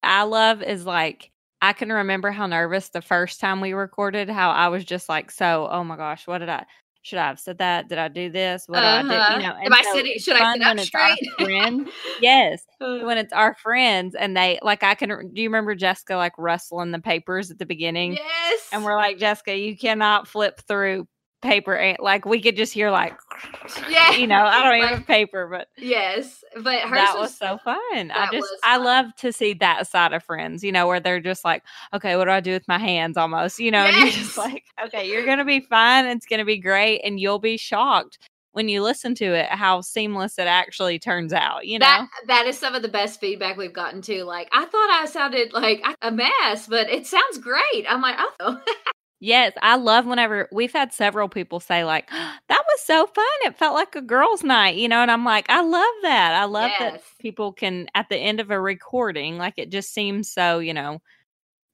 I 0.04 0.24
love 0.24 0.62
is 0.62 0.86
like 0.86 1.32
I 1.62 1.74
can 1.74 1.92
remember 1.92 2.32
how 2.32 2.46
nervous 2.48 2.90
the 2.90 3.02
first 3.02 3.40
time 3.40 3.62
we 3.62 3.74
recorded, 3.74 4.30
how 4.30 4.52
I 4.52 4.68
was 4.68 4.86
just 4.86 5.10
like, 5.10 5.32
so, 5.32 5.68
oh 5.72 5.84
my 5.84 5.98
gosh, 5.98 6.28
what 6.28 6.40
did 6.40 6.50
I 6.50 6.66
should 7.04 7.20
I 7.20 7.28
have 7.28 7.40
said 7.40 7.60
that? 7.60 7.88
Did 7.88 8.00
I 8.00 8.10
do 8.10 8.30
this? 8.30 8.68
What 8.68 8.80
did 8.82 8.84
I 8.86 9.02
do? 9.02 9.10
Uh-huh. 9.12 9.36
You 9.38 9.44
know, 9.48 9.54
Am 9.54 9.62
and 9.66 9.74
I 9.74 9.82
sitting- 9.94 10.20
should 10.20 10.36
I 10.36 10.54
sit 10.54 10.62
up 10.62 10.80
straight? 10.82 11.20
friend. 11.40 11.90
Yes. 12.22 12.64
Uh, 12.82 13.00
When 13.00 13.18
it's 13.18 13.32
our 13.32 13.56
friends 13.64 14.14
and 14.14 14.36
they 14.36 14.60
like 14.62 14.84
I 14.84 14.94
can 14.96 15.32
do 15.34 15.42
you 15.42 15.48
remember 15.48 15.74
Jessica 15.74 16.16
like 16.16 16.34
rustling 16.38 16.92
the 16.92 17.00
papers 17.00 17.50
at 17.50 17.60
the 17.60 17.66
beginning? 17.66 18.14
yes. 18.14 18.70
And 18.74 18.84
we're 18.84 18.98
like, 18.98 19.20
Jessica, 19.20 19.56
you 19.56 19.78
cannot 19.78 20.28
flip 20.28 20.60
through 20.68 21.08
paper 21.42 21.76
and 21.76 21.98
like 22.00 22.26
we 22.26 22.42
could 22.42 22.56
just 22.56 22.74
hear 22.74 22.90
like 22.90 23.14
Yeah. 23.90 24.16
you 24.16 24.28
know, 24.28 24.44
I 24.46 24.64
don't 24.64 24.76
even 24.78 24.88
Like, 24.88 24.98
have 25.00 25.08
paper, 25.08 25.48
but 25.48 25.68
yes, 25.78 26.44
but 26.56 26.82
hers 26.82 26.92
that 26.92 27.14
was, 27.16 27.30
was 27.30 27.38
so 27.38 27.58
fun. 27.64 28.12
I 28.12 28.30
just 28.32 28.48
I 28.64 28.76
fun. 28.78 28.86
love 28.86 29.06
to 29.18 29.32
see 29.32 29.54
that 29.56 29.88
side 29.88 30.14
of 30.14 30.24
friends, 30.24 30.64
you 30.64 30.72
know, 30.72 30.88
where 30.88 31.00
they're 31.00 31.20
just 31.20 31.46
like, 31.46 31.64
okay, 31.94 32.16
what 32.16 32.26
do 32.26 32.32
I 32.32 32.40
do 32.40 32.52
with 32.54 32.68
my 32.68 32.80
hands 32.80 33.18
almost, 33.18 33.60
you 33.60 33.72
know, 33.72 33.86
and 33.86 33.96
you're 33.98 34.08
just 34.10 34.38
like, 34.38 34.64
okay, 34.86 35.08
you're 35.10 35.26
gonna 35.26 35.46
be 35.46 35.60
fine, 35.60 36.06
it's 36.06 36.26
gonna 36.26 36.46
be 36.46 36.58
great, 36.58 37.02
and 37.04 37.20
you'll 37.20 37.40
be 37.40 37.58
shocked 37.58 38.18
when 38.54 38.70
you 38.70 38.82
listen 38.82 39.14
to 39.14 39.26
it 39.26 39.48
how 39.50 39.82
seamless 39.82 40.40
it 40.40 40.48
actually 40.48 40.98
turns 40.98 41.32
out, 41.34 41.68
you 41.68 41.78
know. 41.78 41.86
that 41.86 42.08
that 42.28 42.46
is 42.48 42.58
some 42.58 42.74
of 42.74 42.82
the 42.82 42.88
best 42.88 43.20
feedback 43.20 43.56
we've 43.58 43.74
gotten 43.74 44.02
to. 44.04 44.24
Like, 44.24 44.50
I 44.52 44.66
thought 44.66 44.90
I 44.90 45.06
sounded 45.06 45.54
like 45.54 45.84
a 46.02 46.10
mess, 46.12 46.66
but 46.68 46.90
it 46.90 47.06
sounds 47.06 47.38
great. 47.38 47.86
I'm 47.88 48.02
like, 48.02 48.16
oh, 48.40 48.60
Yes, 49.20 49.54
I 49.64 49.78
love 49.78 50.06
whenever 50.06 50.48
we've 50.52 50.72
had 50.74 50.94
several 50.94 51.28
people 51.28 51.60
say 51.60 51.84
like 51.84 52.08
that 52.10 52.38
was 52.50 52.82
so 52.86 53.08
fun. 53.08 53.26
It 53.46 53.58
felt 53.58 53.74
like 53.74 53.96
a 53.96 54.02
girls' 54.02 54.44
night, 54.44 54.76
you 54.78 54.88
know, 54.88 55.02
and 55.02 55.10
I'm 55.10 55.26
like, 55.26 55.50
I 55.50 55.62
love 55.62 55.94
that. 56.04 56.34
I 56.36 56.46
love 56.46 56.72
that 56.80 57.02
people 57.20 57.52
can 57.52 57.88
at 57.96 58.10
the 58.10 58.18
end 58.18 58.40
of 58.40 58.52
a 58.52 58.60
recording, 58.62 59.38
like 59.38 59.56
it 59.58 59.70
just 59.72 59.92
seems 59.94 60.32
so, 60.32 60.60
you 60.60 60.74
know, 60.74 61.00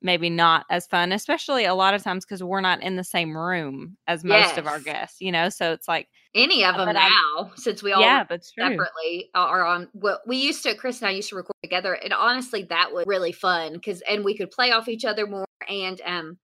maybe 0.02 0.30
not 0.30 0.66
as 0.70 0.88
fun, 0.88 1.12
especially 1.12 1.66
a 1.66 1.74
lot 1.76 1.94
of 1.94 2.04
times 2.04 2.26
because 2.26 2.44
we're 2.44 2.62
not 2.62 2.82
in 2.84 2.96
the 2.98 3.04
same 3.04 3.38
room 3.38 3.98
as 4.08 4.24
most 4.24 4.58
of 4.58 4.68
our 4.68 4.80
guests, 4.80 5.22
you 5.22 5.32
know. 5.32 5.50
So 5.50 5.74
it's 5.74 5.88
like, 5.88 6.08
any 6.36 6.64
of 6.66 6.76
them 6.76 6.88
But 6.88 6.98
I- 6.98 7.10
now, 7.10 7.52
since 7.56 7.84
we 7.84 7.92
all 7.94 8.02
yeah, 8.02 8.24
but 8.24 8.44
separately 8.46 9.30
are 9.36 9.66
on 9.66 9.90
well 9.94 10.20
we 10.26 10.38
used 10.38 10.64
to 10.64 10.76
chris 10.76 11.02
and 11.02 11.10
i 11.10 11.12
used 11.12 11.30
to 11.30 11.36
record 11.36 11.56
together 11.64 11.94
and 11.94 12.14
honestly 12.14 12.64
that 12.70 12.92
was 12.94 13.06
really 13.06 13.32
fun 13.32 13.74
because 13.74 14.02
and 14.10 14.24
we 14.26 14.36
could 14.36 14.50
play 14.52 14.72
off 14.72 14.88
each 14.88 15.06
other 15.06 15.28
more 15.28 15.46
and 15.70 16.02
um 16.06 16.38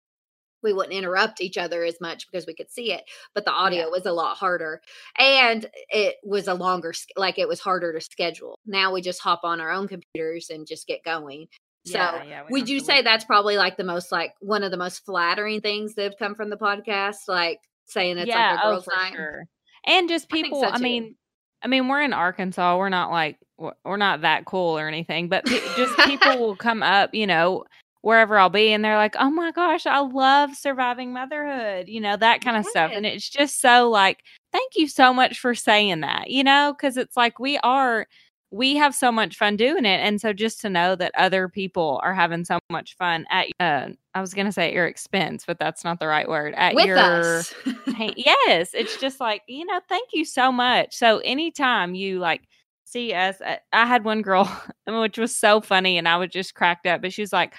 we 0.63 0.73
wouldn't 0.73 0.93
interrupt 0.93 1.41
each 1.41 1.57
other 1.57 1.83
as 1.83 1.99
much 2.01 2.27
because 2.29 2.45
we 2.45 2.53
could 2.53 2.71
see 2.71 2.91
it 2.91 3.03
but 3.33 3.45
the 3.45 3.51
audio 3.51 3.85
Yeah. 3.85 3.87
was 3.87 4.05
a 4.05 4.11
lot 4.11 4.37
harder 4.37 4.81
and 5.17 5.65
it 5.89 6.15
was 6.23 6.47
a 6.47 6.53
longer 6.53 6.93
like 7.15 7.37
it 7.37 7.47
was 7.47 7.59
harder 7.59 7.93
to 7.93 8.01
schedule 8.01 8.57
now 8.65 8.93
we 8.93 9.01
just 9.01 9.21
hop 9.21 9.41
on 9.43 9.61
our 9.61 9.71
own 9.71 9.87
computers 9.87 10.49
and 10.49 10.67
just 10.67 10.87
get 10.87 11.03
going 11.03 11.47
so 11.85 11.97
Yeah, 11.97 12.23
yeah, 12.23 12.43
we 12.49 12.59
would 12.59 12.69
you 12.69 12.79
say 12.79 13.01
that's 13.01 13.25
probably 13.25 13.57
like 13.57 13.77
the 13.77 13.83
most 13.83 14.11
like 14.11 14.33
one 14.41 14.63
of 14.63 14.71
the 14.71 14.77
most 14.77 15.05
flattering 15.05 15.61
things 15.61 15.95
that 15.95 16.03
have 16.03 16.17
come 16.19 16.35
from 16.35 16.49
the 16.49 16.57
podcast 16.57 17.27
like 17.27 17.59
saying 17.85 18.17
it's 18.17 18.27
yeah, 18.27 18.51
like 18.51 18.59
a 18.59 18.65
oh, 18.65 18.69
girls 18.71 18.87
night 18.95 19.13
sure. 19.13 19.45
And 19.85 20.09
just 20.09 20.27
I 20.31 20.35
people, 20.35 20.61
so, 20.61 20.67
I 20.67 20.77
mean, 20.77 21.15
I 21.61 21.67
mean, 21.67 21.87
we're 21.87 22.01
in 22.01 22.13
Arkansas. 22.13 22.77
We're 22.77 22.89
not 22.89 23.11
like 23.11 23.37
we're 23.57 23.73
we're 23.83 23.97
not 23.97 24.21
that 24.21 24.45
cool 24.45 24.77
or 24.77 24.87
anything, 24.87 25.29
but 25.29 25.45
just 25.45 25.97
people 26.05 26.37
will 26.37 26.55
come 26.55 26.83
up, 26.83 27.13
you 27.13 27.27
know, 27.27 27.63
wherever 28.01 28.37
I'll 28.39 28.49
be, 28.49 28.71
and 28.73 28.83
they're 28.83 28.97
like, 28.97 29.15
"Oh 29.19 29.29
my 29.29 29.51
gosh, 29.51 29.85
I 29.85 29.99
love 29.99 30.55
surviving 30.55 31.13
motherhood," 31.13 31.87
you 31.89 31.99
know, 32.01 32.15
that 32.17 32.41
kind 32.41 32.57
of 32.57 32.65
stuff. 32.65 32.91
And 32.93 33.05
it's 33.05 33.29
just 33.29 33.61
so 33.61 33.89
like, 33.89 34.23
thank 34.51 34.73
you 34.75 34.87
so 34.87 35.13
much 35.13 35.39
for 35.39 35.53
saying 35.55 36.01
that, 36.01 36.29
you 36.29 36.43
know, 36.43 36.73
because 36.75 36.97
it's 36.97 37.17
like 37.17 37.39
we 37.39 37.57
are. 37.59 38.07
We 38.51 38.77
have 38.77 38.95
so 38.95 39.11
much 39.11 39.37
fun 39.37 39.57
doing 39.57 39.85
it, 39.85 39.99
and 39.99 40.19
so 40.19 40.33
just 40.33 40.59
to 40.61 40.71
know 40.71 40.95
that 40.95 41.11
other 41.15 41.47
people 41.47 41.99
are 42.03 42.15
having 42.15 42.43
so 42.45 42.57
much 42.71 42.97
fun 42.97 43.27
at, 43.29 43.45
uh, 43.59 43.89
I 44.15 44.21
was 44.21 44.33
gonna 44.33 44.51
say 44.51 44.69
at 44.69 44.73
your 44.73 44.87
expense, 44.87 45.43
but 45.45 45.59
that's 45.59 45.83
not 45.83 45.99
the 45.99 46.07
right 46.07 46.27
word. 46.27 46.55
At 46.55 46.73
with 46.73 46.87
your, 46.87 46.97
us 46.97 47.53
yes, 48.15 48.71
it's 48.73 48.97
just 48.99 49.19
like, 49.19 49.43
you 49.47 49.65
know, 49.65 49.79
thank 49.87 50.09
you 50.13 50.25
so 50.25 50.51
much. 50.51 50.95
So 50.95 51.19
anytime 51.19 51.93
you 51.93 52.17
like 52.17 52.41
see 52.85 53.13
us, 53.13 53.39
I, 53.45 53.59
I 53.71 53.85
had 53.85 54.03
one 54.03 54.23
girl, 54.23 54.51
which 54.87 55.19
was 55.19 55.35
so 55.35 55.61
funny, 55.61 55.99
and 55.99 56.07
I 56.07 56.17
was 56.17 56.29
just 56.29 56.55
cracked 56.55 56.87
up, 56.87 57.03
but 57.03 57.13
she 57.13 57.21
was 57.21 57.31
like, 57.31 57.53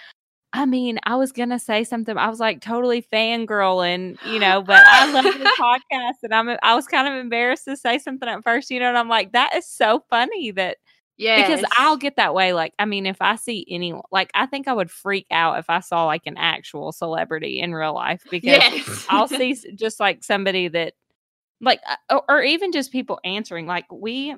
I 0.52 0.66
mean, 0.66 0.98
I 1.04 1.14
was 1.14 1.30
gonna 1.32 1.58
say 1.58 1.84
something. 1.84 2.16
I 2.16 2.28
was 2.28 2.40
like 2.40 2.60
totally 2.60 3.02
fangirling, 3.02 4.18
you 4.26 4.38
know, 4.40 4.62
but 4.62 4.84
I 4.84 5.12
love 5.12 5.24
the 5.24 5.52
podcast, 5.58 6.22
and 6.22 6.34
I'm 6.34 6.56
I 6.62 6.74
was 6.74 6.86
kind 6.86 7.06
of 7.06 7.14
embarrassed 7.14 7.66
to 7.66 7.76
say 7.76 7.98
something 7.98 8.28
at 8.28 8.42
first, 8.42 8.70
you 8.70 8.80
know, 8.80 8.88
and 8.88 8.98
I'm 8.98 9.08
like, 9.08 9.32
that 9.32 9.54
is 9.54 9.66
so 9.66 10.04
funny 10.10 10.50
that 10.52 10.78
yeah 11.16 11.46
because 11.46 11.64
I'll 11.76 11.96
get 11.96 12.16
that 12.16 12.34
way. 12.34 12.52
Like, 12.52 12.74
I 12.78 12.84
mean, 12.84 13.06
if 13.06 13.18
I 13.20 13.36
see 13.36 13.64
anyone, 13.70 14.02
like, 14.10 14.30
I 14.34 14.46
think 14.46 14.66
I 14.66 14.72
would 14.72 14.90
freak 14.90 15.26
out 15.30 15.58
if 15.58 15.70
I 15.70 15.80
saw 15.80 16.06
like 16.06 16.22
an 16.26 16.36
actual 16.36 16.90
celebrity 16.92 17.60
in 17.60 17.72
real 17.72 17.94
life 17.94 18.22
because 18.30 18.48
yes 18.48 19.06
I'll 19.08 19.28
see 19.28 19.56
just 19.76 20.00
like 20.00 20.24
somebody 20.24 20.66
that, 20.68 20.94
like, 21.60 21.80
uh, 21.88 22.20
or, 22.28 22.38
or 22.38 22.42
even 22.42 22.72
just 22.72 22.90
people 22.90 23.20
answering. 23.24 23.66
Like, 23.66 23.84
we, 23.92 24.34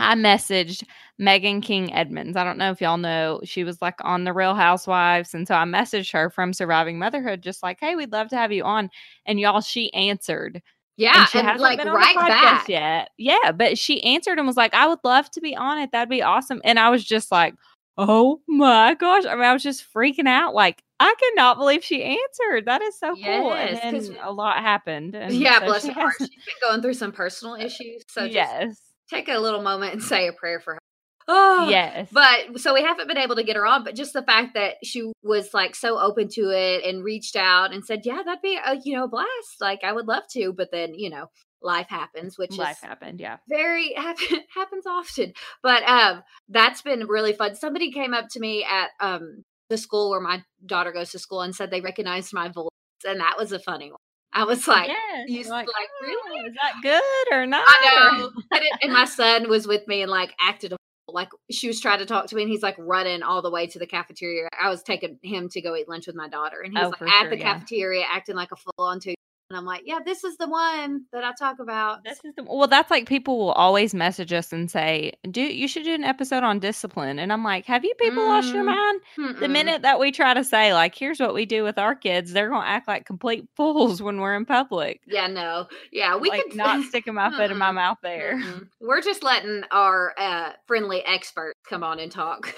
I 0.00 0.14
messaged 0.14 0.84
Meghan 1.20 1.62
King 1.62 1.92
Edmonds. 1.92 2.36
I 2.36 2.44
don't 2.44 2.58
know 2.58 2.70
if 2.70 2.80
y'all 2.80 2.96
know. 2.98 3.40
She 3.44 3.64
was 3.64 3.80
like 3.82 3.96
on 4.02 4.24
The 4.24 4.32
Real 4.32 4.54
Housewives. 4.54 5.34
And 5.34 5.46
so 5.46 5.54
I 5.54 5.64
messaged 5.64 6.12
her 6.12 6.30
from 6.30 6.52
Surviving 6.52 6.98
Motherhood, 6.98 7.42
just 7.42 7.62
like, 7.62 7.78
hey, 7.80 7.94
we'd 7.96 8.12
love 8.12 8.28
to 8.30 8.36
have 8.36 8.52
you 8.52 8.64
on. 8.64 8.90
And 9.26 9.38
y'all, 9.38 9.60
she 9.60 9.92
answered. 9.92 10.62
Yeah, 10.96 11.20
and 11.20 11.28
she 11.28 11.38
and 11.38 11.46
hasn't 11.48 11.62
like 11.62 11.78
been 11.78 11.88
on 11.88 11.98
the 11.98 12.06
podcast 12.06 12.26
back. 12.28 12.68
yet. 12.68 13.10
Yeah, 13.16 13.52
but 13.52 13.78
she 13.78 14.02
answered 14.02 14.38
and 14.38 14.46
was 14.46 14.56
like, 14.56 14.74
I 14.74 14.86
would 14.86 14.98
love 15.04 15.30
to 15.32 15.40
be 15.40 15.56
on 15.56 15.78
it. 15.78 15.92
That'd 15.92 16.10
be 16.10 16.22
awesome. 16.22 16.60
And 16.64 16.78
I 16.78 16.90
was 16.90 17.04
just 17.04 17.30
like, 17.32 17.54
oh 17.96 18.40
my 18.46 18.94
gosh. 18.94 19.24
I 19.24 19.34
mean, 19.34 19.44
I 19.44 19.52
was 19.52 19.62
just 19.62 19.84
freaking 19.94 20.28
out. 20.28 20.54
Like, 20.54 20.82
I 20.98 21.14
cannot 21.18 21.56
believe 21.56 21.82
she 21.82 22.02
answered. 22.04 22.66
That 22.66 22.82
is 22.82 22.98
so 22.98 23.14
cool. 23.14 23.16
Yes, 23.22 23.80
And 23.82 23.96
'cause- 23.96 24.08
then 24.10 24.18
a 24.22 24.30
lot 24.30 24.58
happened. 24.58 25.14
And 25.14 25.32
Yeah, 25.32 25.60
so 25.60 25.64
bless 25.66 25.82
she 25.86 25.92
her 25.92 26.10
She's 26.18 26.28
been 26.28 26.36
going 26.68 26.82
through 26.82 26.94
some 26.94 27.12
personal 27.12 27.54
issues, 27.54 28.02
so 28.08 28.22
just 28.22 28.34
yes. 28.34 28.80
Take 29.10 29.28
a 29.28 29.38
little 29.38 29.62
moment 29.62 29.92
and 29.92 30.02
say 30.02 30.28
a 30.28 30.32
prayer 30.32 30.60
for 30.60 30.74
her. 30.74 30.80
Oh, 31.28 31.68
Yes. 31.68 32.08
But 32.10 32.60
so 32.60 32.74
we 32.74 32.82
haven't 32.82 33.06
been 33.06 33.18
able 33.18 33.36
to 33.36 33.44
get 33.44 33.56
her 33.56 33.66
on, 33.66 33.84
but 33.84 33.94
just 33.94 34.12
the 34.12 34.22
fact 34.22 34.54
that 34.54 34.76
she 34.82 35.12
was 35.22 35.54
like 35.54 35.74
so 35.76 35.98
open 35.98 36.28
to 36.30 36.50
it 36.50 36.84
and 36.84 37.04
reached 37.04 37.36
out 37.36 37.72
and 37.72 37.84
said, 37.84 38.00
"Yeah, 38.04 38.22
that'd 38.24 38.42
be 38.42 38.56
a 38.56 38.76
you 38.82 38.96
know 38.96 39.04
a 39.04 39.08
blast. 39.08 39.60
Like 39.60 39.84
I 39.84 39.92
would 39.92 40.08
love 40.08 40.24
to." 40.32 40.52
But 40.52 40.70
then 40.72 40.94
you 40.94 41.10
know 41.10 41.26
life 41.62 41.88
happens, 41.88 42.38
which 42.38 42.56
life 42.56 42.78
is 42.78 42.80
happened. 42.80 43.20
Yeah. 43.20 43.36
very 43.48 43.92
happen, 43.96 44.40
happens 44.54 44.86
often 44.86 45.32
but 45.62 45.82
um 45.82 46.22
that's 46.48 46.80
been 46.82 47.06
really 47.06 47.34
fun 47.34 47.54
somebody 47.54 47.92
came 47.92 48.14
up 48.14 48.26
to 48.30 48.40
me 48.40 48.64
at 48.64 48.88
um 49.00 49.44
the 49.68 49.76
school 49.76 50.10
where 50.10 50.20
my 50.20 50.42
daughter 50.64 50.90
goes 50.90 51.10
to 51.10 51.18
school 51.18 51.42
and 51.42 51.54
said 51.54 51.70
they 51.70 51.80
recognized 51.82 52.32
my 52.32 52.48
voice 52.48 52.70
and 53.06 53.20
that 53.20 53.36
was 53.38 53.52
a 53.52 53.58
funny 53.58 53.90
one 53.90 53.98
i 54.32 54.44
was 54.44 54.66
like 54.68 54.88
yes. 54.88 55.28
you 55.28 55.42
like, 55.50 55.66
like, 55.66 55.88
"Oh, 56.02 56.06
really? 56.06 56.46
Is 56.48 56.54
that 56.54 56.74
good 56.82 57.34
or 57.36 57.46
not? 57.46 57.64
i 57.66 58.18
know 58.18 58.30
and, 58.52 58.62
it, 58.62 58.72
and 58.82 58.92
my 58.92 59.04
son 59.20 59.48
was 59.48 59.66
with 59.66 59.86
me 59.88 60.02
and 60.02 60.10
like 60.10 60.34
acted 60.40 60.72
a 60.72 60.76
like 61.08 61.28
she 61.50 61.66
was 61.66 61.80
trying 61.80 61.98
to 61.98 62.06
talk 62.06 62.26
to 62.28 62.36
me 62.36 62.42
and 62.42 62.50
he's 62.50 62.62
like 62.62 62.76
running 62.78 63.22
all 63.22 63.42
the 63.42 63.50
way 63.50 63.66
to 63.66 63.78
the 63.78 63.86
cafeteria 63.86 64.48
i 64.60 64.68
was 64.68 64.82
taking 64.82 65.18
him 65.22 65.48
to 65.48 65.60
go 65.60 65.74
eat 65.74 65.88
lunch 65.88 66.06
with 66.06 66.14
my 66.14 66.28
daughter 66.28 66.60
and 66.62 66.72
he's 66.72 66.84
Oh, 66.86 66.90
like 66.90 67.02
at 67.02 67.22
sure, 67.22 67.30
the 67.30 67.38
yeah. 67.38 67.52
cafeteria 67.54 68.04
acting 68.08 68.36
like 68.36 68.52
a 68.52 68.56
full 68.56 68.86
on 68.86 69.00
two 69.00 69.14
and 69.50 69.56
I'm 69.56 69.64
like, 69.64 69.82
yeah, 69.84 69.98
this 70.04 70.22
is 70.22 70.36
the 70.36 70.48
one 70.48 71.06
that 71.12 71.24
I 71.24 71.32
talk 71.32 71.58
about. 71.58 72.04
This 72.04 72.20
is 72.24 72.34
the, 72.36 72.44
well, 72.44 72.68
that's 72.68 72.88
like 72.88 73.08
people 73.08 73.36
will 73.36 73.50
always 73.52 73.92
message 73.92 74.32
us 74.32 74.52
and 74.52 74.70
say, 74.70 75.12
"Do 75.28 75.42
you 75.42 75.66
should 75.66 75.82
do 75.82 75.92
an 75.92 76.04
episode 76.04 76.44
on 76.44 76.60
discipline?" 76.60 77.18
And 77.18 77.32
I'm 77.32 77.42
like, 77.42 77.66
"Have 77.66 77.84
you 77.84 77.92
people 77.98 78.24
lost 78.26 78.54
your 78.54 78.62
Mm, 78.62 78.66
mind?" 78.66 79.00
The 79.40 79.46
Mm-mm. 79.46 79.50
minute 79.50 79.82
that 79.82 79.98
we 79.98 80.12
try 80.12 80.34
to 80.34 80.44
say 80.44 80.72
like, 80.72 80.94
"Here's 80.94 81.18
what 81.18 81.34
we 81.34 81.46
do 81.46 81.64
with 81.64 81.78
our 81.78 81.96
kids," 81.96 82.32
they're 82.32 82.48
gonna 82.48 82.64
act 82.64 82.86
like 82.86 83.06
complete 83.06 83.48
fools 83.56 84.00
when 84.00 84.20
we're 84.20 84.36
in 84.36 84.44
public. 84.44 85.00
Yeah, 85.04 85.26
no. 85.26 85.66
Yeah, 85.90 86.16
we 86.16 86.28
like 86.28 86.44
could 86.44 86.54
not 86.54 86.84
sticking 86.88 87.14
my 87.14 87.30
foot 87.32 87.50
in 87.50 87.58
my 87.58 87.72
mouth 87.72 87.98
there. 88.04 88.36
Mm-mm. 88.38 88.68
We're 88.80 89.02
just 89.02 89.24
letting 89.24 89.62
our 89.72 90.14
uh, 90.16 90.52
friendly 90.68 91.02
experts 91.04 91.58
come 91.68 91.82
on 91.82 91.98
and 91.98 92.12
talk. 92.12 92.54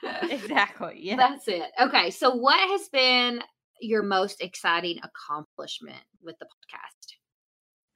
exactly. 0.30 0.98
Yeah. 1.00 1.16
That's 1.16 1.48
it. 1.48 1.72
Okay, 1.80 2.10
so 2.10 2.34
what 2.36 2.58
has 2.70 2.88
been 2.88 3.42
your 3.80 4.02
most 4.02 4.40
exciting 4.42 4.98
accomplishment 5.02 6.02
with 6.22 6.38
the 6.38 6.46
podcast? 6.46 7.16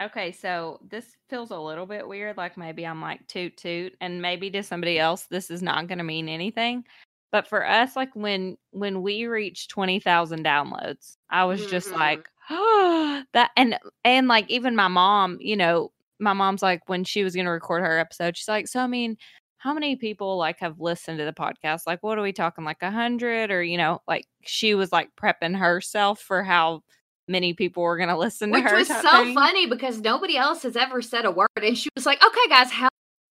Okay, 0.03 0.33
so 0.33 0.81
this 0.89 1.05
feels 1.29 1.51
a 1.51 1.59
little 1.59 1.85
bit 1.87 2.09
weird. 2.09 2.37
Like 2.39 2.57
maybe 2.57 2.87
I'm 2.87 3.03
like 3.03 3.27
toot 3.27 3.57
toot, 3.57 3.95
and 4.01 4.23
maybe 4.23 4.51
to 4.53 4.63
somebody 4.63 4.99
else 4.99 5.27
this 5.31 5.51
is 5.51 5.63
not 5.63 5.89
going 5.89 5.99
to 5.99 6.05
mean 6.05 6.29
anything. 6.29 6.85
But 7.33 7.47
for 7.49 7.67
us, 7.67 7.97
like 7.97 8.15
when 8.17 8.57
when 8.71 9.03
we 9.03 9.27
reached 9.27 9.71
twenty 9.71 10.01
thousand 10.01 10.45
downloads, 10.45 11.17
I 11.31 11.45
was 11.45 11.67
just 11.67 11.89
Mhm. 11.89 11.97
like, 11.99 12.29
oh, 12.49 13.23
that 13.35 13.51
and 13.57 13.79
and 14.05 14.27
like 14.27 14.49
even 14.51 14.75
my 14.75 14.89
mom, 14.89 15.37
you 15.41 15.57
know, 15.57 15.93
my 16.19 16.33
mom's 16.33 16.63
like 16.63 16.89
when 16.89 17.05
she 17.05 17.23
was 17.23 17.35
going 17.35 17.47
to 17.47 17.53
record 17.53 17.83
her 17.83 17.99
episode, 17.99 18.37
she's 18.37 18.49
like, 18.49 18.69
so 18.69 18.81
I 18.81 18.87
mean, 18.87 19.19
how 19.63 19.75
many 19.75 19.95
people 19.97 20.39
like 20.39 20.59
have 20.61 20.81
listened 20.81 21.19
to 21.19 21.25
the 21.27 21.33
podcast? 21.35 21.83
Like, 21.87 22.03
what 22.03 22.19
are 22.19 22.23
we 22.23 22.33
talking? 22.33 22.65
Like 22.65 22.83
a 22.83 22.91
hundred, 22.91 23.51
or 23.51 23.63
you 23.63 23.77
know, 23.77 24.01
like 24.09 24.25
she 24.43 24.75
was 24.75 24.91
like 24.91 25.11
prepping 25.21 25.57
herself 25.59 26.19
for 26.21 26.43
how 26.43 26.81
many 27.29 27.53
people 27.53 27.83
were 27.83 27.97
going 27.99 28.09
to 28.09 28.17
listen 28.17 28.51
Which 28.51 28.65
to 28.65 28.71
her. 28.71 28.77
Which 28.77 28.89
was 28.89 29.03
so 29.03 29.23
thing. 29.25 29.35
funny 29.35 29.67
because 29.67 30.01
nobody 30.01 30.37
else 30.39 30.63
has 30.63 30.77
ever 30.77 31.03
said 31.03 31.27
a 31.27 31.31
word. 31.31 31.49
And 31.63 31.77
she 31.77 31.91
was 31.95 32.07
like, 32.07 32.25
okay, 32.25 32.49
guys, 32.49 32.71
how 32.73 32.89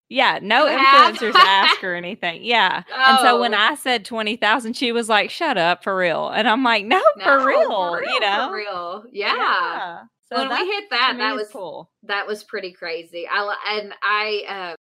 Yeah, 0.10 0.40
no 0.42 0.66
influencers 0.66 1.34
ask 1.36 1.84
or 1.84 1.94
anything. 2.04 2.44
Yeah. 2.44 2.82
And 2.94 3.20
so 3.20 3.40
when 3.40 3.54
Oh. 3.54 3.58
I 3.58 3.76
said 3.76 4.04
20,000, 4.04 4.74
she 4.74 4.92
was 4.92 5.08
like, 5.08 5.30
shut 5.30 5.58
up 5.58 5.84
for 5.84 5.96
real. 5.96 6.30
And 6.30 6.48
I'm 6.48 6.64
like, 6.64 6.86
no, 6.86 7.02
No, 7.18 7.24
for, 7.24 7.46
real, 7.46 8.02
you 8.02 8.20
know? 8.20 8.48
For 8.50 8.56
real. 8.56 9.04
Yeah. 9.14 10.02
So 10.32 10.38
when 10.40 10.50
we 10.50 10.66
hit 10.72 10.86
that, 10.90 11.14
that 11.20 11.36
was 11.36 11.50
cool. 11.54 11.92
that 12.04 12.26
was 12.28 12.44
pretty 12.44 12.72
crazy. 12.72 13.28
I 13.32 13.56
and 13.78 13.94
I 14.02 14.44
uh 14.50 14.76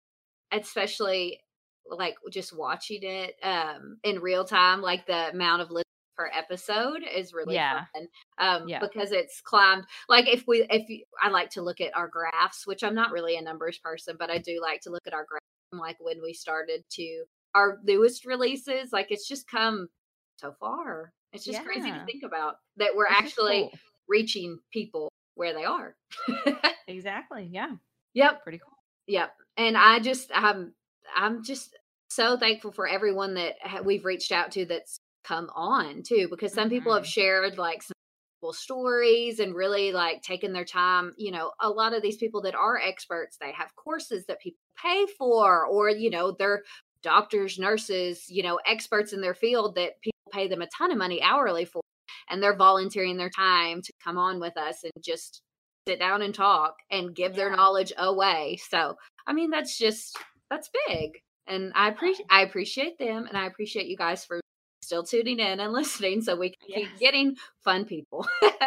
especially 0.52 1.40
like 1.86 2.14
just 2.30 2.56
watching 2.56 3.00
it 3.02 3.34
um 3.42 3.98
in 4.04 4.20
real 4.20 4.44
time, 4.44 4.80
like 4.80 5.06
the 5.06 5.30
amount 5.30 5.62
of 5.62 5.68
listeners 5.70 5.84
per 6.16 6.30
episode 6.32 7.02
is 7.12 7.32
really 7.34 7.54
Yeah. 7.56 7.84
fun. 7.94 8.08
Um 8.38 8.68
Yeah. 8.68 8.78
because 8.80 9.12
it's 9.12 9.40
climbed 9.40 9.84
like 10.08 10.28
if 10.28 10.46
we 10.46 10.66
if 10.70 10.88
you, 10.88 11.04
I 11.22 11.28
like 11.28 11.50
to 11.50 11.62
look 11.62 11.80
at 11.80 11.94
our 11.96 12.08
graphs, 12.08 12.66
which 12.66 12.82
I'm 12.84 12.94
not 12.94 13.10
really 13.12 13.36
a 13.36 13.42
numbers 13.42 13.78
person, 13.78 14.16
but 14.18 14.30
I 14.30 14.38
do 14.38 14.60
like 14.62 14.80
to 14.82 14.90
look 14.90 15.06
at 15.06 15.12
our 15.12 15.26
graphs 15.28 15.44
from, 15.70 15.80
like 15.80 15.96
when 16.00 16.22
we 16.22 16.32
started 16.32 16.84
to 16.90 17.24
our 17.54 17.78
newest 17.84 18.24
releases, 18.24 18.92
like 18.92 19.08
it's 19.10 19.28
just 19.28 19.46
come 19.48 19.88
so 20.36 20.52
far. 20.58 21.12
It's 21.32 21.44
just 21.44 21.64
crazy 21.64 21.90
to 21.90 22.04
think 22.06 22.22
about 22.22 22.56
that 22.76 22.94
we're 22.94 23.06
It's 23.06 23.14
actually 23.16 23.62
cool. 23.62 23.72
reaching 24.08 24.58
people 24.72 25.10
where 25.34 25.52
they 25.52 25.64
are. 25.64 25.96
Exactly. 26.86 27.48
Yeah. 27.50 27.72
yep. 28.12 28.42
Pretty 28.42 28.58
cool. 28.58 28.73
Yep. 29.06 29.32
And 29.56 29.76
I 29.76 29.98
just 30.00 30.30
I'm 30.34 30.74
I'm 31.14 31.42
just 31.44 31.76
so 32.10 32.36
thankful 32.38 32.72
for 32.72 32.86
everyone 32.88 33.34
that 33.34 33.56
ha- 33.62 33.82
we've 33.82 34.04
reached 34.04 34.32
out 34.32 34.52
to 34.52 34.64
that's 34.66 34.98
come 35.24 35.50
on 35.54 36.02
too 36.02 36.28
because 36.30 36.52
some 36.52 36.68
people 36.68 36.92
have 36.94 37.04
Mhm. 37.04 37.06
shared 37.06 37.58
like 37.58 37.82
some 37.82 37.94
cool 38.42 38.52
stories 38.52 39.40
and 39.40 39.54
really 39.54 39.92
like 39.92 40.22
taking 40.22 40.52
their 40.52 40.64
time, 40.64 41.14
you 41.16 41.30
know, 41.30 41.52
a 41.60 41.70
lot 41.70 41.94
of 41.94 42.02
these 42.02 42.16
people 42.18 42.42
that 42.42 42.54
are 42.54 42.78
experts, 42.78 43.36
they 43.38 43.52
have 43.52 43.74
courses 43.76 44.26
that 44.26 44.40
people 44.40 44.58
pay 44.82 45.06
for 45.18 45.66
or 45.66 45.88
you 45.90 46.10
know, 46.10 46.32
they're 46.32 46.62
doctors, 47.02 47.58
nurses, 47.58 48.28
you 48.30 48.42
know, 48.42 48.58
experts 48.66 49.12
in 49.12 49.20
their 49.20 49.34
field 49.34 49.74
that 49.76 50.00
people 50.02 50.18
pay 50.32 50.48
them 50.48 50.62
a 50.62 50.66
ton 50.68 50.90
of 50.90 50.98
money 50.98 51.22
hourly 51.22 51.64
for 51.64 51.80
and 52.28 52.42
they're 52.42 52.56
volunteering 52.56 53.16
their 53.16 53.30
time 53.30 53.82
to 53.82 53.92
come 54.02 54.18
on 54.18 54.40
with 54.40 54.56
us 54.56 54.82
and 54.84 54.92
just 55.02 55.42
sit 55.86 55.98
down 55.98 56.22
and 56.22 56.34
talk 56.34 56.76
and 56.90 57.14
give 57.14 57.34
their 57.34 57.54
knowledge 57.54 57.92
away. 57.98 58.58
So, 58.70 58.96
I 59.26 59.32
mean, 59.32 59.50
that's 59.50 59.76
just 59.76 60.16
that's 60.50 60.70
big. 60.88 61.18
And 61.46 61.72
I 61.74 61.88
appreciate 61.88 62.26
I 62.30 62.42
appreciate 62.42 62.98
them 62.98 63.26
and 63.28 63.36
I 63.36 63.46
appreciate 63.46 63.86
you 63.86 63.96
guys 63.96 64.24
for 64.24 64.40
still 64.82 65.02
tuning 65.04 65.38
in 65.40 65.60
and 65.60 65.72
listening 65.72 66.22
so 66.22 66.36
we 66.36 66.50
can 66.50 66.68
Yes. 66.68 66.78
keep 66.90 66.98
getting 66.98 67.36
fun 67.62 67.84
people. 67.84 68.26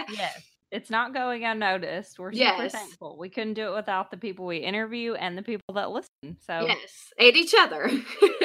Yes. 0.09 0.41
It's 0.70 0.89
not 0.89 1.13
going 1.13 1.45
unnoticed. 1.45 2.20
We're 2.20 2.34
super 2.34 2.43
Yes. 2.63 2.72
thankful. 2.74 3.18
We 3.18 3.30
couldn't 3.30 3.53
do 3.53 3.72
it 3.72 3.76
without 3.76 4.11
the 4.11 4.18
people 4.18 4.45
we 4.45 4.57
interview 4.57 5.13
and 5.13 5.38
the 5.38 5.41
people 5.41 5.76
that 5.76 5.89
listen. 5.91 6.38
So, 6.45 6.68
yes, 6.68 7.13
and 7.18 7.36
each 7.38 7.53
other. 7.57 7.89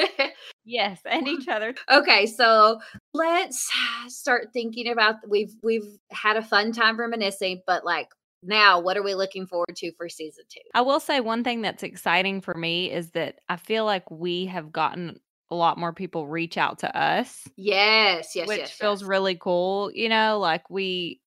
yes, 0.65 1.01
and 1.05 1.27
each 1.27 1.49
other. 1.49 1.75
okay, 1.91 2.25
so 2.25 2.79
let's 3.13 3.69
start 4.07 4.47
thinking 4.53 4.87
about 4.89 5.15
we've 5.27 5.51
we've 5.63 5.97
had 6.11 6.37
a 6.37 6.41
fun 6.41 6.71
time 6.71 6.97
reminiscing, 6.97 7.61
but 7.67 7.83
like 7.83 8.07
now 8.45 8.79
what 8.79 8.97
are 8.97 9.03
we 9.03 9.15
looking 9.15 9.45
forward 9.47 9.75
to 9.77 9.91
for 9.93 10.09
season 10.09 10.43
2? 10.49 10.59
I 10.73 10.81
will 10.81 10.99
say 10.99 11.19
one 11.19 11.43
thing 11.43 11.61
that's 11.61 11.83
exciting 11.83 12.41
for 12.41 12.53
me 12.53 12.91
is 12.91 13.11
that 13.11 13.39
I 13.49 13.57
feel 13.57 13.85
like 13.85 14.09
we 14.11 14.45
have 14.47 14.71
gotten 14.71 15.19
a 15.49 15.55
lot 15.55 15.77
more 15.77 15.93
people 15.93 16.27
reach 16.27 16.57
out 16.57 16.79
to 16.79 16.97
us, 16.97 17.47
Yes, 17.55 18.35
yes, 18.35 18.47
which 18.47 18.59
yes. 18.59 18.71
feels 18.71 19.01
yes. 19.01 19.07
really 19.07 19.35
cool. 19.35 19.91
You 19.93 20.09
know, 20.09 20.39
like 20.39 20.69
we 20.69 21.21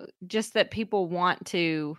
uh, 0.00 0.06
just 0.26 0.54
that 0.54 0.70
people 0.70 1.06
want 1.06 1.46
to 1.46 1.96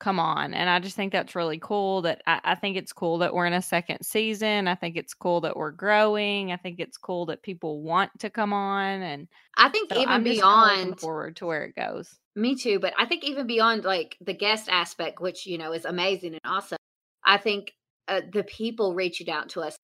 come 0.00 0.18
on. 0.18 0.54
And 0.54 0.68
I 0.68 0.80
just 0.80 0.96
think 0.96 1.12
that's 1.12 1.36
really 1.36 1.58
cool. 1.58 2.02
That 2.02 2.22
I, 2.26 2.40
I 2.42 2.54
think 2.56 2.76
it's 2.76 2.92
cool 2.92 3.18
that 3.18 3.32
we're 3.32 3.46
in 3.46 3.52
a 3.52 3.62
second 3.62 4.02
season. 4.02 4.66
I 4.66 4.74
think 4.74 4.96
it's 4.96 5.14
cool 5.14 5.42
that 5.42 5.56
we're 5.56 5.70
growing. 5.70 6.50
I 6.50 6.56
think 6.56 6.80
it's 6.80 6.96
cool 6.96 7.26
that 7.26 7.42
people 7.42 7.82
want 7.82 8.10
to 8.20 8.30
come 8.30 8.52
on. 8.52 9.02
And 9.02 9.28
I 9.56 9.68
think 9.68 9.92
so 9.92 10.00
even 10.00 10.08
I'm 10.08 10.24
beyond 10.24 10.98
forward 10.98 11.36
to 11.36 11.46
where 11.46 11.64
it 11.64 11.76
goes. 11.76 12.18
Me 12.34 12.56
too, 12.56 12.78
but 12.80 12.94
I 12.98 13.06
think 13.06 13.24
even 13.24 13.46
beyond 13.46 13.84
like 13.84 14.16
the 14.20 14.34
guest 14.34 14.68
aspect, 14.68 15.20
which 15.20 15.46
you 15.46 15.58
know 15.58 15.72
is 15.72 15.84
amazing 15.84 16.32
and 16.32 16.40
awesome, 16.44 16.78
I 17.24 17.36
think 17.36 17.72
uh, 18.08 18.22
the 18.32 18.44
people 18.44 18.94
reaching 18.94 19.28
out 19.28 19.50
to 19.50 19.60
us, 19.60 19.76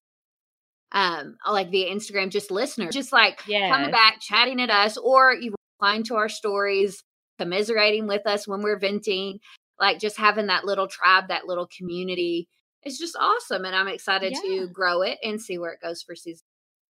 um, 0.93 1.37
like 1.49 1.71
via 1.71 1.95
Instagram, 1.95 2.31
just 2.31 2.51
listeners, 2.51 2.95
just 2.95 3.13
like 3.13 3.39
coming 3.39 3.91
back, 3.91 4.21
chatting 4.21 4.61
at 4.61 4.71
us, 4.71 4.97
or 4.97 5.35
you 5.35 5.55
replying 5.79 6.05
to 6.05 6.15
our 6.15 6.29
stories, 6.29 7.03
commiserating 7.39 8.07
with 8.07 8.27
us 8.27 8.49
when 8.49 8.63
we're 8.63 8.79
venting, 8.79 9.41
like 9.81 9.99
just 10.01 10.17
having 10.17 10.47
that 10.47 10.65
little 10.65 10.87
tribe, 10.89 11.29
that 11.29 11.47
little 11.47 11.69
community. 11.77 12.49
It's 12.83 12.99
just 12.99 13.17
awesome, 13.19 13.65
and 13.65 13.75
I'm 13.75 13.89
excited 13.89 14.33
Yeah. 14.35 14.41
to 14.61 14.69
grow 14.69 15.03
it 15.03 15.19
and 15.23 15.41
see 15.41 15.59
where 15.59 15.73
it 15.73 15.81
goes 15.83 16.03
for 16.03 16.15
season. 16.15 16.45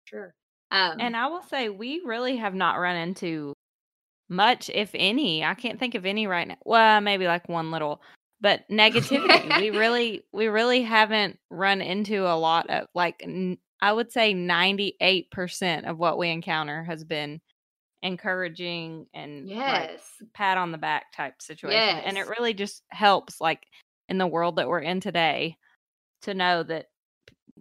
Sure. 0.06 0.36
Um, 0.72 0.98
And 1.00 1.16
I 1.16 1.28
will 1.28 1.44
say, 1.44 1.70
we 1.70 2.02
really 2.06 2.38
have 2.38 2.54
not 2.54 2.76
run 2.80 2.96
into 2.98 3.54
much, 4.30 4.70
if 4.74 4.90
any. 4.94 5.44
I 5.44 5.54
can't 5.54 5.80
think 5.80 5.96
of 5.96 6.06
any 6.06 6.28
right 6.28 6.48
now. 6.48 6.58
Well, 6.66 7.00
maybe 7.02 7.28
like 7.28 7.48
one 7.48 7.72
little, 7.72 8.02
but 8.42 8.68
negativity. 8.70 9.60
we 9.62 9.70
really, 9.78 10.24
we 10.34 10.48
really 10.48 10.82
haven't 10.82 11.40
run 11.50 11.82
into 11.82 12.26
a 12.28 12.36
lot 12.36 12.70
of 12.70 12.88
like. 12.94 13.16
N- 13.24 13.58
I 13.82 13.92
would 13.94 14.12
say 14.12 14.34
ninety 14.34 14.96
eight 15.02 15.30
percent 15.32 15.86
of 15.86 15.98
what 16.00 16.18
we 16.18 16.30
encounter 16.30 16.84
has 16.86 17.04
been 17.04 17.40
encouraging 18.06 19.08
and 19.14 19.50
like 19.50 19.58
yes, 19.58 20.02
pat 20.34 20.58
on 20.58 20.72
the 20.72 20.78
back 20.78 21.12
type 21.14 21.42
situation, 21.42 21.78
and 22.06 22.18
it 22.18 22.28
really 22.28 22.54
just 22.54 22.84
helps, 22.90 23.42
like 23.42 23.66
in 24.08 24.18
the 24.18 24.28
world 24.28 24.58
that 24.58 24.68
we're 24.68 24.80
in 24.80 25.00
today, 25.00 25.58
to 26.22 26.34
know 26.34 26.64
that 26.64 26.86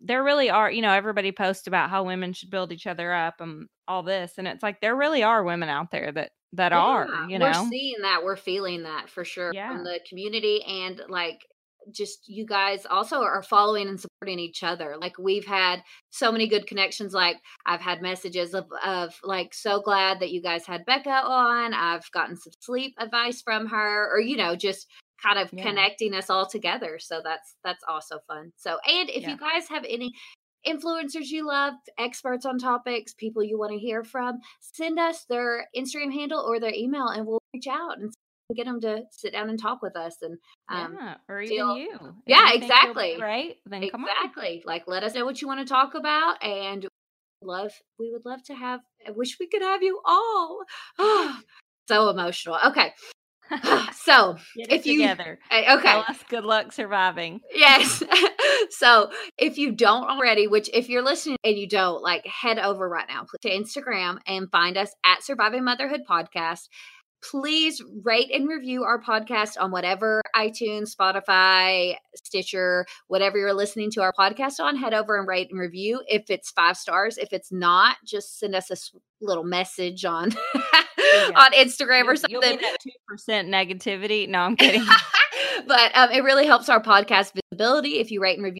there 0.00 0.22
really 0.22 0.50
are 0.50 0.70
you 0.70 0.82
know 0.82 0.92
everybody 0.92 1.32
posts 1.32 1.66
about 1.66 1.90
how 1.90 2.04
women 2.04 2.32
should 2.32 2.50
build 2.50 2.72
each 2.72 2.86
other 2.86 3.12
up 3.12 3.40
and 3.40 3.68
all 3.88 4.02
this 4.02 4.34
and 4.38 4.46
it's 4.46 4.62
like 4.62 4.80
there 4.80 4.96
really 4.96 5.22
are 5.22 5.44
women 5.44 5.68
out 5.68 5.90
there 5.90 6.12
that 6.12 6.32
that 6.52 6.72
are 6.72 7.08
you 7.28 7.38
know? 7.38 7.46
we're 7.46 7.70
seeing 7.70 8.00
that 8.02 8.22
we're 8.22 8.36
feeling 8.36 8.82
that 8.82 9.08
for 9.08 9.24
sure 9.24 9.52
Yeah. 9.52 9.68
from 9.68 9.84
the 9.84 10.00
community 10.08 10.62
and 10.64 11.00
like 11.08 11.46
just 11.92 12.28
you 12.28 12.46
guys 12.46 12.86
also 12.86 13.22
are 13.22 13.42
following 13.42 13.88
and 13.88 14.00
supporting 14.00 14.38
each 14.38 14.62
other 14.62 14.96
like 15.00 15.18
we've 15.18 15.46
had 15.46 15.82
so 16.10 16.30
many 16.32 16.46
good 16.48 16.66
connections 16.66 17.12
like 17.12 17.36
i've 17.66 17.80
had 17.80 18.02
messages 18.02 18.54
of 18.54 18.64
of 18.84 19.14
like 19.22 19.52
so 19.54 19.80
glad 19.80 20.20
that 20.20 20.30
you 20.32 20.40
guys 20.42 20.66
had 20.66 20.84
becca 20.86 21.10
on 21.10 21.74
i've 21.74 22.10
gotten 22.12 22.36
some 22.36 22.52
sleep 22.60 22.94
advice 22.98 23.42
from 23.42 23.66
her 23.66 24.10
or 24.12 24.20
you 24.20 24.36
know 24.36 24.54
just 24.56 24.86
kind 25.22 25.38
of 25.38 25.48
Yeah. 25.52 25.62
connecting 25.62 26.14
us 26.14 26.28
all 26.30 26.46
together 26.46 26.98
so 26.98 27.20
that's 27.24 27.56
that's 27.64 27.84
also 27.88 28.18
fun 28.26 28.52
so 28.56 28.78
and 28.86 29.08
if 29.10 29.22
Yeah. 29.22 29.30
you 29.30 29.36
guys 29.38 29.68
have 29.68 29.84
any 29.88 30.12
influencers 30.66 31.26
you 31.28 31.46
love, 31.46 31.74
experts 31.98 32.46
on 32.46 32.58
topics, 32.58 33.12
people 33.12 33.42
you 33.42 33.58
want 33.58 33.72
to 33.72 33.78
hear 33.78 34.02
from, 34.02 34.38
send 34.60 34.98
us 34.98 35.24
their 35.28 35.68
Instagram 35.76 36.12
handle 36.12 36.40
or 36.40 36.58
their 36.58 36.72
email 36.72 37.06
and 37.08 37.26
we'll 37.26 37.42
reach 37.52 37.66
out 37.66 37.98
and 37.98 38.12
get 38.54 38.66
them 38.66 38.80
to 38.80 39.02
sit 39.10 39.32
down 39.32 39.48
and 39.48 39.60
talk 39.60 39.80
with 39.82 39.96
us. 39.96 40.16
And 40.22 40.38
um, 40.68 40.96
yeah 41.00 41.14
or 41.28 41.40
even 41.40 41.56
deal- 41.56 41.76
you 41.76 41.92
If 41.92 42.00
Yeah, 42.26 42.52
you 42.52 42.60
think 42.60 42.72
you'll 42.82 42.94
be 42.94 43.00
exactly. 43.00 43.22
Right? 43.22 43.56
then 43.66 43.88
come 43.90 44.04
on 44.04 44.10
exactly, 44.10 44.62
like 44.66 44.84
let 44.86 45.02
us 45.02 45.14
know 45.14 45.24
what 45.24 45.40
you 45.40 45.48
want 45.48 45.60
to 45.60 45.66
talk 45.66 45.94
about 45.94 46.42
and 46.42 46.86
love, 47.42 47.72
we 47.98 48.10
would 48.10 48.24
love 48.24 48.42
to 48.44 48.54
have, 48.54 48.80
I 49.06 49.12
wish 49.12 49.38
we 49.38 49.46
could 49.46 49.62
have 49.62 49.82
you 49.82 50.00
all. 50.04 50.64
so 51.88 52.10
emotional. 52.10 52.58
Okay. 52.66 52.92
so 53.92 54.36
if 54.56 54.86
you 54.86 54.98
together. 54.98 55.38
Uh, 55.50 55.76
okay 55.78 56.02
good 56.28 56.44
luck 56.44 56.72
surviving. 56.72 57.40
Yes. 57.54 58.02
so 58.70 59.10
if 59.38 59.58
you 59.58 59.72
don't 59.72 60.08
already, 60.08 60.46
which 60.46 60.68
if 60.72 60.88
you're 60.88 61.04
listening 61.04 61.36
and 61.44 61.56
you 61.56 61.68
don't, 61.68 62.02
like 62.02 62.26
head 62.26 62.58
over 62.58 62.88
right 62.88 63.06
now 63.08 63.26
to 63.42 63.50
Instagram 63.50 64.18
and 64.26 64.50
find 64.50 64.76
us 64.76 64.90
at 65.04 65.22
Surviving 65.22 65.64
Motherhood 65.64 66.00
Podcast. 66.08 66.68
Please 67.30 67.82
rate 68.02 68.30
and 68.32 68.46
review 68.48 68.84
our 68.84 69.00
podcast 69.00 69.56
on 69.58 69.70
whatever 69.70 70.20
iTunes, 70.36 70.94
Spotify, 70.94 71.96
Stitcher, 72.14 72.84
whatever 73.08 73.38
you're 73.38 73.54
listening 73.54 73.90
to 73.92 74.02
our 74.02 74.12
podcast 74.12 74.60
on. 74.60 74.76
Head 74.76 74.92
over 74.92 75.16
and 75.18 75.26
rate 75.26 75.48
and 75.50 75.58
review. 75.58 76.02
If 76.06 76.28
it's 76.28 76.50
five 76.50 76.76
stars, 76.76 77.16
if 77.16 77.32
it's 77.32 77.50
not, 77.50 77.96
just 78.06 78.38
send 78.38 78.54
us 78.54 78.70
a 78.70 78.76
little 79.24 79.44
message 79.44 80.04
on 80.04 80.32
on 81.34 81.52
Instagram 81.52 82.04
or 82.04 82.16
something. 82.16 82.58
two 82.80 82.90
percent 83.08 83.48
negativity. 83.48 84.28
No, 84.28 84.40
I'm 84.40 84.56
kidding. 84.58 84.84
but 85.66 85.96
um, 85.96 86.10
it 86.10 86.24
really 86.24 86.46
helps 86.46 86.68
our 86.68 86.82
podcast 86.82 87.32
visibility 87.50 88.00
if 88.00 88.10
you 88.10 88.20
rate 88.20 88.36
and 88.36 88.44
review. 88.44 88.58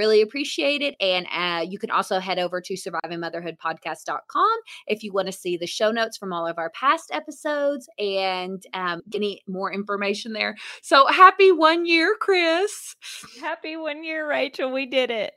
Really 0.00 0.22
appreciate 0.22 0.80
it. 0.80 0.96
And 0.98 1.26
uh, 1.30 1.62
you 1.68 1.78
can 1.78 1.90
also 1.90 2.20
head 2.20 2.38
over 2.38 2.62
to 2.62 2.72
survivingmotherhoodpodcast.com 2.72 4.58
if 4.86 5.02
you 5.02 5.12
want 5.12 5.26
to 5.26 5.32
see 5.32 5.58
the 5.58 5.66
show 5.66 5.90
notes 5.90 6.16
from 6.16 6.32
all 6.32 6.46
of 6.46 6.56
our 6.56 6.70
past 6.70 7.10
episodes 7.12 7.86
and 7.98 8.64
um, 8.72 9.02
any 9.14 9.42
more 9.46 9.70
information 9.70 10.32
there. 10.32 10.56
So 10.80 11.06
happy 11.06 11.52
one 11.52 11.84
year, 11.84 12.16
Chris. 12.18 12.96
Happy 13.42 13.76
one 13.76 14.02
year, 14.02 14.26
Rachel. 14.26 14.72
We 14.72 14.86
did 14.86 15.10
it. 15.10 15.34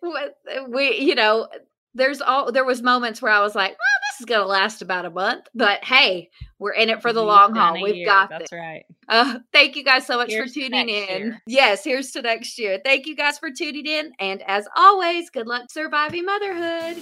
We, 0.70 0.98
you 0.98 1.16
know, 1.16 1.50
there's 1.96 2.22
all 2.22 2.52
there 2.52 2.66
was 2.66 2.82
moments 2.82 3.22
where 3.22 3.32
I 3.32 3.40
was 3.42 3.56
like, 3.56 3.72
well, 3.72 4.02
this 4.12 4.22
is 4.22 4.26
gonna 4.26 4.46
last 4.46 4.82
about 4.82 5.06
a 5.06 5.10
month, 5.10 5.48
but 5.54 5.84
hey, 5.84 6.30
we're 6.60 6.74
in 6.74 6.90
it 6.90 7.02
for 7.02 7.14
the 7.14 7.22
We've 7.22 7.28
long 7.28 7.56
haul. 7.56 7.82
We've 7.82 7.96
year. 7.96 8.06
got 8.06 8.30
That's 8.30 8.50
this. 8.50 8.58
right. 8.58 8.86
Uh, 9.10 9.40
thank 9.52 9.76
you 9.76 9.84
guys 9.84 10.06
so 10.08 10.18
much 10.18 10.30
Here's 10.30 10.54
for 10.54 10.62
tuning 10.62 10.88
in. 10.90 11.22
year. 11.22 11.42
Yes, 11.46 11.84
here's 11.84 12.12
to 12.12 12.22
next 12.22 12.58
year. 12.58 12.80
Thank 12.84 13.06
you 13.06 13.16
guys 13.16 13.38
for 13.38 13.52
tuning 13.52 13.86
in. 13.86 14.14
And 14.20 14.42
as 14.44 14.68
always, 14.76 15.30
good 15.30 15.48
luck 15.48 15.70
surviving 15.70 16.26
motherhood. 16.26 17.02